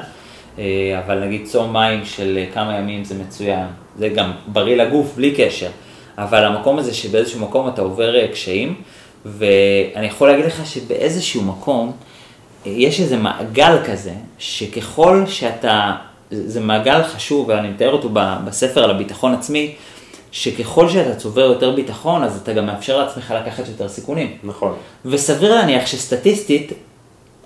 אה, 0.59 1.01
אבל 1.05 1.19
נגיד 1.19 1.45
צום 1.45 1.73
מים 1.73 2.05
של 2.05 2.37
אה, 2.37 2.45
כמה 2.53 2.77
ימים 2.77 3.03
זה 3.03 3.15
מצוין, 3.15 3.65
זה 3.97 4.09
גם 4.09 4.31
בריא 4.47 4.75
לגוף 4.75 5.13
בלי 5.15 5.33
קשר, 5.37 5.69
אבל 6.17 6.45
המקום 6.45 6.79
הזה 6.79 6.93
שבאיזשהו 6.93 7.39
מקום 7.39 7.67
אתה 7.67 7.81
עובר 7.81 8.15
אה, 8.15 8.27
קשיים, 8.27 8.75
ואני 9.25 10.07
יכול 10.07 10.27
להגיד 10.27 10.45
לך 10.45 10.65
שבאיזשהו 10.65 11.41
מקום 11.43 11.91
יש 12.65 12.99
איזה 12.99 13.17
מעגל 13.17 13.77
כזה, 13.85 14.13
שככל 14.37 15.23
שאתה, 15.27 15.95
זה 16.31 16.59
מעגל 16.59 17.03
חשוב 17.03 17.49
ואני 17.49 17.69
מתאר 17.69 17.91
אותו 17.91 18.09
בספר 18.45 18.83
על 18.83 18.91
הביטחון 18.91 19.33
עצמי, 19.33 19.75
שככל 20.33 20.89
שאתה 20.89 21.15
צובר 21.15 21.41
יותר 21.41 21.71
ביטחון, 21.71 22.23
אז 22.23 22.39
אתה 22.43 22.53
גם 22.53 22.65
מאפשר 22.65 22.97
לעצמך 22.97 23.33
לקחת 23.37 23.67
יותר 23.67 23.89
סיכונים. 23.89 24.37
נכון. 24.43 24.73
וסביר 25.05 25.55
להניח 25.55 25.85
שסטטיסטית, 25.85 26.71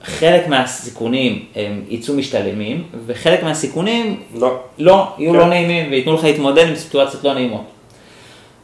חלק 0.04 0.48
מהסיכונים 0.48 1.46
הם 1.56 1.84
יצאו 1.90 2.14
משתלמים, 2.14 2.84
וחלק 3.06 3.44
מהסיכונים 3.44 4.22
לא. 4.36 4.60
לא, 4.78 5.08
יהיו 5.18 5.32
כן. 5.32 5.38
לא 5.38 5.48
נעימים, 5.48 5.92
וייתנו 5.92 6.14
לך 6.14 6.24
להתמודד 6.24 6.68
עם 6.68 6.76
סיטואציות 6.76 7.24
לא 7.24 7.34
נעימות. 7.34 7.66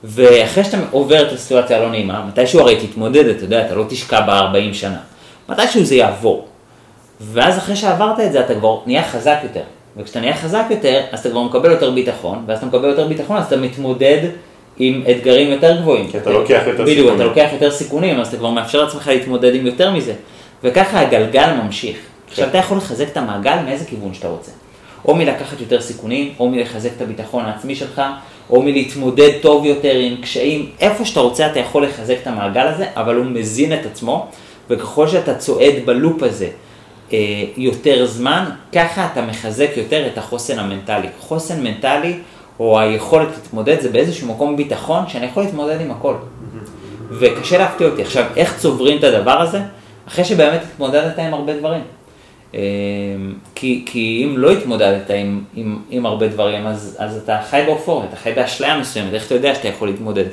ואחרי 0.04 0.64
שאתה 0.64 0.78
עובר 0.92 1.28
את 1.28 1.34
הסיטואציה 1.34 1.78
הלא 1.78 1.90
נעימה, 1.90 2.26
מתישהו 2.26 2.60
הרי 2.60 2.88
תתמודד, 2.88 3.26
אתה 3.26 3.44
יודע, 3.44 3.66
אתה 3.66 3.76
לא 3.76 3.86
תשקע 3.90 4.22
בה 4.22 4.38
40 4.38 4.74
שנה. 4.74 5.00
מתישהו 5.50 5.84
זה 5.84 5.96
יעבור. 5.96 6.48
ואז 7.22 7.58
אחרי 7.58 7.76
שעברת 7.76 8.20
את 8.20 8.32
זה, 8.32 8.40
אתה 8.46 8.56
כבר 8.56 8.80
נהיה 8.86 9.04
חזק 9.04 9.38
יותר. 9.44 9.64
וכשאתה 9.98 10.20
נהיה 10.20 10.36
חזק 10.36 10.66
יותר, 10.70 11.02
אז 11.12 11.20
אתה 11.20 11.30
כבר 11.30 11.44
מקבל 11.44 11.72
יותר 11.72 11.92
ביטחון, 11.92 12.44
ואז 12.48 12.58
אתה 12.58 12.66
מקבל 12.66 12.90
יותר 12.90 13.08
ביטחון, 13.08 13.38
אז 13.38 13.46
אתה 13.46 13.58
מתמודד 13.58 14.30
עם 14.78 15.04
אתגרים 15.12 15.52
יותר 15.52 15.82
גבוהים. 15.82 16.08
כי 16.08 16.18
אתה 16.18 16.30
לוקח 16.30 16.62
יותר 16.68 16.84
בדיוק, 16.84 16.98
סיכונים. 16.98 17.16
אתה 17.16 17.24
לוקח 17.24 17.50
יותר 17.54 17.72
סיכונים, 17.72 18.20
אז 18.20 18.28
אתה 18.28 18.38
כבר 18.38 18.50
מאפשר 18.50 18.84
לעצמך 18.84 19.08
להתמודד 19.08 19.56
עם 19.56 19.66
יותר 19.66 19.92
מזה. 19.92 20.14
וככה 20.64 21.00
הגלגל 21.00 21.54
ממשיך. 21.64 21.98
עכשיו 22.30 22.48
אתה 22.48 22.58
יכול 22.58 22.78
לחזק 22.78 23.08
את 23.08 23.18
המעגל 23.18 23.58
מאיזה 23.66 23.86
כיוון 23.86 24.14
שאתה 24.14 24.28
רוצה. 24.28 24.52
או 25.06 25.16
מלקחת 25.16 25.62
יותר 25.62 25.82
סיכונים, 25.82 26.34
או 26.40 26.50
מלחזק 26.50 26.90
את 26.98 27.02
הביטחון 27.02 27.46
העצמי 27.46 27.76
שלך, 27.76 28.02
או 28.50 28.62
מלהתמודד 28.62 29.30
טוב 29.42 29.66
יותר 29.66 29.96
עם 29.96 30.16
קשיים. 30.22 30.70
איפה 30.80 31.06
שאתה 31.06 31.20
רוצה 31.20 31.48
אתה 31.48 31.60
יכול 31.60 31.86
לחזק 31.86 32.16
את 32.22 32.28
המעגל 32.28 32.68
הזה, 32.68 32.86
אבל 32.96 33.16
הוא 33.16 33.26
מזין 33.26 33.74
את 33.74 33.86
עצמו, 33.86 34.28
וככל 34.70 35.08
שאתה 35.08 35.36
צועד 35.36 35.74
בלופ 35.86 36.24
הזה 36.24 36.48
יותר 37.58 38.06
זמן, 38.06 38.46
ככה 38.74 39.08
אתה 39.12 39.22
מחזק 39.22 39.70
יותר 39.76 40.08
את 40.08 40.18
החוסן 40.18 40.60
המנטלי. 40.60 41.08
חוסן 41.20 41.64
מנטלי, 41.64 42.20
או 42.60 42.80
היכולת 42.80 43.28
להתמודד, 43.44 43.80
זה 43.82 43.90
באיזשהו 43.90 44.28
מקום 44.28 44.58
ביטחון 44.58 45.04
שאני 45.08 45.26
יכול 45.26 45.44
להתמודד 45.44 45.82
עם 45.82 45.92
הכל. 45.92 46.14
וקשה 47.12 47.58
להפתיע 47.58 47.88
אותי. 47.88 48.02
עכשיו, 48.02 48.26
איך 48.36 48.58
צוברים 48.58 48.98
את 48.98 49.04
הדבר 49.04 49.42
הזה? 49.42 49.60
אחרי 50.08 50.26
שבאמת 50.26 50.62
התמודדת 50.64 51.20
עם 51.20 51.34
הרבה 51.34 51.58
דברים. 51.58 51.82
אה, 52.56 52.60
כי, 53.56 53.84
כי 53.86 54.22
אם 54.26 54.38
לא 54.38 54.52
התמודדת 54.52 55.10
עם, 55.10 55.44
עם, 55.56 55.80
עם 55.90 56.06
הרבה 56.06 56.28
דברים, 56.28 56.68
אז, 56.68 56.98
אז 57.00 57.18
אתה 57.18 57.40
חי 57.50 57.64
באופוריה, 57.66 58.08
אתה 58.10 58.16
חי 58.16 58.32
באשליה 58.32 58.80
מסוימת, 58.80 59.14
איך 59.14 59.26
אתה 59.26 59.36
יודע 59.36 59.56
שאתה 59.56 59.68
יכול 59.68 59.88
להתמודד? 59.88 60.26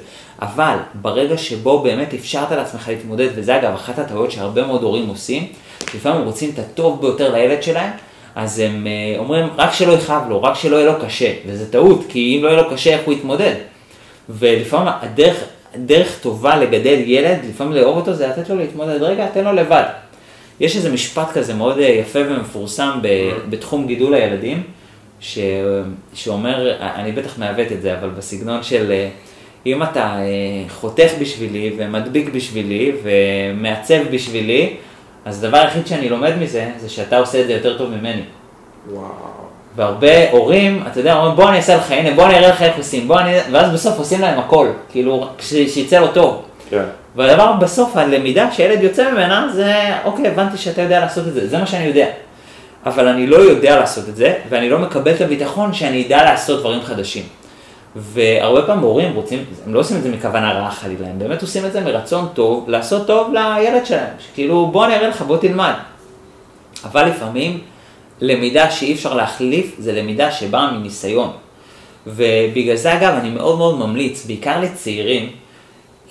אבל 0.43 0.77
ברגע 0.95 1.39
שבו 1.39 1.83
באמת 1.83 2.15
אפשרת 2.15 2.53
לעצמך 2.53 2.89
להתמודד, 2.89 3.29
וזה 3.35 3.57
אגב 3.57 3.75
אחת 3.75 3.99
הטעויות 3.99 4.31
שהרבה 4.31 4.67
מאוד 4.67 4.83
הורים 4.83 5.09
עושים, 5.09 5.47
לפעמים 5.95 6.21
הם 6.21 6.27
רוצים 6.27 6.51
את 6.55 6.59
הטוב 6.59 7.01
ביותר 7.01 7.33
לילד 7.33 7.63
שלהם, 7.63 7.91
אז 8.35 8.59
הם 8.59 8.87
אה, 8.87 9.19
אומרים, 9.19 9.47
רק 9.57 9.73
שלא 9.73 9.93
יכאב 9.93 10.23
לו, 10.29 10.43
רק 10.43 10.55
שלא 10.55 10.77
יהיה 10.77 10.87
לו 10.87 11.01
קשה, 11.05 11.33
וזה 11.47 11.73
טעות, 11.73 12.05
כי 12.09 12.37
אם 12.37 12.45
לא 12.45 12.49
יהיה 12.49 12.63
לו 12.63 12.71
קשה, 12.71 12.91
איך 12.91 13.01
הוא 13.07 13.15
יתמודד? 13.15 13.55
ולפעמים 14.29 14.93
הדרך, 15.01 15.45
דרך 15.77 16.19
טובה 16.21 16.57
לגדל 16.57 17.01
ילד, 17.05 17.39
לפעמים 17.49 17.73
לאהוב 17.73 17.97
אותו, 17.97 18.15
זה 18.15 18.27
לתת 18.27 18.49
לו 18.51 18.57
להתמודד, 18.57 19.03
רגע, 19.03 19.27
תן 19.27 19.45
לו 19.45 19.53
לבד. 19.53 19.85
יש 20.61 20.77
איזה 20.77 20.93
משפט 20.93 21.33
כזה 21.33 21.55
מאוד 21.55 21.79
אה, 21.79 21.85
יפה 21.85 22.19
ומפורסם 22.29 22.99
ב, 23.03 23.09
בתחום 23.51 23.87
גידול 23.87 24.15
הילדים, 24.15 24.63
ש, 25.21 25.39
שאומר, 26.15 26.77
אני 26.81 27.13
בטח 27.13 27.39
מעוות 27.39 27.73
את 27.73 27.83
זה, 27.83 27.99
אבל 27.99 28.09
בסגנון 28.09 28.63
של 28.63 28.93
אה, 28.93 29.09
אם 29.67 29.83
אתה 29.83 30.01
אה, 30.01 30.25
חותך 30.69 31.11
בשבילי 31.21 31.73
ומדביק 31.79 32.29
בשבילי 32.35 32.93
ומעצב 33.03 34.03
בשבילי, 34.11 34.77
אז 35.25 35.45
הדבר 35.45 35.59
היחיד 35.59 35.87
שאני 35.87 36.09
לומד 36.09 36.33
מזה, 36.41 36.71
זה 36.79 36.89
שאתה 36.89 37.19
עושה 37.19 37.41
את 37.41 37.47
זה 37.47 37.53
יותר 37.53 37.79
טוב 37.79 37.91
ממני. 37.91 38.23
וואו. 38.91 39.11
והרבה 39.77 40.31
הורים, 40.31 40.83
אתה 40.87 41.01
יודע, 41.01 41.17
אומרים 41.17 41.37
בוא 41.37 41.49
אני 41.49 41.57
אעשה 41.57 41.77
לך, 41.77 41.91
הנה 41.91 42.11
בוא 42.11 42.27
אני 42.27 42.35
אראה 42.35 42.49
לך 42.49 42.63
איך 42.63 42.77
עושים, 42.77 43.09
בוא 43.09 43.21
אני... 43.21 43.33
ואז 43.53 43.73
בסוף 43.73 43.99
עושים 43.99 44.21
להם 44.21 44.39
הכל, 44.39 44.69
כאילו, 44.91 45.27
שיצא 45.39 46.01
לו 46.01 46.09
טוב. 46.13 46.43
כן. 46.71 46.85
והדבר 47.17 47.53
בסוף, 47.53 47.97
הלמידה 47.97 48.53
שילד 48.53 48.83
יוצא 48.83 49.13
ממנה, 49.13 49.49
זה, 49.55 49.75
אוקיי, 50.05 50.29
הבנתי 50.29 50.59
שאתה 50.59 50.83
יודע 50.83 51.01
לעשות 51.01 51.29
את 51.29 51.35
זה, 51.35 51.49
זה 51.49 51.59
מה 51.59 51.67
שאני 51.67 51.85
יודע. 51.85 52.07
אבל 52.87 53.09
אני 53.09 53.27
לא 53.27 53.37
יודע 53.37 53.81
לעשות 53.81 54.09
את 54.09 54.17
זה, 54.17 54.35
ואני 54.49 54.71
לא 54.71 54.79
מקבל 54.79 55.15
את 55.15 55.21
הביטחון 55.21 55.73
שאני 55.73 56.07
אדע 56.07 56.25
לעשות 56.25 56.61
דברים 56.61 56.83
חדשים. 56.83 57.25
והרבה 57.97 58.63
פעמים 58.63 58.85
הורים 58.85 59.15
רוצים, 59.15 59.45
הם 59.67 59.75
לא 59.75 59.81
עושים 59.81 59.97
את 59.97 60.03
זה 60.03 60.11
מכוונה 60.11 60.53
רעה 60.53 60.71
חלילה, 60.71 61.07
הם 61.07 61.19
באמת 61.19 61.43
עושים 61.43 61.67
את 61.67 61.73
זה 61.73 61.81
מרצון 61.81 62.29
טוב, 62.35 62.71
לעשות 62.71 63.07
טוב 63.07 63.35
לילד 63.35 63.87
שלהם. 63.87 64.15
כאילו, 64.35 64.67
בוא 64.67 64.85
אני 64.85 64.97
אראה 64.97 65.09
לך, 65.09 65.23
בוא 65.23 65.37
תלמד. 65.37 65.73
אבל 66.85 67.09
לפעמים 67.09 67.61
למידה 68.21 68.71
שאי 68.71 68.93
אפשר 68.93 69.15
להחליף 69.15 69.75
זה 69.79 69.93
למידה 69.93 70.33
שבאה 70.33 70.71
מניסיון. 70.71 71.33
ובגלל 72.07 72.77
זה 72.77 72.95
אגב 72.95 73.15
אני 73.15 73.31
מאוד 73.31 73.59
מאוד 73.59 73.79
ממליץ, 73.79 74.27
בעיקר 74.27 74.61
לצעירים, 74.61 75.31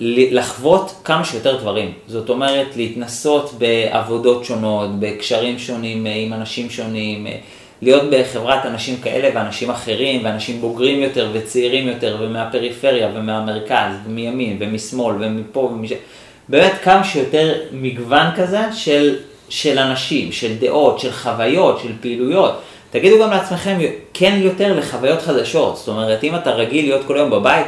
לחוות 0.00 0.94
כמה 1.04 1.24
שיותר 1.24 1.56
דברים. 1.56 1.92
זאת 2.06 2.28
אומרת, 2.28 2.76
להתנסות 2.76 3.54
בעבודות 3.58 4.44
שונות, 4.44 4.88
בקשרים 5.00 5.58
שונים 5.58 6.06
אה, 6.06 6.14
עם 6.14 6.32
אנשים 6.32 6.70
שונים, 6.70 7.26
אה, 7.26 7.36
להיות 7.82 8.02
בחברת 8.10 8.66
אנשים 8.66 8.96
כאלה 8.96 9.28
ואנשים 9.34 9.70
אחרים, 9.70 10.24
ואנשים 10.24 10.60
בוגרים 10.60 11.02
יותר 11.02 11.30
וצעירים 11.32 11.88
יותר, 11.88 12.16
ומהפריפריה 12.20 13.08
ומהמרכז, 13.14 13.92
ומימין 14.06 14.56
ומשמאל 14.60 15.14
ומפה 15.20 15.60
ומשם. 15.60 15.94
באמת 16.48 16.72
כמה 16.82 17.04
שיותר 17.04 17.54
מגוון 17.72 18.26
כזה 18.36 18.60
של, 18.72 19.16
של 19.48 19.78
אנשים, 19.78 20.32
של 20.32 20.54
דעות, 20.60 20.98
של 20.98 21.12
חוויות, 21.12 21.80
של 21.82 21.92
פעילויות. 22.00 22.60
תגידו 22.90 23.22
גם 23.22 23.30
לעצמכם 23.30 23.78
כן 24.14 24.38
יותר 24.42 24.78
לחוויות 24.78 25.22
חדשות. 25.22 25.76
זאת 25.76 25.88
אומרת, 25.88 26.24
אם 26.24 26.34
אתה 26.34 26.50
רגיל 26.50 26.84
להיות 26.84 27.06
כל 27.06 27.16
היום 27.16 27.30
בבית, 27.30 27.66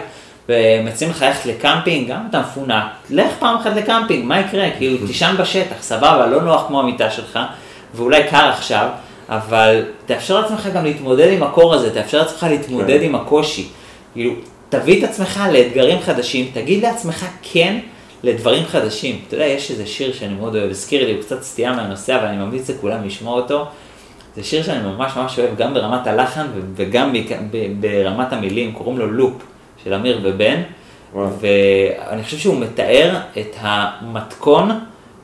ומציעים 0.48 1.10
לך 1.10 1.22
ללכת 1.22 1.46
לקמפינג, 1.46 2.08
גם 2.08 2.20
אתה 2.30 2.40
מפונק, 2.40 2.84
לך 3.10 3.32
פעם 3.38 3.56
אחת 3.56 3.76
לקמפינג, 3.76 4.24
מה 4.24 4.40
יקרה? 4.40 4.70
כאילו, 4.78 4.98
תישן 5.06 5.34
בשטח, 5.38 5.76
סבבה, 5.80 6.26
לא 6.26 6.42
נוח 6.42 6.66
כמו 6.66 6.80
המיטה 6.80 7.10
שלך, 7.10 7.38
ואולי 7.94 8.24
קר 8.30 8.48
עכשיו, 8.48 8.88
אבל 9.28 9.84
תאפשר 10.06 10.40
לעצמך 10.40 10.68
גם 10.74 10.84
להתמודד 10.84 11.32
עם 11.32 11.42
הקור 11.42 11.74
הזה, 11.74 11.94
תאפשר 11.94 12.18
לעצמך 12.18 12.46
להתמודד 12.50 12.98
כן. 12.98 13.04
עם 13.04 13.14
הקושי. 13.14 13.68
כאילו, 14.12 14.32
תביא 14.68 15.04
את 15.04 15.10
עצמך 15.10 15.42
לאתגרים 15.52 16.00
חדשים, 16.00 16.50
תגיד 16.54 16.82
לעצמך 16.82 17.26
כן 17.42 17.78
לדברים 18.22 18.64
חדשים. 18.66 19.20
אתה 19.28 19.36
יודע, 19.36 19.46
יש 19.46 19.70
איזה 19.70 19.86
שיר 19.86 20.12
שאני 20.12 20.34
מאוד 20.34 20.56
אוהב, 20.56 20.70
הזכיר 20.70 21.06
לי, 21.06 21.12
הוא 21.12 21.22
קצת 21.22 21.42
סטייה 21.42 21.72
מהנושא, 21.72 22.16
אבל 22.16 22.26
אני 22.26 22.36
ממליץ 22.36 22.70
לכולם 22.70 23.04
לשמוע 23.04 23.34
אותו. 23.34 23.64
זה 24.36 24.44
שיר 24.44 24.62
שאני 24.62 24.82
ממש 24.82 25.16
ממש 25.16 25.38
אוהב, 25.38 25.56
גם 25.56 25.74
ברמת 25.74 26.06
הלחן 26.06 26.46
וגם 26.74 27.12
ברמת 27.80 28.32
המילים, 28.32 28.72
קוראים 28.72 28.98
לו 28.98 29.06
לופ 29.06 29.32
של 29.84 29.94
אמיר 29.94 30.20
ובן, 30.22 30.62
וואו. 31.14 31.28
ואני 31.40 32.22
חושב 32.22 32.38
שהוא 32.38 32.60
מתאר 32.60 33.16
את 33.38 33.56
המתכון 33.60 34.70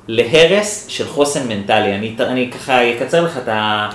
להרס 0.08 0.86
של 0.88 1.06
חוסן 1.06 1.48
מנטלי. 1.48 1.94
אני, 1.94 2.16
אני 2.20 2.50
ככה 2.50 2.90
אקצר 2.92 3.24
לך 3.24 3.38
את, 3.38 3.48
ה, 3.48 3.88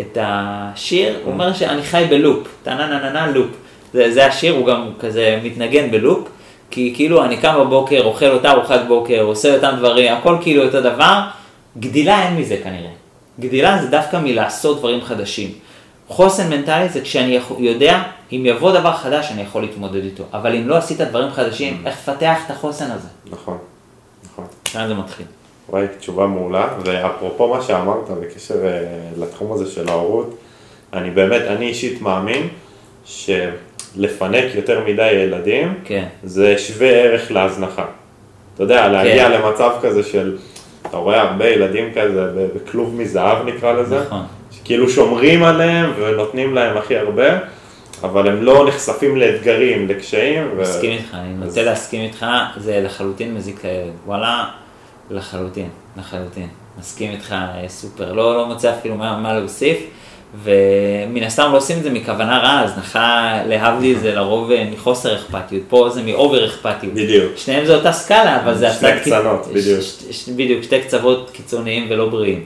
את 0.00 0.18
השיר, 0.20 1.18
הוא 1.24 1.32
אומר 1.32 1.52
שאני 1.52 1.82
חי 1.82 2.04
בלופ, 2.10 2.48
טה 2.62 2.74
נה 2.74 2.86
נה 2.86 3.10
נה 3.10 3.26
לופ. 3.26 3.50
זה, 3.92 4.12
זה 4.12 4.26
השיר, 4.26 4.54
הוא 4.54 4.66
גם 4.66 4.88
כזה 5.00 5.40
מתנגן 5.42 5.90
בלופ, 5.90 6.28
כי 6.70 6.92
כאילו 6.94 7.24
אני 7.24 7.36
קם 7.36 7.54
בבוקר, 7.60 8.04
אוכל 8.04 8.30
אותה 8.30 8.50
ארוחת 8.50 8.80
בוקר, 8.88 9.20
עושה 9.22 9.54
אותם 9.54 9.74
דברים, 9.78 10.12
הכל 10.12 10.36
כאילו 10.40 10.64
אותו 10.64 10.80
דבר, 10.80 11.20
גדילה 11.78 12.26
אין 12.26 12.36
מזה 12.36 12.56
כנראה. 12.64 12.90
גדילה 13.40 13.82
זה 13.82 13.88
דווקא 13.88 14.16
מלעשות 14.16 14.78
דברים 14.78 15.00
חדשים. 15.02 15.50
חוסן 16.08 16.50
מנטלי 16.50 16.88
זה 16.88 17.00
כשאני 17.00 17.38
יודע, 17.58 18.02
אם 18.32 18.42
יבוא 18.46 18.72
דבר 18.72 18.92
חדש 18.92 19.32
אני 19.32 19.42
יכול 19.42 19.62
להתמודד 19.62 20.04
איתו, 20.04 20.24
אבל 20.32 20.54
אם 20.54 20.68
לא 20.68 20.76
עשית 20.76 21.00
דברים 21.00 21.30
חדשים, 21.30 21.82
איך 21.86 21.96
תפתח 21.96 22.38
את 22.46 22.50
החוסן 22.50 22.90
הזה? 22.90 23.08
נכון, 23.30 23.58
נכון. 24.24 24.44
כאן 24.64 24.88
זה 24.88 24.94
מתחיל. 24.94 25.26
וואי, 25.68 25.86
תשובה 25.98 26.26
מעולה, 26.26 26.68
ואפרופו 26.84 27.54
מה 27.54 27.62
שאמרת 27.62 28.10
בקשר 28.20 28.66
אה, 28.66 28.70
לתחום 29.18 29.52
הזה 29.52 29.70
של 29.70 29.88
ההורות, 29.88 30.36
אני 30.92 31.10
באמת, 31.10 31.42
אני 31.42 31.66
אישית 31.66 32.02
מאמין 32.02 32.48
שלפנק 33.04 34.54
יותר 34.54 34.84
מדי 34.86 35.10
ילדים, 35.12 35.74
כן. 35.84 36.04
זה 36.24 36.58
שווה 36.58 36.88
ערך 36.88 37.30
להזנחה. 37.30 37.84
אתה 38.54 38.62
יודע, 38.62 38.88
להגיע 38.88 39.28
למצב 39.28 39.70
כזה 39.82 40.02
של, 40.02 40.36
אתה 40.86 40.96
רואה 40.96 41.20
הרבה 41.20 41.48
ילדים 41.48 41.92
כזה 41.94 42.48
בכלוב 42.54 42.94
מזהב 42.94 43.46
נקרא 43.46 43.72
לזה, 43.72 44.00
נכון. 44.00 44.22
שכאילו 44.50 44.90
שומרים 44.90 45.42
עליהם 45.42 45.92
ונותנים 45.98 46.54
להם 46.54 46.76
הכי 46.76 46.96
הרבה, 46.96 47.38
אבל 48.04 48.28
הם 48.28 48.42
לא 48.42 48.66
נחשפים 48.68 49.16
לאתגרים, 49.16 49.88
לקשיים. 49.88 50.48
ו- 50.56 50.60
מסכים 50.60 50.90
איתך, 50.92 51.14
אני 51.14 51.42
אז- 51.42 51.48
רוצה 51.48 51.62
להסכים 51.62 52.00
איתך, 52.02 52.26
זה 52.56 52.80
לחלוטין 52.84 53.34
מזיק 53.34 53.64
לילד. 53.64 53.92
וואלה, 54.06 54.44
לחלוטין, 55.10 55.68
לחלוטין. 55.96 56.48
מסכים 56.78 57.10
איתך 57.10 57.32
אה, 57.32 57.68
סופר, 57.68 58.12
לא, 58.12 58.34
לא 58.36 58.46
מוצא 58.46 58.70
אפילו 58.78 58.94
מה, 58.94 59.18
מה 59.18 59.38
להוסיף, 59.38 59.78
ומן 60.42 61.22
הסתם 61.22 61.48
לא 61.52 61.56
עושים 61.56 61.78
את 61.78 61.82
זה 61.82 61.90
מכוונה 61.90 62.38
רעה, 62.38 62.62
הזנחה 62.64 63.38
להבדיל 63.46 63.98
זה 64.02 64.14
לרוב 64.14 64.50
אה, 64.50 64.68
מחוסר 64.72 65.14
אכפתיות, 65.16 65.62
פה 65.68 65.88
זה 65.94 66.02
מ 66.02 66.11
over 66.11 66.46
אכפתיות. 66.46 66.92
בדיוק. 66.94 67.32
שניהם 67.36 67.64
זה 67.66 67.74
אותה 67.76 67.92
סקאלה, 67.92 68.40
אבל 68.44 68.54
זה 68.54 68.70
שני 68.72 68.88
קיצ- 68.92 69.00
קצוות, 69.00 69.46
בדיוק. 69.46 69.80
ש- 69.80 70.02
ש- 70.10 70.28
בדיוק, 70.28 70.62
שתי 70.62 70.80
קצוות 70.80 71.30
קיצוניים 71.30 71.86
ולא 71.90 72.08
בריאים, 72.08 72.44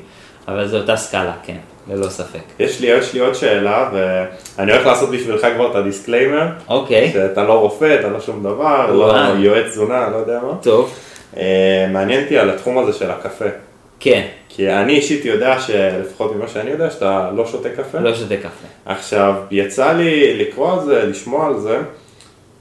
אבל 0.48 0.68
זה 0.68 0.76
אותה 0.78 0.96
סקאלה, 0.96 1.32
כן, 1.46 1.56
ללא 1.88 2.08
ספק. 2.08 2.40
יש 2.58 2.80
לי, 2.80 2.86
יש 2.86 3.14
לי 3.14 3.20
עוד 3.20 3.34
שאלה, 3.34 3.90
ואני 3.92 4.72
הולך 4.72 4.86
לעשות 4.86 5.10
בשבילך 5.10 5.46
כבר 5.54 5.70
את 5.70 5.76
ה 5.76 5.82
disclaimer, 5.82 6.46
אוקיי, 6.68 7.10
שאתה 7.12 7.44
לא 7.44 7.52
רופא, 7.52 7.96
אתה 8.00 8.08
לא 8.08 8.20
שום 8.20 8.42
דבר, 8.42 8.92
לא 8.92 9.04
וואו. 9.04 9.36
יועץ 9.36 9.66
תזונה, 9.66 10.08
לא 10.08 10.16
יודע 10.16 10.40
מה. 10.42 10.54
טוב, 10.62 10.94
אה, 11.36 11.86
מעניין 11.92 12.22
אותי 12.22 12.38
על 12.38 12.50
התחום 12.50 12.78
הזה 12.78 12.92
של 12.92 13.10
הקפה. 13.10 13.44
כן, 14.00 14.26
כי 14.48 14.70
אני 14.70 14.96
אישית 14.96 15.24
יודע 15.24 15.60
שלפחות 15.60 16.36
ממה 16.36 16.48
שאני 16.48 16.70
יודע, 16.70 16.90
שאתה 16.90 17.30
לא 17.36 17.46
שותה 17.46 17.68
קפה. 17.68 17.98
לא 17.98 18.14
שותה 18.14 18.36
קפה. 18.36 18.66
עכשיו, 18.86 19.34
יצא 19.50 19.92
לי 19.92 20.38
לקרוא 20.38 20.72
על 20.72 20.84
זה, 20.84 21.04
לשמוע 21.04 21.46
על 21.46 21.58
זה, 21.58 21.78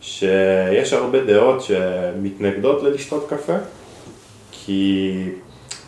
שיש 0.02 0.94
הרבה 0.94 1.20
דעות 1.20 1.62
שמתנגדות 1.62 2.84
ללשתות 2.84 3.28
קפה, 3.30 3.54
כי 4.52 5.14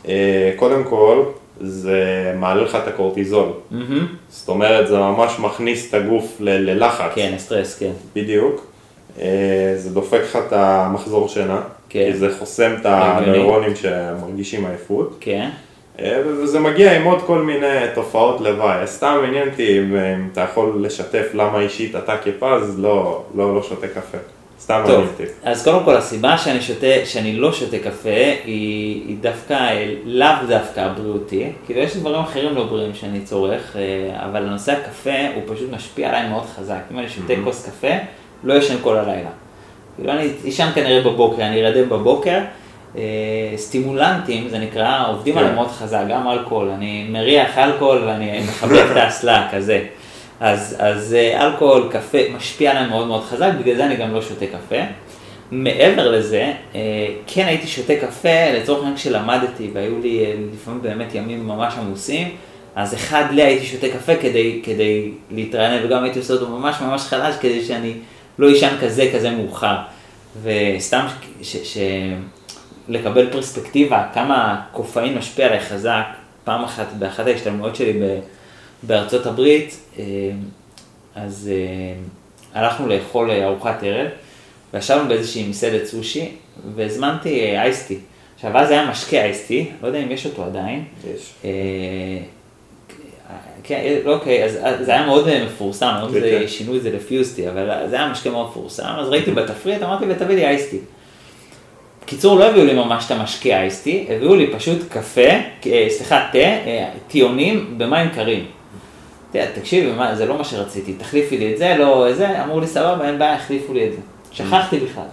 אה, 0.08 0.52
קודם 0.56 0.84
כל, 0.84 1.24
זה 1.64 2.03
מעלה 2.39 2.62
לך 2.62 2.76
את 2.76 2.88
הקורטיזול. 2.88 3.47
מהמם. 3.72 4.07
זאת 4.30 4.49
אומרת, 4.49 4.88
זה 4.88 4.97
ממש 4.97 5.39
מכניס 5.39 5.89
את 5.89 5.93
הגוף 5.93 6.38
ל- 6.39 6.70
ללחץ. 6.70 7.12
כן, 7.16 7.34
סטרס, 7.38 7.80
כן. 7.80 7.91
בדיוק. 8.16 8.66
אה, 9.22 9.28
זה 9.78 9.89
דופק 9.89 10.20
לך 10.24 10.36
את 10.47 10.53
המחזור 10.53 11.28
שינה, 11.30 11.62
כן. 11.89 12.03
כי 12.12 12.18
זה 12.18 12.36
חוסם 12.39 12.72
את. 12.82 12.86
הנוירונים 12.86 13.76
שמרגישים 13.76 14.66
עייפות. 14.66 15.18
כן. 15.20 15.49
אה, 15.99 16.22
וזה 16.26 16.59
מגיע 16.59 16.95
עם 16.95 17.03
עוד 17.03 17.22
כל 17.22 17.41
מיני 17.41 17.68
תופעות 17.95 18.41
לוואי. 18.41 18.88
סתם 18.88 19.18
עניין 19.28 19.49
אותי 19.49 19.80
אם, 19.80 19.95
אם 19.95 20.28
אתה 20.34 20.41
יכול 20.41 20.74
לשתף 20.82 21.28
למה 21.34 21.59
אישית 21.59 21.95
אתה 21.95 22.18
כפז 22.18 22.80
לא, 22.80 23.24
לא, 23.36 23.55
לא 23.55 23.64
שותה 23.64 23.88
קפה. 23.88 24.18
סתם 24.62 24.84
טוב, 24.88 25.07
אותי. 25.07 25.24
אז 25.43 25.64
קודם 25.64 25.84
כל 25.86 25.97
הסיבה 25.97 26.38
שאני 26.38 26.62
שותה, 26.62 27.05
שאני 27.05 27.36
לא 27.36 27.53
שותה 27.53 27.80
קפה 27.80 28.09
היא, 28.45 29.03
היא 29.07 29.16
דווקא, 29.22 29.53
אה, 29.53 29.93
לאו 30.05 30.47
דווקא 30.47 30.80
הבריאותי, 30.80 31.51
כאילו 31.66 31.80
יש 31.80 31.97
דברים 31.97 32.22
אחרים 32.22 32.55
לא 32.55 32.64
בריאים 32.64 32.93
שאני 32.93 33.22
צורך, 33.22 33.76
אה, 33.76 34.26
אבל 34.26 34.47
הנושא 34.47 34.72
הקפה 34.72 35.20
הוא 35.36 35.43
פשוט 35.55 35.72
משפיע 35.72 36.09
עליי 36.09 36.30
מאוד 36.30 36.43
חזק. 36.55 36.80
אם 36.91 36.99
אני 36.99 37.09
שותה 37.09 37.34
כוס 37.43 37.66
קפה, 37.66 37.93
לא 38.43 38.53
ישן 38.53 38.76
כל 38.84 38.97
הלילה. 38.97 39.30
כאילו 39.95 40.12
אני 40.12 40.30
אשן 40.49 40.70
כנראה 40.76 41.01
בבוקר, 41.01 41.41
אני 41.41 41.68
ארדם 41.68 41.89
בבוקר. 41.89 42.39
אה, 42.97 43.01
סטימולנטים, 43.55 44.49
זה 44.49 44.59
נקרא, 44.59 45.07
עובדים 45.07 45.34
כן. 45.34 45.39
עליהם 45.39 45.55
מאוד 45.55 45.68
חזק, 45.68 46.03
גם 46.09 46.28
אלכוהול. 46.28 46.70
אני 46.70 47.07
מריח 47.09 47.57
אלכוהול 47.57 48.03
ואני 48.05 48.39
מחבק 48.39 48.86
את 48.91 48.97
האסלה, 48.97 49.47
כזה. 49.51 49.84
אז, 50.42 50.76
אז 50.80 51.14
אה, 51.14 51.46
אלכוהול, 51.46 51.89
קפה, 51.92 52.18
משפיע 52.36 52.72
עליהם 52.72 52.89
מאוד 52.89 53.08
מאוד 53.08 53.24
חזק, 53.24 53.52
בגלל 53.60 53.76
זה 53.76 53.86
אני 53.86 53.96
גם 53.96 54.14
לא 54.14 54.22
שותה 54.22 54.46
קפה. 54.46 54.76
מעבר 55.52 56.12
לזה, 56.12 56.54
אה, 56.76 57.08
כן 57.28 57.46
הייתי 57.46 57.68
שותה 57.68 57.94
קפה, 57.96 58.52
לצורך 58.54 58.80
העניין 58.80 58.96
כשלמדתי, 58.96 59.70
והיו 59.74 60.00
לי 60.00 60.26
אה, 60.26 60.34
לפעמים 60.54 60.82
באמת 60.82 61.16
ימים 61.16 61.48
ממש 61.48 61.74
עמוסים, 61.78 62.36
אז 62.76 62.94
אחד 62.94 63.24
לי 63.32 63.44
הייתי 63.44 63.66
שותה 63.66 63.88
קפה 63.89 64.16
כדי, 64.16 64.62
כדי 64.64 65.12
להתרענן, 65.32 65.86
וגם 65.86 66.04
הייתי 66.04 66.20
עושה 66.20 66.34
אותו 66.34 66.50
ממש 66.50 66.82
ממש 66.82 67.02
חלש, 67.02 67.36
כדי 67.42 67.64
שאני 67.66 67.94
לא 68.39 68.54
אשן 68.54 68.76
כזה 68.82 69.10
כזה 69.14 69.32
מאוחר. 69.32 69.76
וסתם 70.44 71.06
ש, 71.42 71.58
ש, 71.58 71.78
לקבל 72.88 73.32
פרספקטיבה, 73.32 74.04
כמה 74.14 74.62
קופאין 74.72 75.18
משפיע 75.18 75.46
עליי 75.46 75.60
חזק, 75.60 76.06
פעם 76.44 76.64
אחת 76.64 76.88
באחת 77.00 77.28
ההשתלמויות 77.28 77.76
שלי 77.76 77.94
ב, 77.94 78.20
בארצות 78.84 79.26
הברית, 79.26 79.78
אה, 80.00 80.04
אז 81.16 81.52
אה, 81.54 82.62
הלכנו 82.62 82.88
לאכול 82.88 83.32
אה, 83.32 83.46
ארוחת 83.46 83.84
ערב, 83.84 84.08
וישבנו 84.74 85.08
באיזושהי 85.08 85.48
מסעדת 85.48 85.86
סושי, 85.86 86.32
והזמנתי 86.76 87.58
אייסטי. 87.58 87.98
עכשיו, 88.36 88.58
אז 88.58 88.72
היה 88.72 88.90
משקה 88.90 89.18
אייסטי, 89.18 89.72
לא 89.82 89.88
יודע 89.88 90.00
אם 90.00 90.12
יש 90.12 90.26
אותו 90.26 90.44
עדיין. 90.44 90.84
יש. 91.16 91.34
כן, 93.64 93.82
לא, 94.06 94.14
אוקיי, 94.14 94.44
אז 94.46 94.60
זה 94.86 94.92
היה 94.92 95.06
מאוד 95.06 95.30
מפורסם, 95.46 95.94
היום 95.98 96.14
כן, 96.14 96.20
זה 96.20 96.38
כן. 96.42 96.48
שינו 96.48 96.76
את 96.76 96.82
זה 96.82 96.92
לפיוסטי, 96.92 97.50
אבל 97.50 97.88
זה 97.90 97.96
היה 97.96 98.10
משקה 98.10 98.30
מאוד 98.30 98.50
מפורסם, 98.50 98.94
אז 98.98 99.10
ראיתי 99.10 99.32
בתפריט, 99.32 99.84
אמרתי 99.84 100.06
ותביא 100.10 100.36
לי 100.36 100.46
אייסטי. 100.46 100.78
בקיצור, 102.04 102.40
לא 102.40 102.50
הביאו 102.50 102.66
לי 102.66 102.74
ממש 102.74 103.06
את 103.06 103.12
המשקה 103.12 103.50
אייסטי, 103.50 104.06
הביאו 104.10 104.36
לי 104.36 104.52
פשוט 104.54 104.78
קפה, 104.90 105.30
סליחה, 105.90 106.28
תה, 106.32 106.38
טיונים 107.08 107.78
במים 107.78 108.10
קרים. 108.10 108.46
תקשיבי, 109.56 109.92
זה 110.14 110.26
לא 110.26 110.38
מה 110.38 110.44
שרציתי, 110.44 110.94
תחליפי 110.94 111.38
לי 111.38 111.54
את 111.54 111.58
זה, 111.58 111.76
לא 111.80 112.14
זה, 112.14 112.44
אמרו 112.44 112.60
לי 112.60 112.68
סבבה, 112.68 113.08
אין 113.08 113.20
בעיה, 113.20 113.36
החליפו 113.36 113.74
לי 113.74 113.88
את 113.88 113.92
זה. 113.92 114.00
שכחתי 114.32 114.80
בכלל. 114.80 115.04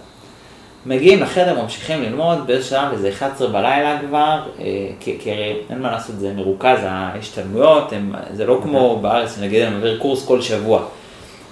מגיעים 0.85 1.21
לחדר, 1.21 1.61
ממשיכים 1.61 2.01
ללמוד, 2.01 2.47
באיזה 2.47 2.63
שעה, 2.63 2.89
וזה 2.93 3.09
11 3.09 3.47
בלילה 3.47 3.99
כבר, 4.07 4.41
אה, 4.59 4.65
כי 4.99 5.17
כי 5.19 5.31
הרי 5.31 5.55
אין 5.69 5.81
מה 5.81 5.91
לעשות, 5.91 6.19
זה 6.19 6.33
מרוכז, 6.33 6.79
ההשתלמויות, 6.83 7.93
זה 8.33 8.45
לא 8.45 8.59
כמו 8.63 8.99
בארץ, 9.01 9.37
נגיד 9.41 9.61
אני 9.61 9.75
מעביר 9.75 9.97
קורס 10.01 10.25
כל 10.25 10.41
שבוע, 10.41 10.85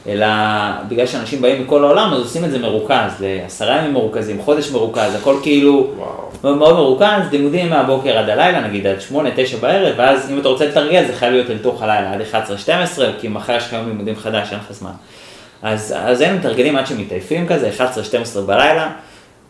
אלא 0.07 0.27
בגלל 0.87 1.05
שאנשים 1.05 1.41
באים 1.41 1.61
מכל 1.61 1.83
העולם, 1.83 2.13
אז 2.13 2.19
עושים 2.19 2.45
את 2.45 2.51
זה 2.51 2.59
מרוכז, 2.59 3.11
לעשרה 3.19 3.77
ימים 3.77 3.93
מרוכזים, 3.93 4.41
חודש 4.41 4.71
מרוכז, 4.71 5.15
הכל 5.15 5.35
כאילו 5.43 5.87
וואו. 5.97 6.55
מאוד 6.55 6.75
מרוכז, 6.75 7.31
לימודים 7.31 7.69
מהבוקר 7.69 8.17
עד 8.17 8.29
הלילה, 8.29 8.67
נגיד 8.67 8.87
עד 8.87 8.97
8-9 9.11 9.15
בערב, 9.61 9.93
ואז 9.97 10.31
אם 10.31 10.39
אתה 10.39 10.47
רוצה 10.47 10.65
לתרגל 10.65 11.05
זה 11.07 11.13
חייב 11.13 11.33
להיות 11.33 11.49
אל 11.49 11.57
תוך 11.57 11.81
הלילה, 11.81 12.13
עד 12.13 12.21
11-12, 12.97 13.01
כי 13.21 13.27
מחר 13.27 13.55
יש 13.55 13.63
לך 13.63 13.73
יום 13.73 13.87
לימודים 13.87 14.15
חדש, 14.15 14.47
אין 14.51 14.59
לך 14.59 14.71
זמן. 14.71 14.91
אז, 15.61 15.95
אז 15.97 16.21
הם 16.21 16.37
מתרגלים 16.37 16.75
עד 16.75 16.87
שמתעייפים 16.87 17.47
כזה, 17.47 17.71
11-12 18.35 18.39
בלילה, 18.45 18.89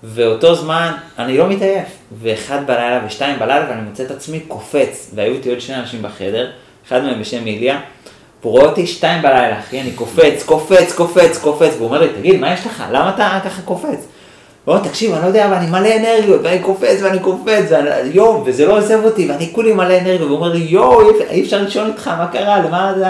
ואותו 0.03 0.55
זמן 0.55 0.91
אני 1.19 1.37
לא 1.37 1.47
מתעייף, 1.47 1.87
ואחד 2.21 2.67
בלילה 2.67 3.01
ושתיים 3.07 3.39
בלילה, 3.39 3.65
ואני 3.69 3.81
מוצא 3.81 4.03
את 4.03 4.11
עצמי 4.11 4.39
קופץ, 4.39 5.11
והיו 5.15 5.33
איתי 5.33 5.49
עוד 5.49 5.61
שני 5.61 5.75
אנשים 5.75 6.01
בחדר, 6.01 6.49
אחד 6.87 7.03
מהם 7.03 7.21
בשם 7.21 7.47
איליה, 7.47 7.79
רואה 8.43 8.65
אותי 8.65 8.87
שתיים 8.87 9.21
בלילה, 9.21 9.59
אחי, 9.59 9.81
אני 9.81 9.91
קופץ, 9.91 10.43
קופץ, 10.45 10.93
קופץ, 10.95 11.37
קופץ, 11.37 11.73
והוא 11.75 11.87
אומר 11.87 12.01
לי, 12.01 12.07
תגיד, 12.19 12.39
מה 12.39 12.53
יש 12.53 12.65
לך? 12.65 12.83
למה 12.91 13.09
אתה 13.15 13.39
ככה 13.45 13.61
קופץ? 13.61 14.05
הוא 14.65 14.75
אומר, 14.75 14.87
תקשיב, 14.87 15.13
אני 15.13 15.21
לא 15.21 15.27
יודע, 15.27 15.45
אבל 15.45 15.53
אני 15.53 15.67
מלא 15.71 15.95
אנרגיות, 15.95 16.39
ואני 16.43 16.59
קופץ 16.59 16.99
ואני 17.01 17.19
קופץ, 17.19 17.65
ואני, 17.69 17.89
יואו, 18.13 18.43
וזה 18.45 18.65
לא 18.65 18.77
עוזב 18.77 18.99
אותי, 19.05 19.29
ואני 19.31 19.49
כולי 19.51 19.73
מלא 19.73 19.97
אנרגיות, 19.97 20.21
והוא 20.21 20.35
אומר 20.37 20.49
לי, 20.49 20.59
יואו, 20.59 21.09
אי 21.29 21.41
אפשר- 21.43 21.61
לישון 21.61 21.87
איתך, 21.87 22.07
מה 22.07 22.27
קרה, 22.27 22.59
למה 22.59 22.93
זה... 22.97 23.05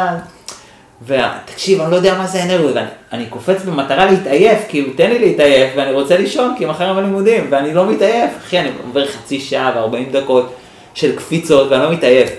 ותקשיב, 1.07 1.81
אני 1.81 1.91
לא 1.91 1.95
יודע 1.95 2.17
מה 2.17 2.27
זה 2.27 2.43
אנרגיות, 2.43 2.75
ואני 2.75 2.87
אני 3.13 3.25
קופץ 3.25 3.61
במטרה 3.65 4.05
להתעייף, 4.05 4.59
כאילו, 4.69 4.93
תן 4.95 5.09
לי 5.09 5.19
להתעייף, 5.19 5.73
ואני 5.77 5.91
רוצה 5.91 6.17
לישון, 6.17 6.55
כי 6.57 6.65
מחר 6.65 6.83
יום 6.87 6.97
הלימודים, 6.97 7.47
ואני 7.49 7.73
לא 7.73 7.85
מתעייף, 7.85 8.31
אחי, 8.37 8.59
אני 8.59 8.69
עובר 8.87 9.05
חצי 9.07 9.39
שעה 9.39 9.71
ו-40 9.91 10.11
דקות 10.13 10.53
של 10.93 11.15
קפיצות, 11.15 11.71
ואני 11.71 11.83
לא 11.83 11.91
מתעייף. 11.91 12.29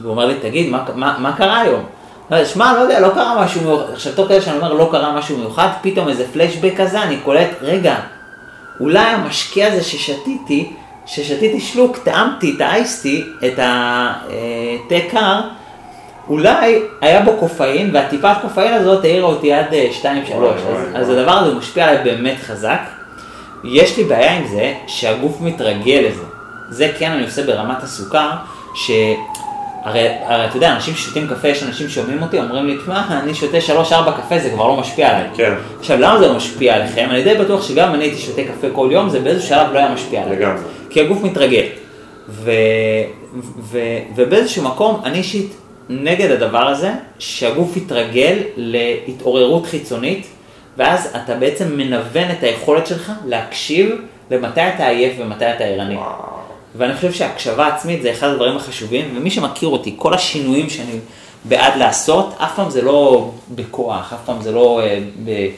והוא 0.00 0.10
אומר 0.10 0.26
לי, 0.26 0.34
תגיד, 0.34 0.70
מה, 0.70 0.84
מה, 0.94 1.16
מה 1.18 1.32
קרה 1.32 1.60
היום? 1.60 1.84
שמע, 2.44 2.72
לא 2.72 2.78
יודע, 2.78 3.00
לא 3.00 3.08
קרה 3.08 3.44
משהו 3.44 3.60
מיוחד. 3.60 3.92
עכשיו, 3.92 4.12
תוך 4.12 4.28
כדי 4.28 4.40
שאני 4.40 4.56
אומר, 4.56 4.72
לא 4.72 4.88
קרה 4.92 5.12
משהו 5.12 5.38
מיוחד, 5.38 5.68
פתאום 5.82 6.08
איזה 6.08 6.24
פלשבק 6.32 6.72
כזה, 6.76 7.02
אני 7.02 7.16
קולט, 7.16 7.48
רגע, 7.62 7.96
אולי 8.80 9.04
המשקה 9.04 9.66
הזה 9.66 9.82
ששתיתי 9.82 10.72
ששתיתי 11.06 11.60
שלוק, 11.60 11.96
טעמתי 11.96 12.56
האייסטי, 12.60 13.24
את 13.46 13.58
התה 13.58 14.96
קר, 15.10 15.40
אולי 16.28 16.80
היה 17.00 17.22
בו 17.22 17.32
קופאין, 17.40 17.90
והטיפת 17.94 18.36
קופאין 18.42 18.74
הזאת 18.74 19.04
העירה 19.04 19.26
אותי 19.26 19.52
עד 19.52 19.66
2-3, 19.70 19.74
אז, 19.74 20.12
וואי, 20.34 20.50
אז 20.94 21.08
וואי. 21.08 21.18
הדבר 21.20 21.32
הזה 21.32 21.54
משפיע 21.54 21.88
עליי 21.88 22.04
באמת 22.04 22.36
חזק. 22.46 22.80
יש 23.64 23.96
לי 23.96 24.04
בעיה 24.04 24.36
עם 24.36 24.46
זה 24.46 24.74
שהגוף 24.86 25.40
מתרגל 25.40 26.04
לזה. 26.08 26.22
זה 26.70 26.92
כן 26.98 27.10
אני 27.10 27.24
עושה 27.24 27.42
ברמת 27.42 27.82
הסוכר, 27.82 28.30
שהרי 28.74 29.16
הרי 29.86 30.08
אתה 30.28 30.56
יודע, 30.56 30.72
אנשים 30.72 30.94
ששותים 30.94 31.28
קפה, 31.28 31.48
יש 31.48 31.62
אנשים 31.62 31.88
שומעים 31.88 32.22
אותי, 32.22 32.38
אומרים 32.38 32.66
לי, 32.66 32.76
תשמע, 32.78 33.20
אני 33.22 33.34
שותה 33.34 33.58
3-4 33.90 33.92
קפה, 34.16 34.38
זה 34.38 34.50
כבר 34.50 34.68
לא 34.68 34.76
משפיע 34.76 35.08
עליי. 35.08 35.28
כן. 35.36 35.52
עכשיו, 35.78 36.00
למה 36.00 36.18
זה 36.18 36.26
לא 36.26 36.34
משפיע 36.34 36.74
עליכם? 36.74 37.08
אני 37.10 37.22
די 37.22 37.34
בטוח 37.34 37.68
שגם 37.68 37.94
אני 37.94 38.04
הייתי 38.04 38.18
שותה 38.18 38.42
קפה 38.44 38.66
כל 38.72 38.88
יום, 38.92 39.08
זה 39.08 39.20
באיזשהו 39.20 39.48
שלב 39.48 39.72
לא 39.72 39.78
היה 39.78 39.88
משפיע 39.88 40.22
עליי. 40.22 40.36
לגמרי. 40.36 40.62
כי 40.90 41.00
הגוף 41.00 41.22
מתרגל. 41.22 41.62
ו, 42.28 42.50
ו, 43.62 43.78
ובאיזשהו 44.16 44.64
מקום, 44.64 45.00
אני 45.04 45.18
אישית 45.18 45.56
נגד 45.88 46.30
הדבר 46.30 46.68
הזה, 46.68 46.90
שהגוף 47.18 47.76
יתרגל 47.76 48.38
להתעוררות 48.56 49.66
חיצונית, 49.66 50.26
ואז 50.76 51.16
אתה 51.24 51.34
בעצם 51.34 51.76
מנוון 51.76 52.30
את 52.38 52.42
היכולת 52.42 52.86
שלך 52.86 53.12
להקשיב 53.26 53.90
למתי 54.30 54.60
אתה 54.60 54.86
עייף 54.86 55.12
ומתי 55.18 55.44
אתה 55.44 55.64
ערני. 55.64 55.96
ואני 56.76 56.94
חושב 56.94 57.12
שהקשבה 57.12 57.66
עצמית 57.66 58.02
זה 58.02 58.10
אחד 58.10 58.28
הדברים 58.28 58.56
החשובים, 58.56 59.14
ומי 59.16 59.30
שמכיר 59.30 59.68
אותי, 59.68 59.94
כל 59.96 60.14
השינויים 60.14 60.70
שאני 60.70 60.98
בעד 61.44 61.76
לעשות, 61.76 62.34
אף 62.38 62.56
פעם 62.56 62.70
זה 62.70 62.82
לא 62.82 63.30
בכוח, 63.54 64.12
אף 64.12 64.18
פעם 64.24 64.42
זה 64.42 64.52
לא... 64.52 64.80
אה, 64.82 64.98
ב... 65.24 65.48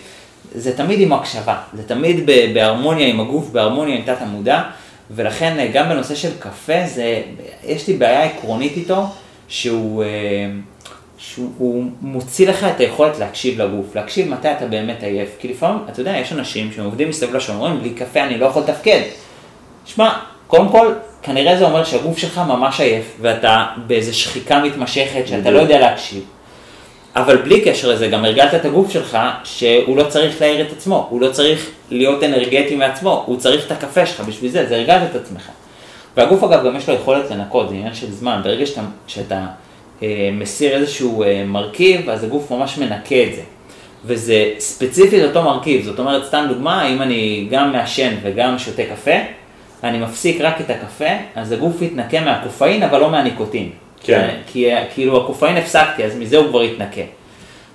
זה 0.54 0.76
תמיד 0.76 1.00
עם 1.00 1.12
הקשבה, 1.12 1.56
זה 1.72 1.82
תמיד 1.88 2.26
בהרמוניה 2.54 3.08
עם 3.08 3.20
הגוף, 3.20 3.48
בהרמוניה 3.50 3.96
עם 3.96 4.02
תת 4.02 4.16
המודע, 4.20 4.62
ולכן 5.10 5.58
אה, 5.58 5.66
גם 5.72 5.88
בנושא 5.88 6.14
של 6.14 6.30
קפה, 6.38 6.86
זה, 6.86 7.22
יש 7.64 7.88
לי 7.88 7.94
בעיה 7.94 8.24
עקרונית 8.24 8.76
איתו, 8.76 9.06
שהוא, 9.48 10.02
אה, 10.02 10.08
שהוא 11.18 11.52
הוא 11.58 11.84
מוציא 12.00 12.48
לך 12.48 12.64
את 12.64 12.80
היכולת 12.80 13.18
להקשיב 13.18 13.60
לגוף, 13.62 13.96
להקשיב 13.96 14.28
מתי 14.28 14.52
אתה 14.52 14.66
באמת 14.66 15.02
עייף, 15.02 15.28
כי 15.38 15.48
לפעמים, 15.48 15.78
אתה 15.88 16.00
יודע, 16.00 16.16
יש 16.16 16.32
אנשים 16.32 16.72
שעובדים 16.72 17.08
מסביב 17.08 17.36
לשעון, 17.36 17.56
אומרים, 17.56 17.80
בלי 17.80 17.90
קפה 17.90 18.22
אני 18.22 18.38
לא 18.38 18.46
יכול 18.46 18.62
לתפקד. 18.62 19.00
שמע, 19.86 20.12
קודם 20.46 20.68
כל, 20.68 20.92
כנראה 21.22 21.56
זה 21.56 21.64
אומר 21.64 21.84
שהגוף 21.84 22.18
שלך 22.18 22.38
ממש 22.38 22.80
עייף, 22.80 23.16
ואתה 23.20 23.66
באיזה 23.86 24.12
שחיקה 24.12 24.62
מתמשכת 24.62 25.22
שאתה 25.26 25.50
לא 25.50 25.58
יודע 25.58 25.80
להקשיב. 25.80 26.24
אבל 27.16 27.36
בלי 27.36 27.60
קשר 27.60 27.88
לזה, 27.88 28.08
גם 28.08 28.24
הרגלת 28.24 28.54
את 28.54 28.64
הגוף 28.64 28.90
שלך 28.90 29.18
שהוא 29.44 29.96
לא 29.96 30.04
צריך 30.04 30.40
להעיר 30.40 30.66
את 30.66 30.72
עצמו, 30.72 31.06
הוא 31.10 31.20
לא 31.20 31.30
צריך 31.30 31.70
להיות 31.90 32.24
אנרגטי 32.24 32.76
מעצמו, 32.76 33.22
הוא 33.26 33.36
צריך 33.36 33.66
את 33.66 33.72
הקפה 33.72 34.06
שלך 34.06 34.20
בשביל 34.20 34.50
זה, 34.50 34.66
זה 34.66 34.76
הרגלת 34.76 35.10
את 35.10 35.16
עצמך. 35.16 35.48
והגוף 36.16 36.44
אגב 36.44 36.66
גם 36.66 36.76
יש 36.76 36.88
לו 36.88 36.94
יכולת 36.94 37.30
לנקות, 37.30 37.68
זה 37.68 37.74
עניין 37.74 37.94
של 37.94 38.10
זמן, 38.10 38.40
ברגע 38.44 38.66
שאתה, 38.66 38.80
שאתה 39.06 39.46
אה, 40.02 40.30
מסיר 40.32 40.76
איזשהו 40.76 41.22
אה, 41.22 41.44
מרכיב, 41.46 42.10
אז 42.10 42.24
הגוף 42.24 42.50
ממש 42.50 42.78
מנקה 42.78 43.22
את 43.22 43.34
זה. 43.34 43.42
וזה 44.04 44.50
ספציפית 44.58 45.24
אותו 45.24 45.42
מרכיב, 45.42 45.84
זאת 45.84 45.98
אומרת, 45.98 46.24
סתם 46.24 46.46
דוגמה, 46.48 46.88
אם 46.88 47.02
אני 47.02 47.48
גם 47.50 47.72
מעשן 47.72 48.14
וגם 48.22 48.58
שותה 48.58 48.82
קפה, 48.84 49.10
אני 49.84 49.98
מפסיק 49.98 50.40
רק 50.40 50.60
את 50.60 50.70
הקפה, 50.70 51.10
אז 51.34 51.52
הגוף 51.52 51.82
יתנקה 51.82 52.20
מהקופאין, 52.20 52.82
אבל 52.82 53.00
לא 53.00 53.10
מהניקוטין. 53.10 53.70
כן. 54.02 54.28
כי 54.46 54.68
כאילו 54.94 55.22
הקופאין 55.22 55.56
הפסקתי, 55.56 56.04
אז 56.04 56.16
מזה 56.16 56.36
הוא 56.36 56.48
כבר 56.48 56.62
יתנקה. 56.62 57.00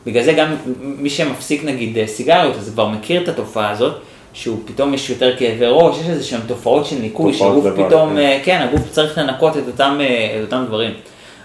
בגלל 0.05 0.23
זה 0.23 0.33
גם 0.33 0.55
מי 0.79 1.09
שמפסיק 1.09 1.63
נגיד 1.63 1.97
אה, 1.97 2.07
סיגריות, 2.07 2.55
אז 2.55 2.69
כבר 2.73 2.87
מכיר 2.87 3.23
את 3.23 3.27
התופעה 3.27 3.69
הזאת, 3.69 4.01
שהוא 4.33 4.57
פתאום 4.65 4.93
יש 4.93 5.09
יותר 5.09 5.37
כאבי 5.37 5.65
ראש, 5.65 5.97
יש 5.99 6.09
איזה 6.09 6.23
שהן 6.23 6.41
תופעות 6.47 6.85
של 6.85 6.95
ניקוי, 6.95 7.31
תופעות 7.31 7.53
שהגוף 7.53 7.65
לוואי, 7.65 7.87
פתאום, 7.87 8.09
כן. 8.09 8.17
אה, 8.17 8.39
כן, 8.43 8.67
הגוף 8.69 8.91
צריך 8.91 9.17
לנקות 9.17 9.57
את 9.57 9.67
אותם, 9.67 9.97
אה, 10.01 10.37
את 10.37 10.45
אותם 10.45 10.65
דברים. 10.67 10.93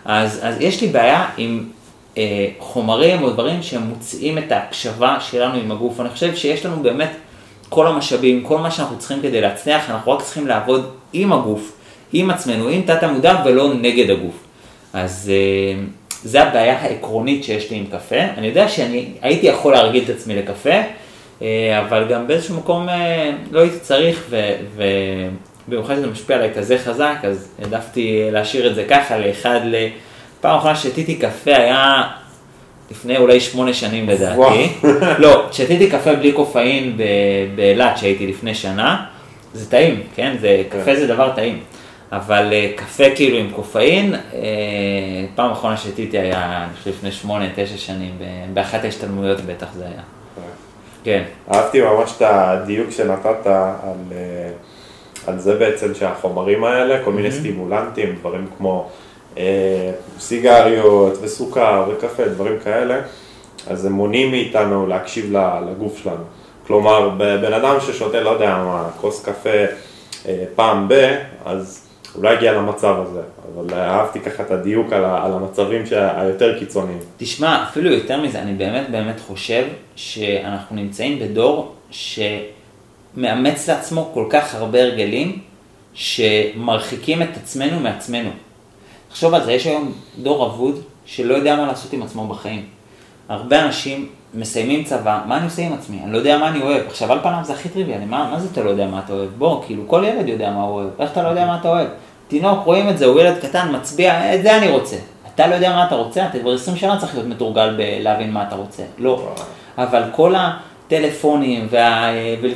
אז, 0.04 0.40
אז 0.42 0.60
יש 0.60 0.80
לי 0.80 0.88
בעיה 0.88 1.26
עם 1.36 1.64
אה, 2.18 2.46
חומרים 2.58 3.22
או 3.22 3.30
דברים 3.30 3.62
שמוציאים 3.62 4.38
את 4.38 4.52
ההקשבה 4.52 5.16
שלנו 5.20 5.58
עם 5.58 5.72
הגוף. 5.72 6.00
אני 6.00 6.08
חושב 6.08 6.36
שיש 6.36 6.66
לנו 6.66 6.82
באמת 6.82 7.10
כל 7.68 7.86
המשאבים, 7.86 8.44
כל 8.44 8.58
מה 8.58 8.70
שאנחנו 8.70 8.98
צריכים 8.98 9.22
כדי 9.22 9.40
להצליח, 9.40 9.90
אנחנו 9.90 10.12
רק 10.12 10.22
צריכים 10.22 10.46
לעבוד 10.46 10.90
עם 11.12 11.32
הגוף, 11.32 11.72
עם 12.12 12.30
עצמנו, 12.30 12.68
עם 12.68 12.82
תת 12.82 13.02
המודע 13.02 13.42
ולא 13.44 13.74
נגד 13.74 14.10
הגוף. 14.10 14.44
אז 14.92 15.32
אה, 15.34 15.80
זה 16.22 16.42
הבעיה 16.42 16.78
העקרונית 16.78 17.44
שיש 17.44 17.70
לי 17.70 17.76
עם 17.76 17.86
קפה. 17.86 18.20
אני 18.36 18.46
יודע 18.46 18.68
שאני 18.68 19.08
הייתי 19.22 19.46
יכול 19.46 19.72
להרגיל 19.72 20.04
את 20.04 20.10
עצמי 20.10 20.36
לקפה, 20.36 20.80
אה, 21.42 21.80
אבל 21.86 22.06
גם 22.08 22.26
באיזשהו 22.26 22.56
מקום 22.56 22.88
אה, 22.88 23.30
לא 23.50 23.60
הייתי 23.60 23.78
צריך, 23.78 24.34
ובמיוחד 24.76 25.94
שזה 25.96 26.06
משפיע 26.06 26.36
עליי 26.36 26.54
כזה 26.54 26.78
חזק, 26.78 27.16
אז 27.22 27.48
העדפתי 27.62 28.28
להשאיר 28.32 28.70
את 28.70 28.74
זה 28.74 28.84
ככה 28.88 29.18
לאחד 29.18 29.60
ל... 29.64 29.74
פעם 30.40 30.56
אחרונה 30.56 30.76
שתיתי 30.76 31.14
קפה 31.14 31.56
היה 31.56 32.02
לפני 32.90 33.16
אולי 33.16 33.40
שמונה 33.40 33.74
שנים 33.74 34.08
לדעתי. 34.08 34.72
לא, 35.22 35.46
שתיתי 35.52 35.90
קפה 35.90 36.14
בלי 36.14 36.32
קופאין 36.32 36.98
באילת 37.56 37.98
שהייתי 37.98 38.26
לפני 38.26 38.54
שנה, 38.54 39.04
זה 39.54 39.70
טעים, 39.70 40.02
כן? 40.14 40.36
זה, 40.40 40.62
קפה 40.68 40.96
זה 40.96 41.06
דבר 41.06 41.32
טעים. 41.34 41.60
אבל 42.12 42.48
אה, 42.52 42.70
קפה 42.76 43.04
כאילו 43.14 43.38
עם 43.38 43.50
קופאין, 43.50 44.14
אה, 44.14 44.20
פעם 45.34 45.50
אחרונה 45.50 45.76
שתיתי 45.76 46.18
היה, 46.18 46.64
אני 46.64 46.76
חושב, 46.78 46.90
לפני 46.90 47.12
שמונה, 47.12 47.44
תשע 47.54 47.76
שנים, 47.76 48.18
באחת 48.54 48.84
ההשתלמויות 48.84 49.40
בטח 49.40 49.66
זה 49.74 49.84
היה. 49.84 50.02
כן. 51.04 51.22
אהבתי 51.52 51.80
ממש 51.80 52.12
את 52.16 52.22
הדיוק 52.22 52.90
שנתת 52.90 53.46
על, 53.46 54.12
אה, 54.12 54.50
על 55.26 55.38
זה 55.38 55.54
בעצם 55.54 55.94
שהחומרים 55.94 56.64
האלה, 56.64 57.04
כל 57.04 57.12
מיני 57.12 57.32
סטימולנטים, 57.32 58.14
דברים 58.20 58.46
כמו 58.58 58.90
סיגריות 60.18 61.18
וסוכר 61.22 61.84
וקפה, 61.90 62.28
דברים 62.28 62.58
כאלה, 62.64 63.00
אז 63.66 63.84
הם 63.84 63.92
מונעים 63.92 64.30
מאיתנו 64.30 64.86
להקשיב 64.86 65.36
לגוף 65.70 65.98
שלנו. 66.02 66.24
כלומר, 66.66 67.08
בן 67.18 67.52
אדם 67.52 67.76
ששותה, 67.80 68.20
לא 68.20 68.30
יודע 68.30 68.56
מה, 68.56 68.88
כוס 69.00 69.24
קפה 69.24 69.64
אה, 70.28 70.44
פעם 70.54 70.88
ב, 70.88 71.16
אז 71.44 71.88
הוא 72.14 72.24
לא 72.24 72.30
יגיע 72.30 72.52
למצב 72.52 72.96
הזה. 72.98 73.20
אבל 73.54 73.74
אהבתי 73.74 74.20
ככה 74.20 74.42
את 74.42 74.50
הדיוק 74.50 74.92
על, 74.92 75.04
על 75.04 75.32
המצבים 75.32 75.82
היותר 75.92 76.58
קיצוניים. 76.58 76.98
תשמע, 77.16 77.64
אפילו 77.70 77.92
יותר 77.92 78.20
מזה, 78.20 78.42
אני 78.42 78.54
באמת 78.54 78.90
באמת 78.90 79.20
חושב 79.20 79.64
שאנחנו 79.96 80.76
נמצאים 80.76 81.18
בדור 81.18 81.74
שמאמץ 81.90 83.68
לעצמו 83.68 84.10
כל 84.14 84.26
כך 84.30 84.54
הרבה 84.54 84.82
הרגלים 84.82 85.38
שמרחיקים 85.94 87.22
את 87.22 87.36
עצמנו 87.36 87.80
מעצמנו. 87.80 88.30
תחשוב 89.08 89.34
על 89.34 89.44
זה, 89.44 89.52
יש 89.52 89.66
היום 89.66 89.92
דור 90.22 90.46
אבוד 90.46 90.80
שלא 91.06 91.34
יודע 91.34 91.56
מה 91.56 91.66
לעשות 91.66 91.92
עם 91.92 92.02
עצמו 92.02 92.26
בחיים. 92.26 92.64
הרבה 93.28 93.64
אנשים 93.64 94.08
מסיימים 94.34 94.84
צבא, 94.84 95.20
מה 95.26 95.36
אני 95.36 95.44
עושה 95.44 95.62
עם 95.62 95.72
עצמי? 95.72 96.00
אני 96.04 96.12
לא 96.12 96.18
יודע 96.18 96.38
מה 96.38 96.48
אני 96.48 96.62
אוהב. 96.62 96.86
עכשיו, 96.86 97.12
על 97.12 97.18
פניו 97.22 97.40
זה 97.42 97.52
הכי 97.52 97.68
טריוויאלי, 97.68 98.04
מה, 98.04 98.30
מה 98.30 98.40
זה 98.40 98.48
אתה 98.52 98.62
לא 98.62 98.70
יודע 98.70 98.86
מה 98.86 99.00
אתה 99.04 99.12
אוהב? 99.12 99.30
בוא, 99.38 99.62
כאילו, 99.66 99.82
כל 99.86 100.04
ילד 100.06 100.28
יודע 100.28 100.50
מה 100.50 100.62
הוא 100.62 100.74
אוהב, 100.74 100.88
איך 100.98 101.12
אתה 101.12 101.22
לא 101.22 101.28
יודע 101.28 101.46
מה 101.46 101.58
אתה 101.60 101.68
אוהב? 101.68 101.88
תינוק, 102.28 102.64
רואים 102.64 102.88
את 102.88 102.98
זה, 102.98 103.06
הוא 103.06 103.20
ילד 103.20 103.38
קטן, 103.38 103.74
מצביע, 103.76 104.34
את 104.34 104.42
זה 104.42 104.56
אני 104.56 104.68
רוצה. 104.68 104.96
אתה 105.34 105.46
לא 105.46 105.54
יודע 105.54 105.70
מה 105.70 105.86
אתה 105.86 105.94
רוצה, 105.94 106.26
אתה 106.26 106.38
כבר 106.38 106.54
20 106.54 106.76
שנה 106.76 107.00
צריך 107.00 107.14
להיות 107.14 107.26
מתורגל 107.26 107.74
בלהבין 107.76 108.32
מה 108.32 108.42
אתה 108.48 108.56
רוצה. 108.56 108.82
לא. 108.98 109.34
אבל 109.78 110.02
כל 110.12 110.34
הטלפונים 110.36 111.66
וה... 111.70 112.08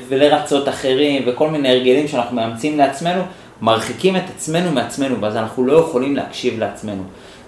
ולרצות 0.09 0.69
אחרים 0.69 1.23
וכל 1.27 1.51
מיני 1.51 1.69
הרגלים 1.69 2.09
שאנחנו 2.09 2.37
מאמצים 2.37 2.79
לעצמנו, 2.79 3.23
מרחיקים 3.63 4.17
את 4.17 4.23
עצמנו 4.37 4.73
מעצמנו, 4.73 5.21
ואז 5.21 5.37
אנחנו 5.37 5.67
לא 5.67 5.79
יכולים 5.79 6.17
להקשיב 6.17 6.59
לעצמנו. 6.59 7.03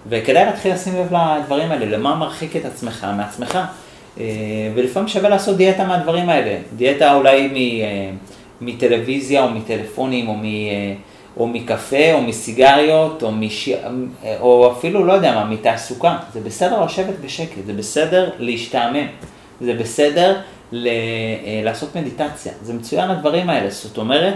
וכדאי 0.08 0.44
להתחיל 0.44 0.72
לשים 0.72 0.94
לב 0.96 1.12
לדברים 1.12 1.70
האלה, 1.70 1.86
למה 1.86 2.14
מרחיק 2.14 2.56
את 2.56 2.64
עצמך 2.64 3.06
מעצמך. 3.16 3.58
אה, 4.20 4.24
ולפעמים 4.74 5.08
שווה 5.08 5.28
לעשות 5.28 5.56
דיאטה 5.56 5.84
מהדברים 5.84 6.28
האלה. 6.28 6.58
דיאטה 6.76 7.14
אולי 7.14 7.48
מ, 7.48 7.54
אה, 7.54 8.10
מטלוויזיה 8.60 9.44
או 9.44 9.50
מטלפונים 9.50 10.28
או, 10.28 10.34
מ, 10.34 10.44
אה, 10.44 10.94
או 11.36 11.46
מקפה 11.46 12.12
או 12.12 12.22
מסיגריות 12.22 13.22
או, 13.22 13.32
מש, 13.32 13.68
או 14.40 14.72
אפילו 14.72 15.04
לא 15.04 15.12
יודע 15.12 15.34
מה, 15.34 15.44
מתעסוקה. 15.44 16.16
זה 16.32 16.40
בסדר 16.40 16.84
לשבת 16.84 17.18
בשקט, 17.24 17.66
זה 17.66 17.72
בסדר 17.72 18.30
להשתעמם, 18.38 19.06
זה 19.60 19.74
בסדר 19.74 20.36
ל, 20.72 20.88
לעשות 21.64 21.96
מדיטציה. 21.96 22.52
זה 22.62 22.74
מצוין 22.74 23.10
הדברים 23.10 23.50
האלה. 23.50 23.70
זאת 23.70 23.98
אומרת, 23.98 24.34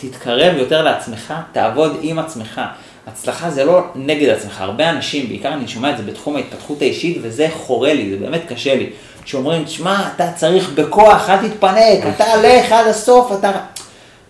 תתקרב 0.00 0.56
יותר 0.56 0.82
לעצמך, 0.82 1.34
תעבוד 1.52 1.98
עם 2.02 2.18
עצמך. 2.18 2.60
הצלחה 3.06 3.50
זה 3.50 3.64
לא 3.64 3.82
נגד 3.94 4.28
עצמך, 4.28 4.60
הרבה 4.60 4.90
אנשים, 4.90 5.28
בעיקר 5.28 5.52
אני 5.52 5.68
שומע 5.68 5.90
את 5.90 5.96
זה 5.96 6.02
בתחום 6.02 6.36
ההתפתחות 6.36 6.82
האישית, 6.82 7.18
וזה 7.22 7.48
חורה 7.52 7.94
לי, 7.94 8.10
זה 8.10 8.16
באמת 8.16 8.40
קשה 8.48 8.74
לי. 8.74 8.90
שאומרים, 9.24 9.64
תשמע, 9.64 10.08
אתה 10.16 10.32
צריך 10.32 10.70
בכוח, 10.74 11.30
אל 11.30 11.48
תתפנק, 11.48 12.14
אתה 12.16 12.24
לך 12.36 12.72
עד 12.72 12.86
הסוף, 12.86 13.32
אתה... 13.38 13.52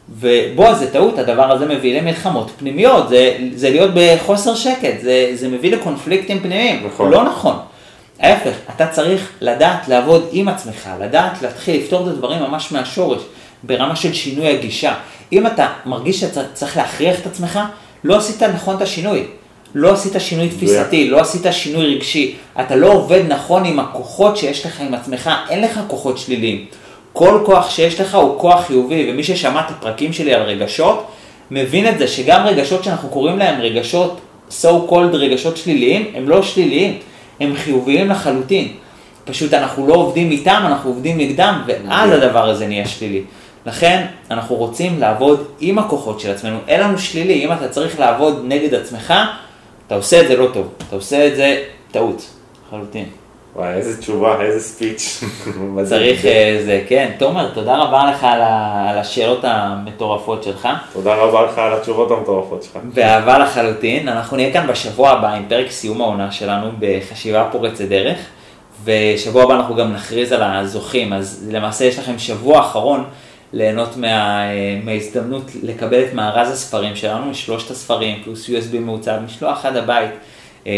ובוא, 0.09 0.75
זה 0.75 0.91
טעות, 0.93 1.19
הדבר 1.19 1.53
הזה 1.53 1.67
מביא 1.67 2.01
למלחמות 2.01 2.51
פנימיות, 2.59 3.09
זה, 3.09 3.37
זה 3.55 3.71
להיות 3.71 3.91
בחוסר 3.95 4.55
שקט, 4.55 5.01
זה, 5.03 5.31
זה 5.35 5.49
מביא 5.49 5.73
לקונפליקטים 5.73 6.41
פנימיים, 6.41 6.87
נכון. 6.87 7.11
לא 7.11 7.25
נכון. 7.25 7.57
ההפך, 8.21 8.55
אתה 8.77 8.87
צריך 8.87 9.29
לדעת 9.41 9.89
לעבוד 9.89 10.29
עם 10.33 10.49
עצמך, 10.49 10.91
לדעת 11.01 11.43
להתחיל 11.43 11.77
לפתור 11.77 12.03
את 12.03 12.13
הדברים 12.13 12.43
ממש 12.43 12.73
מהשורש, 12.73 13.23
ברמה 13.63 13.97
של 13.97 14.13
שינוי 14.13 14.49
הגישה. 14.49 14.95
אם 15.33 15.47
אתה 15.47 15.69
מרגיש 15.87 16.21
שאתה 16.21 16.41
צריך 16.53 16.77
להכריח 16.77 17.21
את 17.21 17.27
עצמך, 17.27 17.59
לא 18.05 18.17
עשית 18.17 18.43
נכון 18.43 18.77
את 18.77 18.83
השינוי. 18.83 19.25
לא 19.75 19.93
עשית 19.93 20.13
שינוי 20.19 20.49
תפיסתי, 20.49 21.11
לא 21.11 21.21
עשית 21.21 21.43
שינוי 21.51 21.95
רגשי. 21.95 22.35
אתה 22.61 22.77
לא 22.77 22.93
עובד 22.93 23.23
נכון 23.29 23.65
עם 23.65 23.79
הכוחות 23.79 24.37
שיש 24.37 24.67
לך 24.67 24.81
עם 24.81 24.95
עצמך, 24.95 25.31
אין 25.49 25.61
לך 25.61 25.81
כוחות 25.87 26.19
שליליים. 26.19 26.65
כל 27.13 27.41
כוח 27.47 27.71
שיש 27.71 28.01
לך 28.01 28.15
הוא 28.15 28.41
כוח 28.41 28.67
חיובי, 28.67 29.11
ומי 29.11 29.25
ששמע 29.25 29.61
את 29.61 29.71
הפרקים 29.71 30.13
שלי 30.13 30.35
על 30.35 30.43
רגשות, 30.43 31.07
מבין 31.51 31.89
את 31.89 31.99
זה 31.99 32.09
שגם 32.09 32.47
רגשות 32.47 32.85
שאנחנו 32.85 33.09
קוראים 33.09 33.39
להם 33.39 33.61
רגשות, 33.61 34.21
so 34.51 34.91
called 34.91 35.13
רגשות 35.13 35.57
שליליים, 35.57 36.11
הם 36.15 36.29
לא 36.29 36.43
שליליים, 36.43 36.99
הם 37.41 37.55
חיוביים 37.57 38.11
לחלוטין. 38.11 38.69
פשוט 39.25 39.55
אנחנו 39.55 39.87
לא 39.87 39.95
עובדים 39.95 40.31
איתם, 40.31 40.63
אנחנו 40.67 40.91
עובדים 40.91 41.19
נגדם, 41.19 41.63
ואז 41.67 42.11
הדבר 42.11 42.49
הזה 42.49 42.67
נהיה 42.67 42.89
שלילי. 42.89 43.23
לכן 43.69 44.07
אנחנו 44.31 44.57
רוצים 44.57 45.01
לעבוד 45.01 45.45
עם 45.61 45.79
הכוחות 45.79 46.21
של 46.21 46.31
עצמנו, 46.31 46.59
אין 46.69 46.81
לנו 46.81 46.99
שלילי, 46.99 47.45
אם 47.45 47.53
אתה 47.53 47.69
צריך 47.69 48.01
לעבוד 48.01 48.45
נגד 48.45 48.75
עצמך, 48.75 49.15
אתה 49.87 49.95
עושה 49.95 50.21
את 50.21 50.29
זה 50.29 50.37
לא 50.37 50.49
טוב, 50.53 50.69
אתה 50.89 50.97
עושה 50.97 51.27
את 51.27 51.37
זה 51.37 51.63
טעות, 51.91 52.31
לחלוטין. 52.67 53.05
וואי, 53.57 53.75
איזה 53.75 54.01
תשובה, 54.01 54.43
איזה 54.43 54.61
ספיץ'. 54.61 55.25
צריך 55.89 56.25
אה, 56.25 56.61
זה, 56.65 56.83
כן. 56.89 57.11
תומר, 57.19 57.51
תודה 57.55 57.77
רבה 57.77 58.11
לך 58.11 58.25
על, 58.25 58.41
ה, 58.41 58.87
על 58.91 58.99
השאלות 58.99 59.41
המטורפות 59.43 60.43
שלך. 60.43 60.69
תודה 60.93 61.15
רבה 61.15 61.43
לך 61.43 61.59
על 61.59 61.75
התשובות 61.75 62.11
המטורפות 62.11 62.63
שלך. 62.63 62.79
באהבה 62.95 63.39
לחלוטין. 63.39 64.09
אנחנו 64.09 64.37
נהיה 64.37 64.53
כאן 64.53 64.67
בשבוע 64.67 65.11
הבא 65.11 65.35
עם 65.35 65.45
פרק 65.49 65.71
סיום 65.71 66.01
העונה 66.01 66.31
שלנו 66.31 66.71
בחשיבה 66.79 67.49
פורצת 67.53 67.85
דרך. 67.85 68.19
ושבוע 68.85 69.43
הבא 69.43 69.55
אנחנו 69.55 69.75
גם 69.75 69.93
נכריז 69.93 70.33
על 70.33 70.43
הזוכים, 70.43 71.13
אז 71.13 71.49
למעשה 71.53 71.85
יש 71.85 71.99
לכם 71.99 72.19
שבוע 72.19 72.61
אחרון 72.61 73.05
ליהנות 73.53 73.97
מה, 73.97 74.43
מההזדמנות 74.85 75.51
לקבל 75.63 76.05
את 76.05 76.15
מארז 76.15 76.51
הספרים 76.51 76.97
שלנו, 76.97 77.35
שלושת 77.35 77.71
הספרים, 77.71 78.23
פלוס 78.25 78.49
USB 78.49 78.79
מעוצב, 78.79 79.19
משלוח 79.25 79.65
עד 79.65 79.77
הבית. 79.77 80.11
אה, 80.67 80.73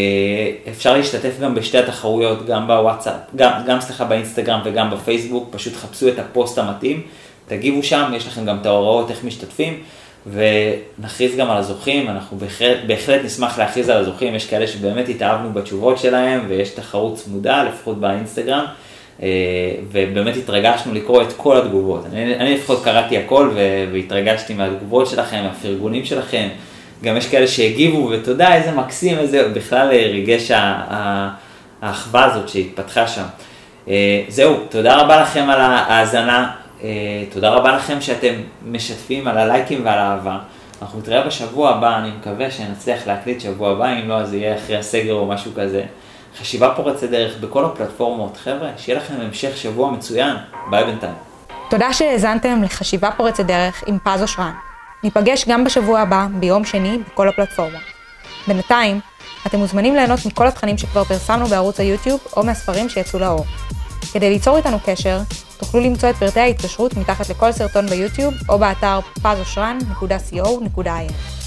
אפשר 0.68 0.96
להשתתף 0.96 1.40
גם 1.40 1.54
בשתי 1.54 1.78
התחרויות, 1.78 2.46
גם 2.46 2.66
בוואטסאפ, 2.66 3.20
גם, 3.36 3.52
גם 3.66 3.80
סליחה 3.80 4.04
באינסטגרם 4.04 4.60
וגם 4.64 4.90
בפייסבוק, 4.90 5.48
פשוט 5.50 5.76
חפשו 5.76 6.08
את 6.08 6.18
הפוסט 6.18 6.58
המתאים, 6.58 7.02
תגיבו 7.46 7.82
שם, 7.82 8.12
יש 8.16 8.26
לכם 8.26 8.44
גם 8.44 8.58
את 8.60 8.66
ההוראות 8.66 9.10
איך 9.10 9.24
משתתפים, 9.24 9.82
ונכריז 10.26 11.36
גם 11.36 11.50
על 11.50 11.56
הזוכים, 11.56 12.08
אנחנו 12.08 12.38
בהחלט, 12.38 12.78
בהחלט 12.86 13.20
נשמח 13.24 13.58
להכריז 13.58 13.88
על 13.88 13.96
הזוכים, 13.96 14.34
יש 14.34 14.46
כאלה 14.46 14.66
שבאמת 14.66 15.08
התאהבנו 15.08 15.52
בתשובות 15.52 15.98
שלהם, 15.98 16.44
ויש 16.48 16.70
תחרות 16.70 17.14
צמודה, 17.14 17.64
לפחות 17.64 18.00
באינסטגרם. 18.00 18.64
אה, 19.22 19.28
ובאמת 19.92 20.36
התרגשנו 20.36 20.94
לקרוא 20.94 21.22
את 21.22 21.32
כל 21.36 21.56
התגובות. 21.56 22.06
אני, 22.12 22.36
אני 22.36 22.54
לפחות 22.54 22.84
קראתי 22.84 23.18
הכל 23.18 23.50
והתרגשתי 23.92 24.54
מהתגובות 24.54 25.06
שלכם, 25.06 25.42
מהפרגונים 25.42 26.04
שלכם. 26.04 26.48
גם 27.04 27.16
יש 27.16 27.28
כאלה 27.28 27.46
שהגיבו, 27.46 28.10
ותודה, 28.12 28.54
איזה 28.54 28.72
מקסים, 28.72 29.18
איזה, 29.18 29.48
בכלל 29.48 29.88
אה, 29.92 30.06
ריגש 30.10 30.50
האחווה 31.82 32.24
הזאת 32.24 32.48
שהתפתחה 32.48 33.06
שם. 33.06 33.24
אה, 33.88 34.22
זהו, 34.28 34.56
תודה 34.68 34.96
רבה 34.96 35.20
לכם 35.20 35.50
על 35.50 35.60
ההאזנה, 35.60 36.50
תודה 37.32 37.50
רבה 37.50 37.72
לכם 37.72 38.00
שאתם 38.00 38.34
משתפים 38.66 39.28
על 39.28 39.38
הלייקים 39.38 39.84
ועל 39.84 39.98
האהבה. 39.98 40.38
אנחנו 40.82 40.98
נתראה 40.98 41.26
בשבוע 41.26 41.70
הבא, 41.70 41.98
אני 41.98 42.10
מקווה 42.20 42.50
שנצליח 42.50 43.06
להקליט 43.06 43.40
שבוע 43.40 43.70
הבא, 43.70 43.92
אם 43.92 44.08
לא 44.08 44.14
אז 44.14 44.34
יהיה 44.34 44.56
אחרי 44.56 44.76
הסגר 44.76 45.12
או 45.12 45.26
משהו 45.26 45.52
כזה. 45.56 45.82
חשיבה 46.38 46.74
פורצת 46.76 47.10
דרך 47.10 47.38
בכל 47.40 47.64
הפלטפורמות. 47.64 48.36
חבר'ה, 48.36 48.70
שיהיה 48.76 48.98
לכם 48.98 49.14
המשך 49.20 49.56
שבוע 49.56 49.90
מצוין. 49.90 50.36
ביי 50.70 50.84
בינתיים. 50.84 51.14
תודה 51.70 51.92
שהאזנתם 51.92 52.62
לחשיבה 52.62 53.10
פורצת 53.16 53.44
דרך 53.44 53.84
עם 53.86 53.98
פז 54.04 54.22
אושרן. 54.22 54.52
ניפגש 55.04 55.48
גם 55.48 55.64
בשבוע 55.64 56.00
הבא, 56.00 56.26
ביום 56.40 56.64
שני, 56.64 56.98
בכל 57.12 57.28
הפלטפורמות. 57.28 57.80
בינתיים, 58.48 59.00
אתם 59.46 59.58
מוזמנים 59.58 59.94
ליהנות 59.94 60.26
מכל 60.26 60.46
התכנים 60.46 60.78
שכבר 60.78 61.04
פרסמנו 61.04 61.46
בערוץ 61.46 61.80
היוטיוב 61.80 62.20
או 62.36 62.44
מהספרים 62.44 62.88
שיצאו 62.88 63.18
לאור. 63.18 63.44
כדי 64.12 64.30
ליצור 64.30 64.56
איתנו 64.56 64.78
קשר, 64.86 65.18
תוכלו 65.58 65.80
למצוא 65.80 66.10
את 66.10 66.16
פרטי 66.16 66.40
ההתקשרות 66.40 66.96
מתחת 66.96 67.30
לכל 67.30 67.52
סרטון 67.52 67.86
ביוטיוב 67.86 68.34
או 68.48 68.58
באתר 68.58 69.00
pazosran.co.il. 69.22 71.39